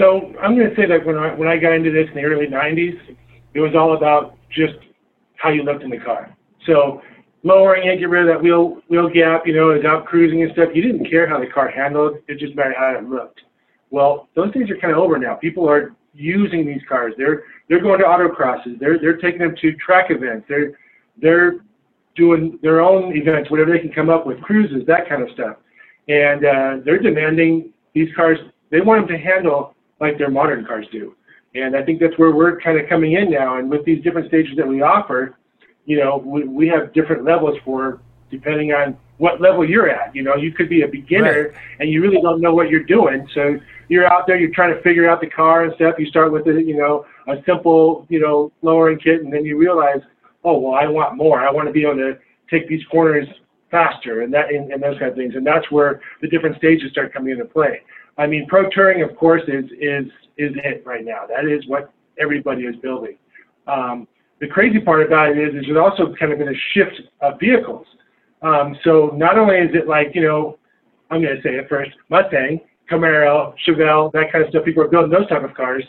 So 0.00 0.32
I'm 0.40 0.56
going 0.56 0.70
to 0.70 0.76
say 0.76 0.86
that 0.86 1.04
when 1.04 1.16
I 1.18 1.34
when 1.34 1.46
I 1.46 1.58
got 1.58 1.74
into 1.74 1.92
this 1.92 2.08
in 2.08 2.14
the 2.14 2.22
early 2.22 2.46
'90s, 2.46 2.98
it 3.52 3.60
was 3.60 3.74
all 3.74 3.94
about 3.94 4.38
just 4.50 4.78
how 5.36 5.50
you 5.50 5.62
looked 5.62 5.82
in 5.82 5.90
the 5.90 5.98
car. 5.98 6.34
So 6.66 7.02
lowering 7.42 7.86
it, 7.86 7.98
get 7.98 8.08
rid 8.08 8.22
of 8.22 8.34
that 8.34 8.42
wheel 8.42 8.80
wheel 8.88 9.10
gap, 9.10 9.46
you 9.46 9.54
know, 9.54 9.72
is 9.72 9.82
cruising 10.06 10.42
and 10.42 10.52
stuff. 10.52 10.70
You 10.74 10.80
didn't 10.80 11.10
care 11.10 11.28
how 11.28 11.38
the 11.38 11.46
car 11.46 11.68
handled; 11.68 12.16
it 12.28 12.38
just 12.38 12.56
mattered 12.56 12.76
how 12.78 12.96
it 12.96 13.04
looked. 13.04 13.42
Well, 13.90 14.28
those 14.34 14.50
things 14.54 14.70
are 14.70 14.78
kind 14.78 14.92
of 14.92 14.98
over 14.98 15.18
now. 15.18 15.34
People 15.34 15.68
are 15.68 15.94
using 16.14 16.66
these 16.66 16.82
cars. 16.88 17.12
They're 17.18 17.44
they're 17.68 17.82
going 17.82 17.98
to 17.98 18.06
autocrosses. 18.06 18.80
They're 18.80 18.98
they're 18.98 19.18
taking 19.18 19.40
them 19.40 19.54
to 19.60 19.72
track 19.74 20.06
events. 20.08 20.46
They're 20.48 20.78
they're 21.20 21.60
doing 22.16 22.58
their 22.62 22.80
own 22.80 23.14
events, 23.14 23.50
whatever 23.50 23.72
they 23.72 23.80
can 23.80 23.92
come 23.92 24.08
up 24.08 24.26
with, 24.26 24.40
cruises, 24.40 24.86
that 24.86 25.08
kind 25.08 25.22
of 25.22 25.28
stuff 25.34 25.56
and 26.08 26.44
uh, 26.44 26.76
they're 26.84 26.98
demanding 26.98 27.72
these 27.94 28.08
cars. 28.16 28.38
They 28.70 28.80
want 28.80 29.06
them 29.06 29.16
to 29.16 29.22
handle 29.22 29.74
like 30.00 30.18
their 30.18 30.30
modern 30.30 30.64
cars 30.64 30.86
do, 30.90 31.14
and 31.54 31.76
I 31.76 31.82
think 31.84 32.00
that's 32.00 32.16
where 32.18 32.34
we're 32.34 32.60
kind 32.60 32.78
of 32.80 32.88
coming 32.88 33.12
in 33.12 33.30
now. 33.30 33.58
And 33.58 33.70
with 33.70 33.84
these 33.84 34.02
different 34.02 34.28
stages 34.28 34.56
that 34.56 34.66
we 34.66 34.82
offer, 34.82 35.36
you 35.84 35.98
know, 35.98 36.22
we, 36.24 36.44
we 36.44 36.68
have 36.68 36.92
different 36.92 37.24
levels 37.24 37.58
for 37.64 38.00
depending 38.30 38.72
on 38.72 38.96
what 39.18 39.40
level 39.40 39.68
you're 39.68 39.90
at. 39.90 40.14
You 40.14 40.22
know, 40.22 40.36
you 40.36 40.52
could 40.52 40.68
be 40.68 40.82
a 40.82 40.88
beginner 40.88 41.48
right. 41.48 41.60
and 41.80 41.90
you 41.90 42.00
really 42.00 42.20
don't 42.22 42.40
know 42.40 42.54
what 42.54 42.70
you're 42.70 42.84
doing, 42.84 43.28
so 43.34 43.56
you're 43.88 44.10
out 44.10 44.26
there, 44.26 44.38
you're 44.38 44.54
trying 44.54 44.74
to 44.74 44.80
figure 44.82 45.10
out 45.10 45.20
the 45.20 45.28
car 45.28 45.64
and 45.64 45.74
stuff. 45.74 45.96
You 45.98 46.06
start 46.06 46.32
with 46.32 46.46
a, 46.46 46.62
you 46.62 46.76
know, 46.76 47.04
a 47.26 47.42
simple, 47.44 48.06
you 48.08 48.20
know, 48.20 48.52
lowering 48.62 48.98
kit, 48.98 49.22
and 49.22 49.32
then 49.32 49.44
you 49.44 49.58
realize, 49.58 50.00
oh 50.44 50.58
well, 50.58 50.74
I 50.74 50.86
want 50.86 51.16
more. 51.16 51.46
I 51.46 51.50
want 51.50 51.66
to 51.66 51.72
be 51.72 51.82
able 51.82 51.96
to 51.96 52.18
take 52.48 52.68
these 52.68 52.84
corners 52.90 53.26
faster 53.70 54.22
and 54.22 54.32
that 54.32 54.52
and, 54.52 54.72
and 54.72 54.82
those 54.82 54.98
kind 54.98 55.10
of 55.10 55.16
things. 55.16 55.34
And 55.34 55.46
that's 55.46 55.70
where 55.70 56.00
the 56.22 56.28
different 56.28 56.56
stages 56.56 56.90
start 56.92 57.12
coming 57.12 57.32
into 57.32 57.44
play. 57.44 57.82
I 58.18 58.26
mean, 58.26 58.46
pro 58.48 58.68
touring, 58.70 59.02
of 59.02 59.16
course, 59.16 59.42
is 59.48 59.64
is 59.72 60.06
is 60.36 60.52
it 60.64 60.82
right 60.86 61.04
now. 61.04 61.26
That 61.28 61.46
is 61.46 61.66
what 61.66 61.92
everybody 62.18 62.62
is 62.62 62.76
building. 62.76 63.16
Um, 63.66 64.06
the 64.40 64.46
crazy 64.46 64.80
part 64.80 65.06
about 65.06 65.30
it 65.30 65.38
is, 65.38 65.54
is 65.54 65.66
there's 65.66 65.78
also 65.78 66.14
kind 66.18 66.32
of 66.32 66.38
been 66.38 66.48
a 66.48 66.60
shift 66.72 67.00
of 67.20 67.38
vehicles. 67.38 67.86
Um, 68.42 68.74
so 68.84 69.12
not 69.14 69.38
only 69.38 69.56
is 69.56 69.70
it 69.74 69.86
like 69.86 70.14
you 70.14 70.22
know, 70.22 70.58
I'm 71.10 71.22
going 71.22 71.36
to 71.36 71.42
say 71.42 71.50
it 71.56 71.68
first, 71.68 71.90
Mustang, 72.08 72.60
Camaro, 72.90 73.54
Chevelle, 73.66 74.10
that 74.12 74.32
kind 74.32 74.44
of 74.44 74.50
stuff. 74.50 74.64
People 74.64 74.82
are 74.82 74.88
building 74.88 75.10
those 75.10 75.28
type 75.28 75.44
of 75.44 75.54
cars. 75.54 75.84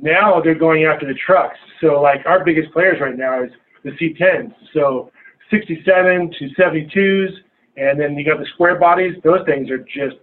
Now 0.00 0.40
they're 0.40 0.54
going 0.54 0.84
after 0.84 1.06
the 1.06 1.14
trucks. 1.14 1.58
So 1.80 2.00
like 2.00 2.24
our 2.26 2.44
biggest 2.44 2.72
players 2.72 3.00
right 3.00 3.16
now 3.16 3.42
is 3.44 3.50
the 3.84 3.90
C10s. 3.92 4.52
So 4.72 5.10
67 5.50 6.32
to 6.38 6.48
72s, 6.58 7.28
and 7.76 8.00
then 8.00 8.14
you 8.16 8.24
got 8.24 8.38
the 8.38 8.46
square 8.54 8.78
bodies. 8.78 9.14
Those 9.24 9.40
things 9.46 9.70
are 9.70 9.78
just 9.78 10.16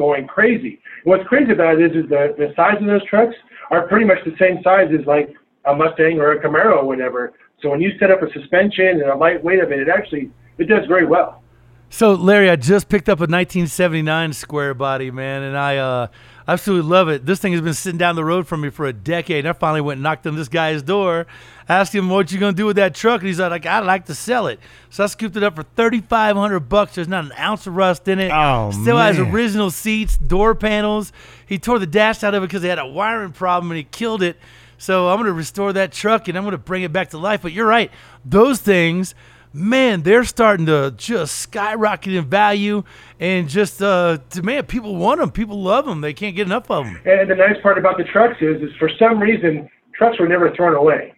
going 0.00 0.26
crazy. 0.26 0.80
What's 1.04 1.24
crazy 1.28 1.52
about 1.52 1.78
it 1.78 1.94
is, 1.94 2.04
is 2.04 2.08
the, 2.08 2.34
the 2.38 2.54
size 2.56 2.80
of 2.80 2.86
those 2.86 3.04
trucks 3.04 3.36
are 3.70 3.86
pretty 3.86 4.06
much 4.06 4.16
the 4.24 4.34
same 4.40 4.62
size 4.64 4.88
as 4.98 5.06
like 5.06 5.28
a 5.66 5.74
Mustang 5.74 6.18
or 6.18 6.32
a 6.32 6.42
Camaro 6.42 6.78
or 6.78 6.86
whatever. 6.86 7.34
So 7.60 7.68
when 7.68 7.82
you 7.82 7.90
set 8.00 8.10
up 8.10 8.22
a 8.22 8.32
suspension 8.32 9.02
and 9.02 9.10
a 9.10 9.14
lightweight 9.14 9.60
of 9.60 9.70
it, 9.70 9.80
it 9.80 9.88
actually 9.88 10.30
it 10.56 10.64
does 10.64 10.86
very 10.88 11.04
well. 11.04 11.42
So 11.90 12.14
Larry, 12.14 12.48
I 12.48 12.56
just 12.56 12.88
picked 12.88 13.10
up 13.10 13.18
a 13.18 13.28
1979 13.28 14.32
square 14.32 14.72
body, 14.72 15.10
man, 15.10 15.42
and 15.42 15.58
I 15.58 15.76
uh, 15.76 16.06
absolutely 16.52 16.90
love 16.90 17.08
it. 17.08 17.24
This 17.26 17.38
thing 17.38 17.52
has 17.52 17.60
been 17.62 17.74
sitting 17.74 17.98
down 17.98 18.16
the 18.16 18.24
road 18.24 18.46
from 18.46 18.62
me 18.62 18.70
for 18.70 18.86
a 18.86 18.92
decade. 18.92 19.46
I 19.46 19.52
finally 19.52 19.80
went 19.80 19.98
and 19.98 20.02
knocked 20.02 20.26
on 20.26 20.36
this 20.36 20.48
guy's 20.48 20.82
door, 20.82 21.26
asked 21.68 21.94
him 21.94 22.08
what 22.08 22.32
you 22.32 22.38
gonna 22.38 22.52
do 22.52 22.66
with 22.66 22.76
that 22.76 22.94
truck, 22.94 23.20
and 23.20 23.28
he's 23.28 23.38
like, 23.40 23.66
"I'd 23.66 23.84
like 23.86 24.06
to 24.06 24.14
sell 24.14 24.46
it." 24.46 24.58
So 24.90 25.04
I 25.04 25.06
scooped 25.06 25.36
it 25.36 25.42
up 25.42 25.54
for 25.56 25.64
3,500 25.76 26.60
bucks. 26.60 26.94
There's 26.96 27.08
not 27.08 27.24
an 27.24 27.32
ounce 27.38 27.66
of 27.66 27.76
rust 27.76 28.08
in 28.08 28.18
it. 28.18 28.30
Oh 28.32 28.70
Still 28.72 28.96
man. 28.96 29.14
has 29.14 29.18
original 29.18 29.70
seats, 29.70 30.16
door 30.16 30.54
panels. 30.54 31.12
He 31.46 31.58
tore 31.58 31.78
the 31.78 31.86
dash 31.86 32.24
out 32.24 32.34
of 32.34 32.42
it 32.42 32.46
because 32.46 32.62
he 32.62 32.68
had 32.68 32.78
a 32.78 32.86
wiring 32.86 33.32
problem 33.32 33.70
and 33.70 33.78
he 33.78 33.84
killed 33.84 34.22
it. 34.22 34.36
So 34.78 35.08
I'm 35.10 35.18
gonna 35.18 35.32
restore 35.32 35.72
that 35.74 35.92
truck 35.92 36.26
and 36.28 36.36
I'm 36.36 36.44
gonna 36.44 36.58
bring 36.58 36.82
it 36.82 36.92
back 36.92 37.10
to 37.10 37.18
life. 37.18 37.42
But 37.42 37.52
you're 37.52 37.66
right, 37.66 37.90
those 38.24 38.58
things 38.60 39.14
man, 39.52 40.02
they're 40.02 40.24
starting 40.24 40.66
to 40.66 40.94
just 40.96 41.36
skyrocket 41.38 42.12
in 42.12 42.24
value 42.26 42.82
and 43.18 43.48
just 43.48 43.82
uh, 43.82 44.18
demand. 44.30 44.68
People 44.68 44.96
want 44.96 45.20
them. 45.20 45.30
People 45.30 45.62
love 45.62 45.86
them. 45.86 46.00
They 46.00 46.14
can't 46.14 46.36
get 46.36 46.46
enough 46.46 46.70
of 46.70 46.86
them. 46.86 47.00
And 47.04 47.30
the 47.30 47.34
nice 47.34 47.56
part 47.62 47.78
about 47.78 47.98
the 47.98 48.04
trucks 48.04 48.36
is, 48.40 48.62
is 48.62 48.70
for 48.78 48.90
some 48.98 49.18
reason, 49.18 49.68
trucks 49.94 50.18
were 50.18 50.28
never 50.28 50.54
thrown 50.54 50.74
away. 50.74 51.14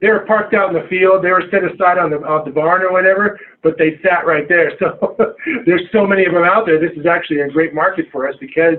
They 0.00 0.08
were 0.08 0.26
parked 0.26 0.52
out 0.52 0.74
in 0.74 0.80
the 0.80 0.86
field. 0.88 1.24
They 1.24 1.30
were 1.30 1.44
set 1.50 1.64
aside 1.64 1.96
on 1.96 2.10
the 2.10 2.18
on 2.18 2.44
the 2.44 2.50
barn 2.50 2.82
or 2.82 2.92
whatever, 2.92 3.40
but 3.62 3.78
they 3.78 3.98
sat 4.02 4.26
right 4.26 4.46
there. 4.48 4.72
So 4.78 5.16
there's 5.64 5.82
so 5.90 6.06
many 6.06 6.26
of 6.26 6.34
them 6.34 6.44
out 6.44 6.66
there. 6.66 6.78
This 6.78 6.96
is 6.98 7.06
actually 7.06 7.40
a 7.40 7.48
great 7.48 7.72
market 7.72 8.06
for 8.12 8.28
us 8.28 8.34
because 8.38 8.76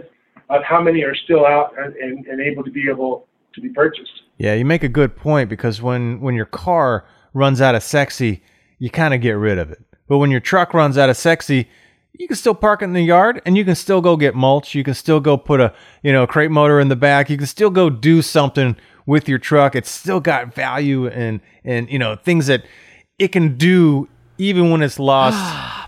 of 0.50 0.64
how 0.64 0.80
many 0.82 1.04
are 1.04 1.16
still 1.16 1.46
out 1.46 1.74
and, 1.78 1.96
and, 1.96 2.26
and 2.28 2.40
able 2.40 2.64
to 2.64 2.72
be 2.72 2.88
able 2.88 3.28
to 3.56 3.62
be 3.62 3.70
purchased. 3.70 4.12
Yeah, 4.38 4.54
you 4.54 4.64
make 4.64 4.84
a 4.84 4.90
good 4.90 5.16
point 5.16 5.50
because 5.50 5.82
when 5.82 6.22
when 6.22 6.36
your 6.36 6.46
car 6.46 7.06
runs 7.34 7.62
out 7.62 7.74
of 7.74 7.82
sexy, 7.82 8.44
you 8.80 8.90
kind 8.90 9.14
of 9.14 9.22
get 9.22 9.32
rid 9.32 9.58
of 9.58 9.72
it. 9.72 9.84
But 10.08 10.18
when 10.20 10.32
your 10.32 10.40
truck 10.40 10.74
runs 10.74 10.98
out 10.98 11.10
of 11.10 11.18
sexy, 11.18 11.68
you 12.14 12.28
can 12.28 12.36
still 12.36 12.56
park 12.56 12.82
it 12.82 12.86
in 12.86 12.94
the 12.94 13.04
yard 13.04 13.42
and 13.46 13.58
you 13.58 13.66
can 13.66 13.76
still 13.76 14.02
go 14.02 14.18
get 14.18 14.36
mulch. 14.36 14.74
You 14.74 14.84
can 14.84 14.94
still 14.94 15.20
go 15.20 15.38
put 15.38 15.60
a, 15.60 15.74
you 16.02 16.12
know, 16.12 16.26
crate 16.26 16.52
motor 16.52 16.80
in 16.80 16.88
the 16.88 16.96
back. 16.96 17.30
You 17.30 17.38
can 17.38 17.48
still 17.48 17.70
go 17.70 17.90
do 17.90 18.22
something 18.22 18.76
with 19.06 19.30
your 19.30 19.40
truck. 19.40 19.76
It's 19.76 19.90
still 19.90 20.20
got 20.20 20.54
value 20.54 21.08
and, 21.08 21.42
and, 21.64 21.90
you 21.90 22.00
know, 22.00 22.16
things 22.16 22.48
that 22.48 22.64
it 23.20 23.30
can 23.30 23.58
do 23.58 24.08
even 24.38 24.72
when 24.72 24.82
it's 24.82 25.00
lost. 25.00 25.38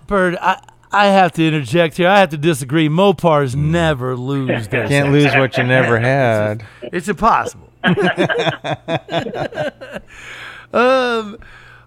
Bird, 0.08 0.38
I, 0.42 0.62
I 0.92 1.08
have 1.08 1.32
to 1.34 1.48
interject 1.48 1.98
here. 1.98 2.08
I 2.08 2.20
have 2.20 2.30
to 2.30 2.38
disagree. 2.38 2.90
Mopars 2.90 3.56
never 3.56 4.16
lose 4.16 4.68
their 4.68 4.88
Can't 4.88 5.12
lose 5.12 5.34
what 5.36 5.58
you 5.58 5.64
never 5.64 6.00
had. 6.02 6.66
It's 6.82 7.08
impossible. 7.08 7.70
um, 10.74 11.38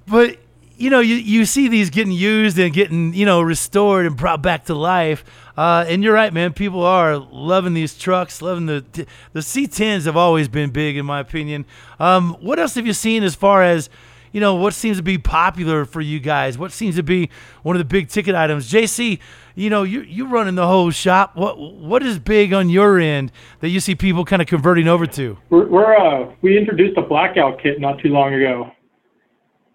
but 0.06 0.38
you 0.82 0.90
know, 0.90 0.98
you, 0.98 1.14
you 1.14 1.44
see 1.44 1.68
these 1.68 1.90
getting 1.90 2.12
used 2.12 2.58
and 2.58 2.74
getting 2.74 3.14
you 3.14 3.24
know 3.24 3.40
restored 3.40 4.04
and 4.04 4.16
brought 4.16 4.42
back 4.42 4.64
to 4.64 4.74
life. 4.74 5.24
Uh, 5.56 5.84
and 5.86 6.02
you're 6.02 6.12
right, 6.12 6.32
man. 6.32 6.52
People 6.52 6.82
are 6.82 7.16
loving 7.16 7.72
these 7.72 7.96
trucks, 7.96 8.42
loving 8.42 8.66
the 8.66 8.84
the 9.32 9.40
C10s 9.40 10.06
have 10.06 10.16
always 10.16 10.48
been 10.48 10.70
big 10.70 10.96
in 10.96 11.06
my 11.06 11.20
opinion. 11.20 11.66
Um, 12.00 12.34
what 12.40 12.58
else 12.58 12.74
have 12.74 12.84
you 12.84 12.94
seen 12.94 13.22
as 13.22 13.36
far 13.36 13.62
as 13.62 13.90
you 14.32 14.40
know 14.40 14.56
what 14.56 14.74
seems 14.74 14.96
to 14.96 15.04
be 15.04 15.18
popular 15.18 15.84
for 15.84 16.00
you 16.00 16.18
guys? 16.18 16.58
What 16.58 16.72
seems 16.72 16.96
to 16.96 17.04
be 17.04 17.30
one 17.62 17.76
of 17.76 17.78
the 17.78 17.84
big 17.84 18.08
ticket 18.08 18.34
items? 18.34 18.68
JC, 18.68 19.20
you 19.54 19.70
know 19.70 19.84
you 19.84 20.00
you 20.00 20.26
running 20.26 20.56
the 20.56 20.66
whole 20.66 20.90
shop. 20.90 21.36
What 21.36 21.60
what 21.60 22.02
is 22.02 22.18
big 22.18 22.52
on 22.52 22.68
your 22.68 22.98
end 22.98 23.30
that 23.60 23.68
you 23.68 23.78
see 23.78 23.94
people 23.94 24.24
kind 24.24 24.42
of 24.42 24.48
converting 24.48 24.88
over 24.88 25.06
to? 25.06 25.38
We're, 25.48 25.68
we're 25.68 25.96
uh, 25.96 26.34
we 26.42 26.58
introduced 26.58 26.98
a 26.98 27.02
blackout 27.02 27.62
kit 27.62 27.80
not 27.80 28.00
too 28.00 28.08
long 28.08 28.34
ago, 28.34 28.72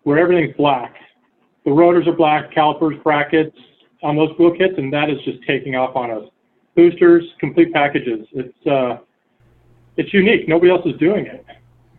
where 0.08 0.18
everything's 0.18 0.56
black. 0.56 0.96
The 1.66 1.72
rotors 1.72 2.08
are 2.08 2.14
black, 2.14 2.54
calipers, 2.54 2.96
brackets 3.04 3.58
on 4.02 4.16
those 4.16 4.30
wheel 4.40 4.56
kits, 4.56 4.76
and 4.78 4.92
that 4.94 5.10
is 5.10 5.18
just 5.26 5.40
taking 5.46 5.76
off 5.76 5.98
on 5.98 6.10
us. 6.12 6.24
Boosters, 6.78 7.26
complete 7.42 7.74
packages. 7.74 8.26
It's 8.32 8.68
uh, 8.68 9.00
it's 9.98 10.14
unique. 10.14 10.48
Nobody 10.48 10.72
else 10.72 10.86
is 10.86 10.98
doing 10.98 11.26
it. 11.26 11.46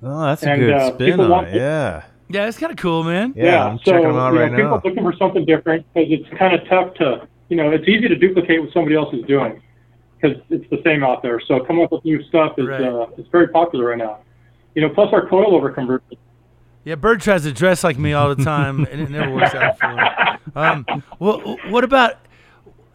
Oh, 0.02 0.24
that's 0.24 0.42
a 0.42 0.56
good 0.56 0.72
uh, 0.72 0.94
spin 0.94 1.20
on 1.20 1.44
it. 1.44 1.54
Yeah. 1.54 2.04
Yeah, 2.30 2.46
it's 2.46 2.58
kind 2.58 2.72
of 2.72 2.78
cool, 2.78 3.04
man. 3.04 3.34
Yeah, 3.36 3.66
I'm 3.66 3.78
so 3.78 3.92
checking 3.92 4.08
them 4.08 4.16
out 4.16 4.32
you 4.32 4.38
know, 4.38 4.42
right 4.42 4.50
people 4.52 4.70
now. 4.70 4.80
looking 4.84 5.02
for 5.02 5.14
something 5.18 5.44
different 5.44 5.84
because 5.92 6.08
it's 6.10 6.38
kind 6.38 6.54
of 6.58 6.66
tough 6.68 6.94
to, 6.94 7.28
you 7.50 7.56
know, 7.56 7.70
it's 7.70 7.88
easy 7.88 8.08
to 8.08 8.16
duplicate 8.16 8.62
what 8.62 8.72
somebody 8.72 8.96
else 8.96 9.12
is 9.14 9.24
doing 9.26 9.60
because 10.20 10.36
it's 10.48 10.68
the 10.70 10.80
same 10.84 11.04
out 11.04 11.22
there. 11.22 11.40
So 11.40 11.60
coming 11.60 11.84
up 11.84 11.92
with 11.92 12.04
new 12.06 12.22
stuff 12.24 12.58
is 12.58 12.68
Right. 12.68 12.82
uh, 12.82 13.06
it's 13.18 13.28
very 13.28 13.48
popular 13.48 13.86
right 13.86 13.98
now. 13.98 14.20
You 14.74 14.82
know, 14.82 14.90
plus 14.94 15.12
our 15.12 15.26
coilover 15.26 15.74
conversion. 15.74 16.16
Yeah, 16.88 16.94
Bird 16.94 17.20
tries 17.20 17.42
to 17.42 17.52
dress 17.52 17.84
like 17.84 17.98
me 17.98 18.14
all 18.14 18.34
the 18.34 18.42
time, 18.42 18.86
and 18.90 19.02
it 19.02 19.10
never 19.10 19.30
works 19.30 19.54
out 19.54 19.78
for 19.78 19.88
him. 19.88 20.38
Um, 20.56 21.02
what, 21.18 21.70
what 21.70 21.84
about 21.84 22.14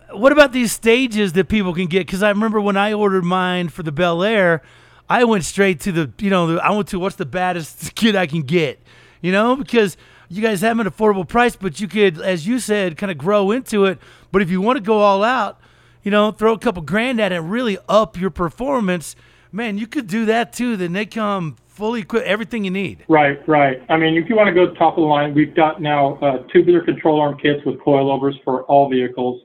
what 0.10 0.32
about 0.32 0.52
these 0.52 0.72
stages 0.72 1.34
that 1.34 1.48
people 1.48 1.76
can 1.76 1.86
get? 1.86 2.08
Because 2.08 2.24
I 2.24 2.30
remember 2.30 2.60
when 2.60 2.76
I 2.76 2.94
ordered 2.94 3.24
mine 3.24 3.70
for 3.70 3.84
the 3.84 3.92
Bel 3.92 4.24
Air, 4.24 4.64
I 5.08 5.26
went 5.26 5.46
straight 5.46 5.80
to 5.82 5.92
the 5.92 6.12
you 6.18 6.32
know 6.32 6.58
I 6.58 6.72
went 6.72 6.88
to 6.88 6.98
what's 6.98 7.18
the 7.18 7.28
baddest 7.28 7.94
kid 7.96 8.16
I 8.16 8.26
can 8.26 8.42
get, 8.42 8.82
you 9.22 9.32
know, 9.32 9.56
because 9.56 9.96
you 10.28 10.42
guys 10.42 10.62
have 10.62 10.80
an 10.80 10.88
affordable 10.88 11.28
price, 11.28 11.56
but 11.56 11.80
you 11.80 11.88
could, 11.88 12.20
as 12.20 12.48
you 12.48 12.58
said, 12.58 12.98
kind 12.98 13.12
of 13.12 13.20
grow 13.20 13.52
into 13.52 13.86
it. 13.86 14.00
But 14.32 14.42
if 14.42 14.50
you 14.50 14.60
want 14.60 14.78
to 14.78 14.84
go 14.84 15.02
all 15.02 15.24
out, 15.24 15.60
you 16.02 16.10
know, 16.10 16.32
throw 16.32 16.54
a 16.54 16.58
couple 16.58 16.82
grand 16.82 17.22
at 17.22 17.32
it, 17.32 17.42
really 17.42 17.78
up 17.88 18.20
your 18.20 18.32
performance. 18.32 19.16
Man, 19.52 19.78
you 19.78 19.86
could 19.86 20.08
do 20.08 20.26
that 20.26 20.52
too. 20.52 20.78
Then 20.78 20.94
they 20.94 21.06
come 21.06 21.58
fully 21.74 22.02
equipped, 22.02 22.28
everything 22.28 22.64
you 22.64 22.72
need. 22.72 23.04
Right, 23.08 23.38
right. 23.48 23.82
I 23.90 23.98
mean, 23.98 24.16
if 24.16 24.30
you 24.30 24.36
want 24.36 24.48
to 24.48 24.54
go 24.54 24.74
top 24.76 24.94
of 24.94 25.02
the 25.02 25.08
line, 25.08 25.34
we've 25.34 25.56
got 25.56 25.82
now 25.82 26.16
uh, 26.16 26.44
tubular 26.52 26.82
control 26.82 27.20
arm 27.20 27.38
kits 27.40 27.66
with 27.66 27.80
coilovers 27.80 28.42
for 28.44 28.64
all 28.64 28.90
vehicles, 28.90 29.42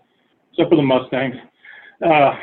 except 0.53 0.71
for 0.71 0.77
the 0.77 0.83
Mustangs 0.83 1.37
uh, 2.05 2.07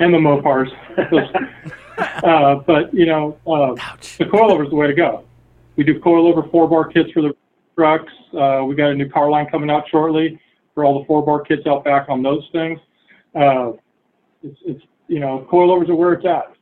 and 0.00 0.12
the 0.12 0.18
Mopars. 0.18 0.68
uh, 2.24 2.56
but 2.66 2.92
you 2.94 3.06
know, 3.06 3.38
uh, 3.46 3.74
the 4.18 4.26
coilover 4.26 4.64
is 4.64 4.70
the 4.70 4.76
way 4.76 4.86
to 4.86 4.94
go. 4.94 5.24
We 5.76 5.84
do 5.84 5.98
coilover 5.98 6.50
four 6.50 6.68
bar 6.68 6.86
kits 6.86 7.10
for 7.12 7.22
the 7.22 7.34
trucks. 7.74 8.12
Uh, 8.38 8.64
we 8.66 8.74
got 8.74 8.90
a 8.90 8.94
new 8.94 9.08
car 9.08 9.30
line 9.30 9.46
coming 9.46 9.70
out 9.70 9.84
shortly 9.90 10.38
for 10.74 10.84
all 10.84 11.00
the 11.00 11.06
four 11.06 11.24
bar 11.24 11.40
kits 11.40 11.66
out 11.66 11.84
back 11.84 12.10
on 12.10 12.22
those 12.22 12.46
things. 12.52 12.78
Uh, 13.34 13.72
it's, 14.42 14.58
it's 14.66 14.84
you 15.08 15.18
know, 15.18 15.46
coilovers 15.50 15.88
are 15.88 15.94
where 15.94 16.12
it's 16.12 16.26
at. 16.26 16.54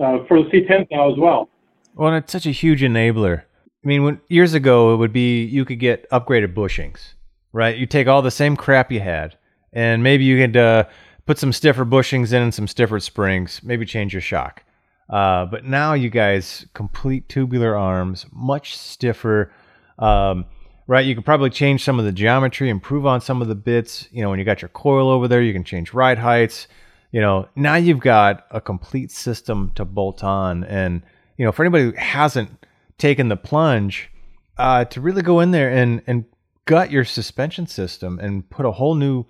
Uh, 0.00 0.24
for 0.26 0.42
the 0.42 0.48
C10 0.48 0.86
now 0.90 1.12
as 1.12 1.18
well. 1.18 1.50
Well, 1.94 2.14
it's 2.14 2.32
such 2.32 2.46
a 2.46 2.50
huge 2.50 2.80
enabler. 2.80 3.42
I 3.84 3.86
mean, 3.86 4.02
when, 4.02 4.20
years 4.28 4.54
ago, 4.54 4.94
it 4.94 4.96
would 4.96 5.12
be 5.12 5.44
you 5.44 5.66
could 5.66 5.78
get 5.78 6.08
upgraded 6.10 6.54
bushings, 6.54 7.12
right? 7.52 7.76
You 7.76 7.84
take 7.84 8.06
all 8.06 8.22
the 8.22 8.30
same 8.30 8.56
crap 8.56 8.90
you 8.90 9.00
had, 9.00 9.36
and 9.74 10.02
maybe 10.02 10.24
you 10.24 10.38
could 10.38 10.56
uh, 10.56 10.84
put 11.26 11.38
some 11.38 11.52
stiffer 11.52 11.84
bushings 11.84 12.32
in 12.32 12.42
and 12.42 12.54
some 12.54 12.66
stiffer 12.66 12.98
springs, 12.98 13.62
maybe 13.62 13.84
change 13.84 14.14
your 14.14 14.22
shock. 14.22 14.62
Uh, 15.10 15.44
but 15.44 15.64
now 15.64 15.92
you 15.92 16.08
guys 16.08 16.66
complete 16.72 17.28
tubular 17.28 17.76
arms, 17.76 18.24
much 18.32 18.76
stiffer. 18.78 19.52
Um, 19.98 20.46
right, 20.86 21.04
you 21.04 21.14
could 21.14 21.24
probably 21.26 21.50
change 21.50 21.84
some 21.84 21.98
of 21.98 22.04
the 22.06 22.12
geometry, 22.12 22.70
improve 22.70 23.04
on 23.04 23.20
some 23.20 23.42
of 23.42 23.48
the 23.48 23.54
bits. 23.54 24.08
You 24.12 24.22
know, 24.22 24.30
when 24.30 24.38
you 24.38 24.44
got 24.44 24.62
your 24.62 24.70
coil 24.70 25.10
over 25.10 25.28
there, 25.28 25.42
you 25.42 25.52
can 25.52 25.64
change 25.64 25.92
ride 25.92 26.18
heights. 26.18 26.68
You 27.12 27.20
know, 27.20 27.48
now 27.56 27.74
you've 27.74 28.00
got 28.00 28.46
a 28.50 28.60
complete 28.60 29.10
system 29.10 29.72
to 29.74 29.84
bolt 29.84 30.22
on, 30.22 30.64
and 30.64 31.02
you 31.36 31.44
know, 31.44 31.52
for 31.52 31.64
anybody 31.64 31.84
who 31.84 31.92
hasn't 31.92 32.66
taken 32.98 33.28
the 33.28 33.36
plunge, 33.36 34.10
uh, 34.58 34.84
to 34.86 35.00
really 35.00 35.22
go 35.22 35.40
in 35.40 35.50
there 35.50 35.70
and 35.70 36.02
and 36.06 36.24
gut 36.66 36.90
your 36.90 37.04
suspension 37.04 37.66
system 37.66 38.18
and 38.20 38.48
put 38.50 38.66
a 38.66 38.70
whole 38.72 38.94
new 38.94 39.24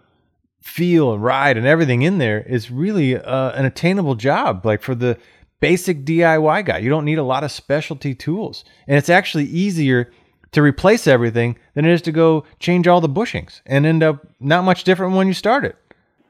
feel 0.60 1.14
and 1.14 1.22
ride 1.22 1.56
and 1.56 1.66
everything 1.66 2.02
in 2.02 2.18
there 2.18 2.40
is 2.42 2.70
really 2.70 3.16
uh, 3.16 3.52
an 3.52 3.64
attainable 3.64 4.14
job. 4.14 4.66
Like 4.66 4.82
for 4.82 4.94
the 4.94 5.16
basic 5.60 6.04
DIY 6.04 6.66
guy, 6.66 6.78
you 6.78 6.90
don't 6.90 7.06
need 7.06 7.18
a 7.18 7.22
lot 7.22 7.44
of 7.44 7.50
specialty 7.50 8.14
tools, 8.14 8.64
and 8.86 8.98
it's 8.98 9.08
actually 9.08 9.46
easier 9.46 10.10
to 10.52 10.62
replace 10.62 11.06
everything 11.06 11.56
than 11.74 11.84
it 11.84 11.92
is 11.92 12.02
to 12.02 12.12
go 12.12 12.44
change 12.58 12.88
all 12.88 13.00
the 13.00 13.08
bushings 13.08 13.60
and 13.66 13.86
end 13.86 14.02
up 14.02 14.26
not 14.40 14.64
much 14.64 14.84
different 14.84 15.14
when 15.14 15.28
you 15.28 15.34
started. 15.34 15.76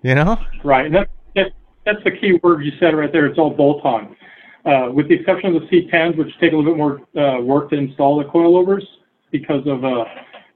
You 0.02 0.14
know? 0.14 0.38
Right, 0.64 0.90
that, 0.92 1.08
that's 1.84 2.02
the 2.04 2.10
key 2.10 2.38
word 2.42 2.64
you 2.64 2.72
said 2.78 2.94
right 2.94 3.12
there. 3.12 3.26
It's 3.26 3.38
all 3.38 3.50
bolt-on. 3.50 4.16
Uh, 4.66 4.90
with 4.92 5.08
the 5.08 5.14
exception 5.14 5.56
of 5.56 5.62
the 5.62 5.68
C10s, 5.68 6.18
which 6.18 6.28
take 6.38 6.52
a 6.52 6.56
little 6.56 6.72
bit 6.72 6.76
more 6.76 7.00
uh, 7.16 7.40
work 7.40 7.70
to 7.70 7.76
install 7.76 8.18
the 8.18 8.24
coilovers 8.24 8.82
because 9.30 9.66
of 9.66 9.84
uh, 9.84 10.04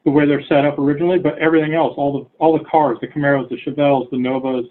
the 0.05 0.11
way 0.11 0.27
they're 0.27 0.45
set 0.47 0.67
up 0.67 0.79
originally, 0.79 1.19
but 1.19 1.39
everything 1.39 1.75
else, 1.75 1.95
all 1.97 2.13
the 2.13 2.39
all 2.39 2.57
the 2.57 2.65
cars, 2.65 2.99
the 3.01 3.07
Camaros, 3.07 3.49
the 3.49 3.57
Chevelles, 3.57 4.11
the 4.11 4.19
Novas, 4.19 4.67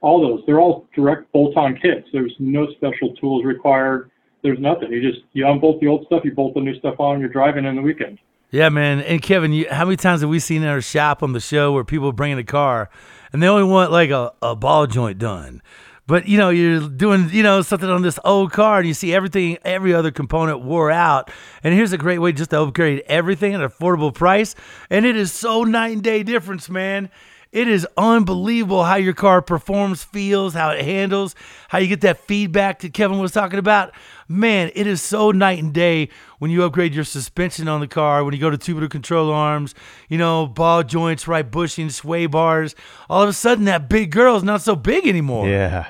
all 0.00 0.20
those, 0.20 0.42
they're 0.46 0.58
all 0.58 0.88
direct 0.96 1.30
bolt-on 1.32 1.78
kits. 1.80 2.08
There's 2.12 2.34
no 2.40 2.66
special 2.72 3.14
tools 3.14 3.44
required. 3.44 4.10
There's 4.42 4.58
nothing. 4.58 4.90
You 4.90 5.00
just 5.00 5.24
you 5.32 5.46
unbolt 5.46 5.80
the 5.80 5.86
old 5.86 6.06
stuff, 6.06 6.22
you 6.24 6.32
bolt 6.32 6.54
the 6.54 6.60
new 6.60 6.76
stuff 6.78 6.98
on, 6.98 7.20
you're 7.20 7.28
driving 7.28 7.64
in 7.64 7.76
the 7.76 7.82
weekend. 7.82 8.18
Yeah, 8.50 8.68
man. 8.68 9.00
And 9.00 9.22
Kevin, 9.22 9.52
you, 9.52 9.66
how 9.70 9.86
many 9.86 9.96
times 9.96 10.20
have 10.20 10.28
we 10.28 10.38
seen 10.38 10.62
in 10.62 10.68
our 10.68 10.82
shop 10.82 11.22
on 11.22 11.32
the 11.32 11.40
show 11.40 11.72
where 11.72 11.84
people 11.84 12.12
bring 12.12 12.32
in 12.32 12.38
a 12.38 12.44
car 12.44 12.90
and 13.32 13.42
they 13.42 13.46
only 13.46 13.64
want 13.64 13.92
like 13.92 14.10
a, 14.10 14.32
a 14.42 14.54
ball 14.56 14.86
joint 14.86 15.18
done? 15.18 15.62
But 16.06 16.26
you 16.26 16.36
know, 16.36 16.50
you're 16.50 16.88
doing 16.88 17.30
you 17.30 17.42
know 17.42 17.62
something 17.62 17.88
on 17.88 18.02
this 18.02 18.18
old 18.24 18.52
car, 18.52 18.78
and 18.78 18.88
you 18.88 18.94
see 18.94 19.14
everything, 19.14 19.58
every 19.64 19.94
other 19.94 20.10
component 20.10 20.62
wore 20.62 20.90
out. 20.90 21.30
And 21.62 21.74
here's 21.74 21.92
a 21.92 21.98
great 21.98 22.18
way 22.18 22.32
just 22.32 22.50
to 22.50 22.60
upgrade 22.60 23.02
everything 23.06 23.54
at 23.54 23.60
an 23.60 23.68
affordable 23.68 24.12
price. 24.12 24.54
And 24.90 25.06
it 25.06 25.16
is 25.16 25.32
so 25.32 25.64
night 25.64 25.92
and 25.92 26.02
day 26.02 26.22
difference, 26.22 26.68
man. 26.68 27.10
It 27.52 27.68
is 27.68 27.86
unbelievable 27.98 28.84
how 28.84 28.94
your 28.96 29.12
car 29.12 29.42
performs, 29.42 30.02
feels, 30.02 30.54
how 30.54 30.70
it 30.70 30.82
handles, 30.82 31.34
how 31.68 31.78
you 31.78 31.86
get 31.86 32.00
that 32.00 32.16
feedback 32.18 32.78
that 32.80 32.94
Kevin 32.94 33.18
was 33.18 33.30
talking 33.30 33.58
about. 33.58 33.92
Man, 34.26 34.70
it 34.74 34.86
is 34.86 35.02
so 35.02 35.32
night 35.32 35.62
and 35.62 35.74
day 35.74 36.08
when 36.38 36.50
you 36.50 36.64
upgrade 36.64 36.94
your 36.94 37.04
suspension 37.04 37.68
on 37.68 37.80
the 37.80 37.86
car, 37.86 38.24
when 38.24 38.32
you 38.32 38.40
go 38.40 38.48
to 38.48 38.56
tubular 38.56 38.88
control 38.88 39.30
arms, 39.30 39.74
you 40.08 40.16
know, 40.16 40.46
ball 40.46 40.82
joints, 40.82 41.28
right 41.28 41.48
bushing, 41.48 41.90
sway 41.90 42.24
bars. 42.24 42.74
All 43.10 43.22
of 43.22 43.28
a 43.28 43.34
sudden, 43.34 43.66
that 43.66 43.86
big 43.86 44.10
girl 44.10 44.34
is 44.36 44.42
not 44.42 44.62
so 44.62 44.74
big 44.74 45.06
anymore. 45.06 45.46
Yeah. 45.46 45.88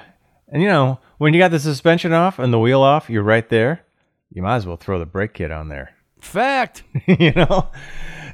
And 0.48 0.62
you 0.62 0.68
know, 0.68 0.98
when 1.18 1.32
you 1.32 1.38
got 1.38 1.52
the 1.52 1.60
suspension 1.60 2.12
off 2.12 2.40
and 2.40 2.52
the 2.52 2.58
wheel 2.58 2.82
off, 2.82 3.08
you're 3.08 3.22
right 3.22 3.48
there. 3.48 3.84
You 4.32 4.42
might 4.42 4.56
as 4.56 4.66
well 4.66 4.76
throw 4.76 4.98
the 4.98 5.06
brake 5.06 5.34
kit 5.34 5.52
on 5.52 5.68
there. 5.68 5.94
Fact. 6.20 6.82
you 7.06 7.32
know, 7.32 7.70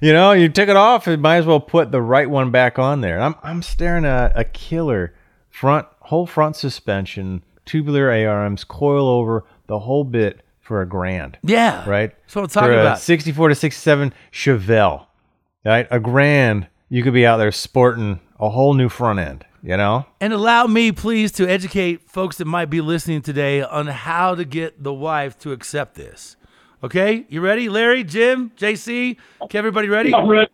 you 0.01 0.13
know, 0.13 0.33
you 0.33 0.49
took 0.49 0.69
it 0.69 0.77
off. 0.77 1.07
You 1.07 1.17
might 1.17 1.39
as 1.39 1.47
well 1.47 1.61
put 1.61 1.91
the 1.91 2.03
right 2.03 2.29
one 2.29 2.51
back 2.51 2.79
on 2.79 3.01
there. 3.01 3.21
I'm 3.21 3.35
I'm 3.43 3.63
staring 3.63 4.05
at 4.05 4.39
a 4.39 4.45
killer 4.45 5.15
front, 5.51 5.87
whole 6.01 6.27
front 6.27 6.57
suspension, 6.57 7.43
tubular 7.65 8.11
ARMs, 8.11 8.65
coil 8.65 9.09
over 9.09 9.45
the 9.67 9.79
whole 9.79 10.05
bit 10.05 10.41
for 10.61 10.83
a 10.83 10.87
grand. 10.87 11.39
Yeah. 11.43 11.89
Right. 11.89 12.11
That's 12.23 12.37
what 12.37 12.43
I'm 12.43 12.49
talking 12.49 12.69
for 12.71 12.79
a 12.79 12.81
about. 12.81 12.99
64 13.01 13.49
to 13.49 13.55
67 13.55 14.15
Chevelle. 14.33 15.07
Right, 15.65 15.89
a 15.91 15.99
grand. 15.99 16.69
You 16.89 17.03
could 17.03 17.13
be 17.13 17.27
out 17.27 17.39
there 17.39 17.53
sporting 17.53 18.21
a 18.39 18.49
whole 18.49 18.75
new 18.75 18.89
front 18.89 19.19
end. 19.19 19.45
You 19.63 19.77
know. 19.77 20.07
And 20.21 20.33
allow 20.33 20.67
me, 20.67 20.93
please, 20.93 21.33
to 21.33 21.49
educate 21.49 22.09
folks 22.09 22.37
that 22.37 22.45
might 22.45 22.71
be 22.71 22.81
listening 22.81 23.23
today 23.23 23.61
on 23.61 23.89
how 23.89 24.37
to 24.37 24.45
get 24.45 24.83
the 24.83 24.95
wife 24.95 25.37
to 25.41 25.53
accept 25.53 25.97
this. 25.97 26.37
Okay, 26.83 27.27
you 27.29 27.41
ready, 27.41 27.69
Larry, 27.69 28.05
Jim, 28.05 28.53
JC? 28.57 29.17
Okay, 29.43 29.59
everybody 29.59 29.89
ready? 29.89 30.15
I'm 30.15 30.29
ready. 30.29 30.51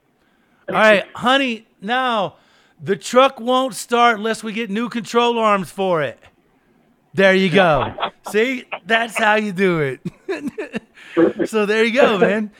All 0.71 0.75
right, 0.75 1.05
honey. 1.15 1.67
Now, 1.83 2.37
the 2.83 2.97
truck 2.97 3.39
won't 3.39 3.75
start 3.75 4.17
unless 4.17 4.43
we 4.43 4.55
get 4.55 4.71
new 4.71 4.89
control 4.89 5.39
arms 5.39 5.71
for 5.71 6.03
it. 6.03 6.19
There 7.13 7.35
you 7.35 7.51
go. 7.51 7.95
See, 8.31 8.65
that's 8.87 9.19
how 9.19 9.35
you 9.35 9.53
do 9.53 9.99
it. 10.27 11.47
so 11.49 11.67
there 11.67 11.85
you 11.85 11.93
go, 11.93 12.17
man. 12.17 12.51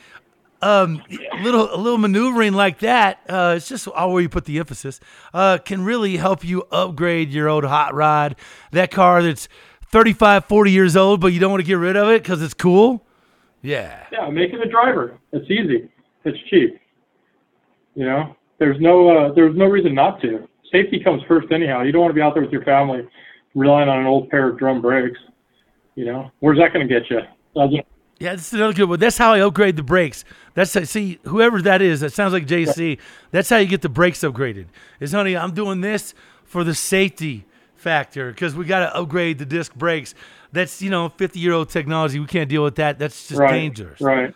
Um, 0.61 1.01
little 1.41 1.73
a 1.73 1.77
little 1.77 1.97
maneuvering 1.97 2.53
like 2.53 2.79
that. 2.79 3.19
Uh, 3.27 3.55
it's 3.57 3.67
just 3.67 3.87
all 3.87 4.13
where 4.13 4.21
you 4.21 4.29
put 4.29 4.45
the 4.45 4.59
emphasis. 4.59 4.99
Uh, 5.33 5.57
can 5.57 5.83
really 5.83 6.17
help 6.17 6.43
you 6.43 6.63
upgrade 6.71 7.31
your 7.31 7.49
old 7.49 7.65
hot 7.65 7.95
rod. 7.95 8.35
That 8.71 8.91
car 8.91 9.23
that's 9.23 9.49
35, 9.87 10.45
40 10.45 10.71
years 10.71 10.95
old, 10.95 11.19
but 11.19 11.33
you 11.33 11.39
don't 11.39 11.51
want 11.51 11.61
to 11.61 11.67
get 11.67 11.75
rid 11.75 11.97
of 11.97 12.09
it 12.09 12.21
because 12.21 12.43
it's 12.43 12.53
cool. 12.53 13.04
Yeah. 13.65 14.05
Yeah, 14.11 14.29
make 14.29 14.53
it 14.53 14.61
a 14.61 14.69
driver. 14.69 15.17
It's 15.31 15.49
easy. 15.49 15.89
It's 16.23 16.37
cheap. 16.49 16.79
You 17.95 18.05
know, 18.05 18.35
there's 18.59 18.79
no 18.79 19.09
uh, 19.09 19.33
there's 19.33 19.55
no 19.55 19.65
reason 19.65 19.95
not 19.95 20.21
to. 20.21 20.47
Safety 20.71 20.99
comes 21.03 21.21
first 21.27 21.51
anyhow. 21.51 21.81
You 21.81 21.91
don't 21.91 22.01
want 22.01 22.11
to 22.11 22.15
be 22.15 22.21
out 22.21 22.33
there 22.33 22.43
with 22.43 22.51
your 22.51 22.63
family 22.63 23.07
relying 23.55 23.89
on 23.89 23.99
an 23.99 24.05
old 24.05 24.29
pair 24.29 24.49
of 24.49 24.59
drum 24.59 24.81
brakes. 24.81 25.19
You 25.95 26.05
know, 26.05 26.31
where's 26.39 26.57
that 26.59 26.73
going 26.73 26.87
to 26.87 26.93
get 26.93 27.09
you? 27.09 27.21
Yeah, 28.19 28.31
that's 28.35 28.53
another 28.53 28.73
good 28.73 28.89
one. 28.89 28.99
That's 28.99 29.17
how 29.17 29.33
I 29.33 29.39
upgrade 29.39 29.75
the 29.77 29.83
brakes. 29.83 30.23
That's 30.53 30.71
see 30.89 31.19
whoever 31.23 31.61
that 31.61 31.81
is. 31.81 32.01
That 32.01 32.13
sounds 32.13 32.33
like 32.33 32.45
JC. 32.45 32.99
That's 33.31 33.49
how 33.49 33.57
you 33.57 33.67
get 33.67 33.81
the 33.81 33.89
brakes 33.89 34.19
upgraded. 34.19 34.67
Is 34.99 35.11
honey, 35.11 35.35
I'm 35.35 35.53
doing 35.53 35.81
this 35.81 36.13
for 36.43 36.63
the 36.63 36.75
safety 36.75 37.45
factor 37.75 38.31
because 38.31 38.55
we 38.55 38.65
got 38.65 38.79
to 38.79 38.95
upgrade 38.95 39.37
the 39.37 39.45
disc 39.45 39.75
brakes. 39.75 40.15
That's 40.55 40.81
you 40.81 40.89
know 40.89 41.09
50 41.09 41.39
year 41.39 41.53
old 41.53 41.69
technology. 41.69 42.19
We 42.19 42.25
can't 42.25 42.49
deal 42.49 42.63
with 42.63 42.75
that. 42.75 42.97
That's 42.97 43.27
just 43.27 43.39
right, 43.39 43.51
dangerous. 43.51 44.01
Right. 44.01 44.33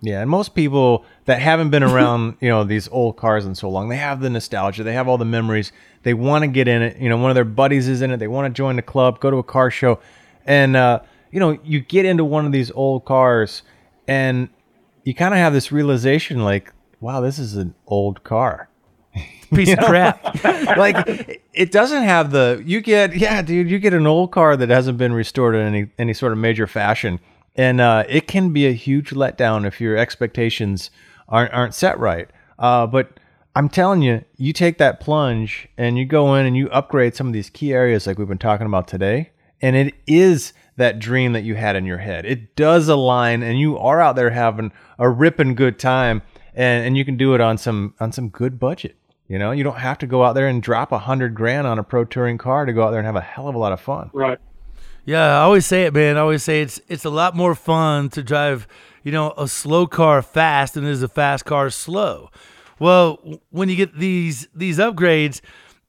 Yeah, 0.00 0.20
and 0.20 0.28
most 0.28 0.56
people 0.56 1.04
that 1.26 1.40
haven't 1.40 1.70
been 1.70 1.84
around, 1.84 2.36
you 2.40 2.48
know, 2.48 2.64
these 2.64 2.88
old 2.88 3.16
cars 3.16 3.46
in 3.46 3.54
so 3.54 3.70
long, 3.70 3.88
they 3.88 3.96
have 3.96 4.20
the 4.20 4.28
nostalgia, 4.30 4.82
they 4.82 4.94
have 4.94 5.06
all 5.06 5.16
the 5.16 5.24
memories. 5.24 5.72
They 6.02 6.12
want 6.12 6.42
to 6.42 6.48
get 6.48 6.66
in 6.66 6.82
it. 6.82 6.96
You 6.96 7.08
know, 7.08 7.16
one 7.16 7.30
of 7.30 7.36
their 7.36 7.44
buddies 7.44 7.88
is 7.88 8.02
in 8.02 8.10
it. 8.10 8.16
They 8.16 8.26
want 8.26 8.52
to 8.52 8.56
join 8.56 8.76
the 8.76 8.82
club, 8.82 9.20
go 9.20 9.30
to 9.30 9.36
a 9.36 9.44
car 9.44 9.70
show, 9.70 10.00
and 10.44 10.76
uh, 10.76 11.00
you 11.30 11.40
know, 11.40 11.58
you 11.64 11.80
get 11.80 12.04
into 12.04 12.24
one 12.24 12.46
of 12.46 12.52
these 12.52 12.70
old 12.72 13.04
cars, 13.04 13.62
and 14.08 14.48
you 15.04 15.14
kind 15.14 15.34
of 15.34 15.38
have 15.38 15.52
this 15.52 15.70
realization, 15.70 16.42
like, 16.44 16.72
wow, 17.00 17.20
this 17.20 17.38
is 17.38 17.56
an 17.56 17.74
old 17.86 18.24
car. 18.24 18.68
Piece 19.54 19.72
of 19.72 19.80
crap. 19.80 20.22
like 20.76 21.42
it 21.52 21.72
doesn't 21.72 22.04
have 22.04 22.30
the 22.30 22.62
you 22.64 22.80
get 22.80 23.14
yeah 23.16 23.42
dude 23.42 23.70
you 23.70 23.78
get 23.78 23.92
an 23.92 24.06
old 24.06 24.32
car 24.32 24.56
that 24.56 24.70
hasn't 24.70 24.96
been 24.96 25.12
restored 25.12 25.54
in 25.54 25.60
any 25.60 25.90
any 25.98 26.14
sort 26.14 26.32
of 26.32 26.38
major 26.38 26.66
fashion. 26.66 27.20
And 27.54 27.80
uh, 27.80 28.04
it 28.08 28.26
can 28.26 28.52
be 28.52 28.66
a 28.66 28.72
huge 28.72 29.10
letdown 29.10 29.66
if 29.66 29.80
your 29.80 29.96
expectations 29.96 30.90
aren't 31.28 31.52
aren't 31.52 31.74
set 31.74 31.98
right. 31.98 32.30
Uh, 32.58 32.86
but 32.86 33.18
i'm 33.54 33.68
telling 33.68 34.00
you 34.00 34.24
you 34.36 34.50
take 34.52 34.78
that 34.78 34.98
plunge 34.98 35.68
and 35.76 35.98
you 35.98 36.06
go 36.06 36.34
in 36.34 36.46
and 36.46 36.56
you 36.56 36.70
upgrade 36.70 37.14
some 37.14 37.26
of 37.26 37.34
these 37.34 37.50
key 37.50 37.74
areas 37.74 38.06
like 38.06 38.18
we've 38.18 38.28
been 38.28 38.38
talking 38.38 38.66
about 38.66 38.88
today. 38.88 39.30
And 39.60 39.76
it 39.76 39.94
is 40.06 40.54
that 40.76 40.98
dream 40.98 41.34
that 41.34 41.44
you 41.44 41.54
had 41.54 41.76
in 41.76 41.84
your 41.84 41.98
head. 41.98 42.24
It 42.24 42.56
does 42.56 42.88
align 42.88 43.42
and 43.42 43.60
you 43.60 43.76
are 43.78 44.00
out 44.00 44.16
there 44.16 44.30
having 44.30 44.72
a 44.98 45.08
ripping 45.08 45.54
good 45.54 45.78
time 45.78 46.22
and, 46.54 46.86
and 46.86 46.96
you 46.96 47.04
can 47.04 47.16
do 47.16 47.34
it 47.34 47.40
on 47.40 47.58
some 47.58 47.94
on 48.00 48.12
some 48.12 48.28
good 48.28 48.58
budget 48.58 48.96
you 49.32 49.38
know, 49.38 49.50
you 49.50 49.64
don't 49.64 49.78
have 49.78 49.96
to 49.96 50.06
go 50.06 50.22
out 50.22 50.34
there 50.34 50.46
and 50.46 50.62
drop 50.62 50.92
a 50.92 50.98
hundred 50.98 51.34
grand 51.34 51.66
on 51.66 51.78
a 51.78 51.82
pro 51.82 52.04
touring 52.04 52.36
car 52.36 52.66
to 52.66 52.72
go 52.74 52.82
out 52.82 52.90
there 52.90 53.00
and 53.00 53.06
have 53.06 53.16
a 53.16 53.22
hell 53.22 53.48
of 53.48 53.54
a 53.54 53.58
lot 53.58 53.72
of 53.72 53.80
fun. 53.80 54.10
Right. 54.12 54.38
Yeah, 55.06 55.38
I 55.38 55.40
always 55.44 55.64
say 55.64 55.84
it, 55.84 55.94
man. 55.94 56.18
I 56.18 56.20
always 56.20 56.42
say 56.42 56.60
it's 56.60 56.82
it's 56.86 57.06
a 57.06 57.10
lot 57.10 57.34
more 57.34 57.54
fun 57.54 58.10
to 58.10 58.22
drive, 58.22 58.68
you 59.02 59.10
know, 59.10 59.32
a 59.38 59.48
slow 59.48 59.86
car 59.86 60.20
fast 60.20 60.74
than 60.74 60.84
it 60.84 60.90
is 60.90 61.02
a 61.02 61.08
fast 61.08 61.46
car 61.46 61.70
slow. 61.70 62.28
Well, 62.78 63.40
when 63.48 63.70
you 63.70 63.74
get 63.74 63.96
these 63.96 64.48
these 64.54 64.76
upgrades, 64.76 65.40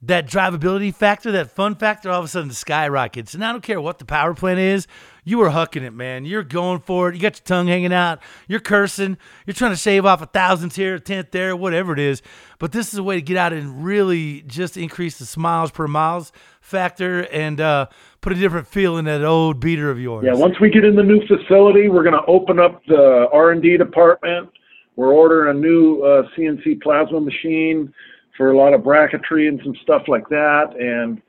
that 0.01 0.25
drivability 0.25 0.95
factor, 0.95 1.29
that 1.33 1.51
fun 1.51 1.75
factor, 1.75 2.09
all 2.09 2.19
of 2.19 2.25
a 2.25 2.29
sudden 2.29 2.51
skyrockets. 2.51 3.33
And 3.33 3.43
I 3.43 3.51
don't 3.51 3.61
care 3.61 3.81
what 3.81 3.99
the 3.99 4.05
power 4.05 4.33
plant 4.33 4.59
is, 4.59 4.87
you 5.23 5.37
were 5.37 5.49
hucking 5.49 5.83
it, 5.83 5.91
man. 5.91 6.25
You're 6.25 6.43
going 6.43 6.79
for 6.79 7.09
it. 7.09 7.15
You 7.15 7.21
got 7.21 7.37
your 7.37 7.45
tongue 7.45 7.67
hanging 7.67 7.93
out. 7.93 8.19
You're 8.47 8.59
cursing. 8.59 9.17
You're 9.45 9.53
trying 9.53 9.71
to 9.71 9.77
shave 9.77 10.05
off 10.05 10.21
a 10.21 10.25
thousandth 10.25 10.75
here, 10.75 10.95
a 10.95 10.99
tenth 10.99 11.31
there, 11.31 11.55
whatever 11.55 11.93
it 11.93 11.99
is. 11.99 12.21
But 12.59 12.71
this 12.71 12.93
is 12.93 12.99
a 12.99 13.03
way 13.03 13.15
to 13.15 13.21
get 13.21 13.37
out 13.37 13.53
and 13.53 13.83
really 13.83 14.41
just 14.41 14.77
increase 14.77 15.17
the 15.19 15.25
smiles 15.25 15.71
per 15.71 15.87
miles 15.87 16.31
factor 16.61 17.21
and 17.31 17.59
uh, 17.59 17.87
put 18.21 18.33
a 18.33 18.35
different 18.35 18.67
feel 18.67 18.97
in 18.97 19.05
that 19.05 19.23
old 19.23 19.59
beater 19.59 19.89
of 19.89 19.99
yours. 19.99 20.25
Yeah, 20.25 20.33
once 20.33 20.59
we 20.59 20.69
get 20.69 20.83
in 20.85 20.95
the 20.95 21.03
new 21.03 21.25
facility, 21.27 21.89
we're 21.89 22.03
going 22.03 22.19
to 22.19 22.25
open 22.27 22.59
up 22.59 22.81
the 22.87 23.27
R&D 23.31 23.77
department. 23.77 24.49
We're 24.95 25.11
ordering 25.13 25.57
a 25.57 25.59
new 25.59 26.01
uh, 26.01 26.23
CNC 26.37 26.81
plasma 26.81 27.19
machine 27.19 27.93
for 28.37 28.51
a 28.51 28.57
lot 28.57 28.73
of 28.73 28.81
bracketry 28.81 29.47
and 29.47 29.59
some 29.63 29.75
stuff 29.83 30.03
like 30.07 30.27
that, 30.29 30.75
and 30.79 31.21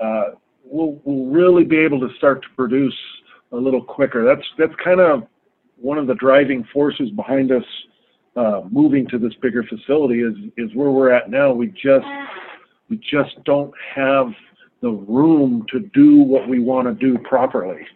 uh, 0.00 0.36
we'll 0.64 1.00
we'll 1.04 1.26
really 1.26 1.64
be 1.64 1.78
able 1.78 2.00
to 2.00 2.08
start 2.16 2.42
to 2.42 2.48
produce 2.56 2.96
a 3.52 3.56
little 3.56 3.82
quicker. 3.82 4.24
That's 4.24 4.46
that's 4.58 4.74
kind 4.82 5.00
of 5.00 5.24
one 5.76 5.98
of 5.98 6.06
the 6.06 6.14
driving 6.14 6.66
forces 6.72 7.10
behind 7.10 7.52
us 7.52 7.64
uh, 8.36 8.62
moving 8.70 9.08
to 9.08 9.18
this 9.18 9.32
bigger 9.42 9.64
facility 9.64 10.20
is 10.20 10.34
is 10.56 10.74
where 10.74 10.90
we're 10.90 11.10
at 11.10 11.30
now. 11.30 11.52
We 11.52 11.68
just 11.68 12.06
we 12.88 12.96
just 12.98 13.42
don't 13.44 13.72
have 13.94 14.28
the 14.82 14.90
room 14.90 15.66
to 15.70 15.80
do 15.94 16.22
what 16.22 16.48
we 16.48 16.60
want 16.60 16.88
to 16.88 16.94
do 16.94 17.18
properly. 17.18 17.86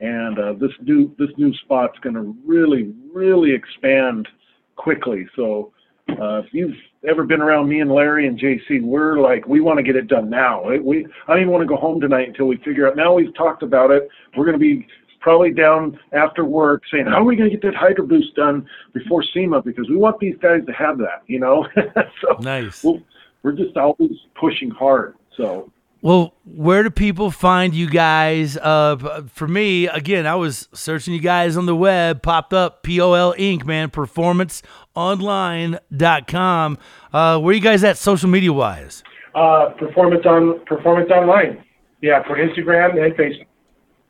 And 0.00 0.38
uh, 0.38 0.52
this 0.54 0.70
new 0.82 1.14
this 1.18 1.30
new 1.36 1.52
spot's 1.64 1.98
going 2.00 2.14
to 2.14 2.34
really 2.46 2.94
really 3.12 3.52
expand 3.52 4.28
quickly. 4.76 5.26
So 5.36 5.72
uh, 6.08 6.38
if 6.38 6.46
you've 6.52 6.76
ever 7.08 7.24
been 7.24 7.40
around 7.40 7.68
me 7.68 7.80
and 7.80 7.90
Larry 7.90 8.26
and 8.26 8.38
JC, 8.38 8.82
we're 8.82 9.20
like 9.20 9.46
we 9.46 9.60
want 9.60 9.78
to 9.78 9.82
get 9.82 9.96
it 9.96 10.08
done 10.08 10.30
now. 10.30 10.62
We, 10.82 11.06
I 11.26 11.32
don't 11.32 11.42
even 11.42 11.52
want 11.52 11.62
to 11.62 11.68
go 11.68 11.76
home 11.76 12.00
tonight 12.00 12.28
until 12.28 12.46
we 12.46 12.56
figure 12.58 12.88
out. 12.88 12.96
Now 12.96 13.12
we've 13.12 13.34
talked 13.34 13.62
about 13.62 13.90
it. 13.90 14.08
We're 14.36 14.44
going 14.44 14.58
to 14.58 14.60
be 14.60 14.86
probably 15.20 15.52
down 15.52 15.98
after 16.12 16.44
work 16.44 16.82
saying, 16.90 17.06
how 17.06 17.20
are 17.20 17.24
we 17.24 17.36
going 17.36 17.50
to 17.50 17.56
get 17.56 17.62
that 17.62 17.74
Hydro 17.74 18.06
Boost 18.06 18.34
done 18.36 18.66
before 18.92 19.22
SEMA? 19.34 19.62
Because 19.62 19.88
we 19.88 19.96
want 19.96 20.18
these 20.18 20.36
guys 20.40 20.64
to 20.66 20.72
have 20.72 20.98
that, 20.98 21.22
you 21.26 21.38
know. 21.38 21.66
so 22.20 22.36
Nice. 22.40 22.82
we'll, 22.82 23.00
we're 23.42 23.52
just 23.52 23.76
always 23.76 24.12
pushing 24.38 24.70
hard. 24.70 25.14
So 25.36 25.70
Well, 26.02 26.34
where 26.44 26.82
do 26.82 26.90
people 26.90 27.30
find 27.30 27.74
you 27.74 27.88
guys? 27.88 28.56
Uh, 28.56 29.22
for 29.32 29.46
me, 29.46 29.86
again, 29.88 30.26
I 30.26 30.34
was 30.36 30.68
searching 30.72 31.14
you 31.14 31.20
guys 31.20 31.56
on 31.56 31.66
the 31.66 31.76
web, 31.76 32.22
popped 32.22 32.52
up 32.52 32.82
POL 32.82 33.34
Inc. 33.34 33.64
Man, 33.64 33.90
performanceonline.com. 33.90 36.78
Uh, 37.12 37.38
where 37.40 37.54
you 37.54 37.60
guys 37.60 37.84
at 37.84 37.96
social 37.98 38.28
media 38.28 38.52
wise? 38.52 39.02
Uh, 39.34 39.70
performance 39.78 40.26
on 40.26 40.64
performance 40.64 41.10
online. 41.10 41.62
Yeah, 42.02 42.22
for 42.26 42.36
Instagram 42.36 43.02
and 43.02 43.14
Facebook. 43.14 43.46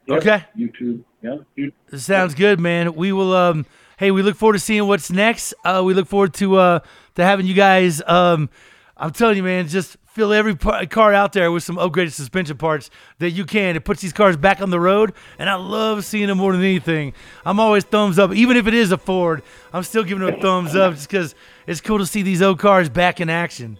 Yep. 0.06 0.18
Okay. 0.18 0.44
YouTube, 0.58 1.04
yeah. 1.22 1.68
Sounds 1.96 2.34
good, 2.34 2.58
man. 2.60 2.94
We 2.94 3.12
will. 3.12 3.34
Um, 3.34 3.66
hey, 3.98 4.10
we 4.10 4.22
look 4.22 4.36
forward 4.36 4.54
to 4.54 4.58
seeing 4.58 4.86
what's 4.86 5.10
next. 5.10 5.54
Uh, 5.64 5.82
we 5.84 5.94
look 5.94 6.08
forward 6.08 6.34
to 6.34 6.56
uh, 6.56 6.80
to 7.14 7.24
having 7.24 7.46
you 7.46 7.54
guys. 7.54 8.02
Um, 8.06 8.48
I'm 8.96 9.12
telling 9.12 9.36
you, 9.36 9.42
man, 9.42 9.68
just 9.68 9.96
fill 10.06 10.32
every 10.32 10.56
par- 10.56 10.84
car 10.86 11.14
out 11.14 11.32
there 11.32 11.52
with 11.52 11.62
some 11.62 11.76
upgraded 11.76 12.12
suspension 12.12 12.56
parts 12.56 12.90
that 13.18 13.30
you 13.30 13.44
can. 13.44 13.76
It 13.76 13.84
puts 13.84 14.02
these 14.02 14.12
cars 14.12 14.36
back 14.36 14.60
on 14.60 14.70
the 14.70 14.80
road, 14.80 15.12
and 15.38 15.48
I 15.48 15.54
love 15.54 16.04
seeing 16.04 16.26
them 16.26 16.38
more 16.38 16.52
than 16.52 16.62
anything. 16.62 17.14
I'm 17.44 17.60
always 17.60 17.84
thumbs 17.84 18.18
up, 18.18 18.34
even 18.34 18.56
if 18.56 18.66
it 18.66 18.74
is 18.74 18.92
a 18.92 18.98
Ford. 18.98 19.42
I'm 19.72 19.84
still 19.84 20.02
giving 20.02 20.26
it 20.26 20.38
a 20.38 20.40
thumbs 20.42 20.74
up 20.74 20.94
just 20.94 21.08
because 21.08 21.34
it's 21.66 21.80
cool 21.80 21.98
to 21.98 22.06
see 22.06 22.22
these 22.22 22.42
old 22.42 22.58
cars 22.58 22.88
back 22.88 23.20
in 23.20 23.30
action. 23.30 23.78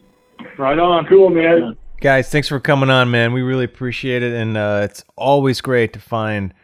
Right 0.56 0.78
on. 0.78 1.06
Cool, 1.06 1.30
man. 1.30 1.76
Guys, 2.00 2.30
thanks 2.30 2.48
for 2.48 2.58
coming 2.58 2.88
on, 2.88 3.10
man. 3.10 3.34
We 3.34 3.42
really 3.42 3.66
appreciate 3.66 4.22
it, 4.22 4.32
and 4.32 4.56
uh, 4.56 4.80
it's 4.84 5.04
always 5.16 5.60
great 5.60 5.92
to 5.92 5.98
find 5.98 6.54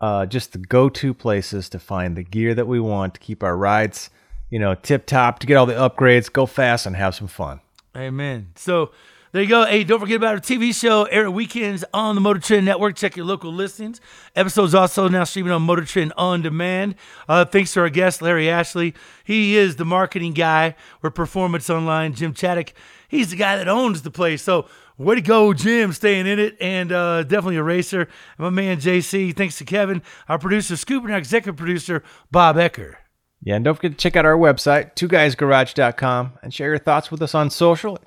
uh, 0.00 0.24
just 0.26 0.52
the 0.52 0.58
go-to 0.58 1.12
places 1.12 1.68
to 1.70 1.80
find 1.80 2.16
the 2.16 2.22
gear 2.22 2.54
that 2.54 2.68
we 2.68 2.78
want 2.78 3.14
to 3.14 3.20
keep 3.20 3.42
our 3.42 3.56
rides, 3.56 4.10
you 4.50 4.60
know, 4.60 4.76
tip 4.76 5.04
top, 5.04 5.40
to 5.40 5.48
get 5.48 5.56
all 5.56 5.66
the 5.66 5.74
upgrades, 5.74 6.32
go 6.32 6.46
fast, 6.46 6.86
and 6.86 6.94
have 6.94 7.16
some 7.16 7.26
fun. 7.26 7.60
Amen. 7.96 8.52
So 8.54 8.92
there 9.32 9.42
you 9.42 9.48
go. 9.48 9.64
Hey, 9.64 9.82
don't 9.82 9.98
forget 9.98 10.18
about 10.18 10.36
our 10.36 10.40
TV 10.40 10.72
show, 10.72 11.06
airing 11.06 11.34
weekends 11.34 11.84
on 11.92 12.14
the 12.14 12.20
Motor 12.20 12.38
Trend 12.38 12.64
Network. 12.64 12.94
Check 12.94 13.16
your 13.16 13.26
local 13.26 13.52
listings. 13.52 14.00
Episodes 14.36 14.76
also 14.76 15.08
now 15.08 15.24
streaming 15.24 15.50
on 15.50 15.62
Motor 15.62 15.86
Trend 15.86 16.12
On 16.16 16.40
Demand. 16.40 16.94
Uh, 17.28 17.44
thanks 17.44 17.72
to 17.72 17.80
our 17.80 17.90
guest, 17.90 18.22
Larry 18.22 18.48
Ashley. 18.48 18.94
He 19.24 19.56
is 19.56 19.74
the 19.74 19.84
marketing 19.84 20.34
guy. 20.34 20.76
We're 21.02 21.10
Performance 21.10 21.68
Online. 21.68 22.14
Jim 22.14 22.32
Chadick, 22.32 22.74
he's 23.08 23.30
the 23.30 23.36
guy 23.36 23.56
that 23.56 23.66
owns 23.66 24.02
the 24.02 24.10
place. 24.12 24.40
So 24.40 24.68
way 25.02 25.16
to 25.16 25.20
go, 25.20 25.52
Jim, 25.52 25.92
staying 25.92 26.26
in 26.26 26.38
it, 26.38 26.56
and 26.60 26.92
uh, 26.92 27.22
definitely 27.24 27.56
a 27.56 27.62
racer. 27.62 28.08
My 28.38 28.50
man, 28.50 28.78
JC. 28.78 29.34
Thanks 29.34 29.58
to 29.58 29.64
Kevin, 29.64 30.02
our 30.28 30.38
producer, 30.38 30.76
Scoop, 30.76 31.04
and 31.04 31.12
our 31.12 31.18
executive 31.18 31.56
producer, 31.56 32.02
Bob 32.30 32.56
Ecker. 32.56 32.96
Yeah, 33.42 33.56
and 33.56 33.64
don't 33.64 33.74
forget 33.74 33.92
to 33.92 33.96
check 33.96 34.16
out 34.16 34.24
our 34.24 34.36
website, 34.36 34.94
two 34.94 35.08
twoguysgarage.com, 35.08 36.32
and 36.42 36.54
share 36.54 36.68
your 36.68 36.78
thoughts 36.78 37.10
with 37.10 37.20
us 37.20 37.34
on 37.34 37.50
social. 37.50 37.98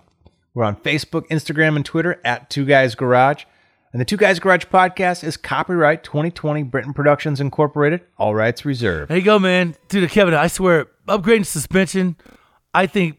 We're 0.54 0.64
on 0.64 0.78
Facebook, 0.78 1.28
Instagram, 1.28 1.76
and 1.76 1.86
Twitter 1.86 2.20
at 2.26 2.50
Two 2.50 2.66
Guys 2.66 2.96
Garage. 2.96 3.44
And 3.94 4.02
the 4.02 4.06
Two 4.06 4.18
Guys 4.18 4.40
Garage 4.40 4.66
podcast 4.66 5.24
is 5.24 5.38
copyright 5.38 6.04
2020 6.04 6.64
Britton 6.64 6.94
Productions 6.94 7.40
Incorporated, 7.40 8.02
all 8.18 8.34
rights 8.34 8.66
reserved. 8.66 9.12
There 9.12 9.18
you 9.18 9.24
go, 9.24 9.38
man. 9.38 9.76
Dude, 9.90 10.10
Kevin, 10.10 10.34
I 10.34 10.48
swear, 10.48 10.88
upgrading 11.08 11.46
suspension, 11.46 12.16
I 12.74 12.88
think, 12.88 13.18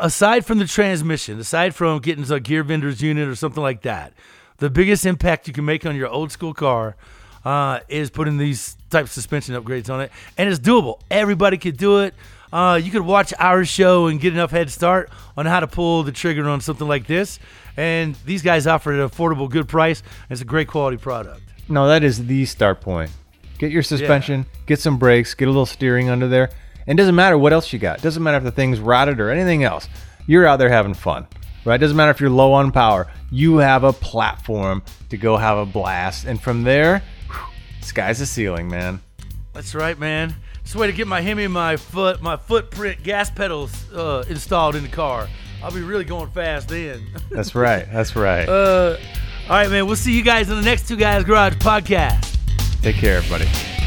aside 0.00 0.44
from 0.44 0.58
the 0.58 0.66
transmission, 0.66 1.38
aside 1.38 1.74
from 1.74 2.00
getting 2.00 2.30
a 2.30 2.40
Gear 2.40 2.62
Vendors 2.62 3.00
unit 3.00 3.28
or 3.28 3.34
something 3.34 3.62
like 3.62 3.82
that, 3.82 4.12
the 4.58 4.70
biggest 4.70 5.06
impact 5.06 5.48
you 5.48 5.52
can 5.52 5.64
make 5.64 5.84
on 5.86 5.96
your 5.96 6.08
old 6.08 6.30
school 6.32 6.54
car 6.54 6.96
uh, 7.44 7.80
is 7.88 8.10
putting 8.10 8.38
these 8.38 8.76
type 8.90 9.04
of 9.04 9.10
suspension 9.10 9.54
upgrades 9.54 9.90
on 9.90 10.00
it. 10.00 10.12
And 10.38 10.48
it's 10.48 10.60
doable. 10.60 11.00
Everybody 11.10 11.58
could 11.58 11.76
do 11.76 12.00
it. 12.00 12.14
Uh, 12.52 12.78
you 12.82 12.90
could 12.90 13.02
watch 13.02 13.32
our 13.38 13.64
show 13.64 14.08
and 14.08 14.20
get 14.20 14.34
enough 14.34 14.50
head 14.50 14.70
start 14.70 15.10
on 15.36 15.46
how 15.46 15.60
to 15.60 15.66
pull 15.66 16.02
the 16.02 16.12
trigger 16.12 16.48
on 16.48 16.60
something 16.60 16.86
like 16.86 17.06
this. 17.06 17.38
And 17.76 18.14
these 18.26 18.42
guys 18.42 18.66
offer 18.66 18.92
an 18.92 19.08
affordable, 19.08 19.50
good 19.50 19.68
price. 19.68 20.02
It's 20.28 20.42
a 20.42 20.44
great 20.44 20.68
quality 20.68 20.98
product. 20.98 21.40
No, 21.68 21.88
that 21.88 22.04
is 22.04 22.26
the 22.26 22.44
start 22.44 22.82
point. 22.82 23.10
Get 23.58 23.70
your 23.70 23.82
suspension, 23.82 24.44
get 24.66 24.80
some 24.80 24.98
brakes, 24.98 25.34
get 25.34 25.46
a 25.46 25.50
little 25.50 25.66
steering 25.66 26.10
under 26.10 26.26
there, 26.28 26.50
And 26.86 26.98
it 26.98 27.02
doesn't 27.02 27.14
matter 27.14 27.36
what 27.38 27.52
else 27.52 27.72
you 27.72 27.78
got. 27.78 27.98
It 27.98 28.02
doesn't 28.02 28.22
matter 28.22 28.38
if 28.38 28.44
the 28.44 28.50
thing's 28.50 28.80
rotted 28.80 29.20
or 29.20 29.30
anything 29.30 29.64
else. 29.64 29.88
You're 30.26 30.46
out 30.46 30.58
there 30.58 30.68
having 30.68 30.94
fun, 30.94 31.26
right? 31.64 31.76
It 31.76 31.78
doesn't 31.78 31.96
matter 31.96 32.10
if 32.10 32.20
you're 32.20 32.30
low 32.30 32.52
on 32.52 32.72
power. 32.72 33.10
You 33.30 33.58
have 33.58 33.84
a 33.84 33.92
platform 33.92 34.82
to 35.10 35.16
go 35.16 35.36
have 35.36 35.58
a 35.58 35.66
blast. 35.66 36.26
And 36.26 36.40
from 36.40 36.62
there, 36.64 37.02
whew, 37.28 37.38
sky's 37.80 38.18
the 38.18 38.26
ceiling, 38.26 38.68
man. 38.68 39.00
That's 39.52 39.74
right, 39.74 39.98
man. 39.98 40.34
It's 40.62 40.74
a 40.74 40.78
way 40.78 40.86
to 40.86 40.92
get 40.92 41.06
my 41.08 41.20
Hemi 41.20 41.48
my 41.48 41.76
foot, 41.76 42.22
my 42.22 42.36
footprint 42.36 43.02
gas 43.02 43.30
pedals 43.30 43.92
uh, 43.92 44.24
installed 44.28 44.76
in 44.76 44.82
the 44.82 44.88
car. 44.88 45.28
I'll 45.62 45.72
be 45.72 45.80
really 45.82 46.04
going 46.04 46.30
fast 46.30 46.68
then. 46.68 47.04
That's 47.30 47.54
right. 47.54 47.86
That's 47.92 48.16
right. 48.16 48.48
uh, 48.48 48.96
all 49.48 49.56
right, 49.56 49.70
man. 49.70 49.86
We'll 49.86 49.96
see 49.96 50.16
you 50.16 50.22
guys 50.22 50.48
in 50.50 50.56
the 50.56 50.62
next 50.62 50.86
Two 50.88 50.96
Guys 50.96 51.24
Garage 51.24 51.54
podcast. 51.54 52.38
Take 52.80 52.96
care, 52.96 53.18
everybody. 53.18 53.81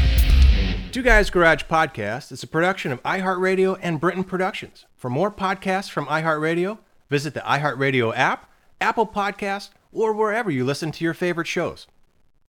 Two 0.92 1.02
Guys 1.02 1.28
Garage 1.28 1.64
Podcast 1.64 2.32
is 2.32 2.42
a 2.42 2.46
production 2.46 2.90
of 2.90 3.02
iHeartRadio 3.02 3.78
and 3.82 4.00
Britton 4.00 4.24
Productions. 4.24 4.86
For 4.96 5.10
more 5.10 5.30
podcasts 5.30 5.90
from 5.90 6.06
iHeartRadio, 6.06 6.78
visit 7.10 7.34
the 7.34 7.40
iHeartRadio 7.40 8.16
app, 8.16 8.50
Apple 8.80 9.06
Podcast, 9.06 9.70
or 9.92 10.14
wherever 10.14 10.50
you 10.50 10.64
listen 10.64 10.92
to 10.92 11.04
your 11.04 11.12
favorite 11.12 11.46
shows. 11.46 11.86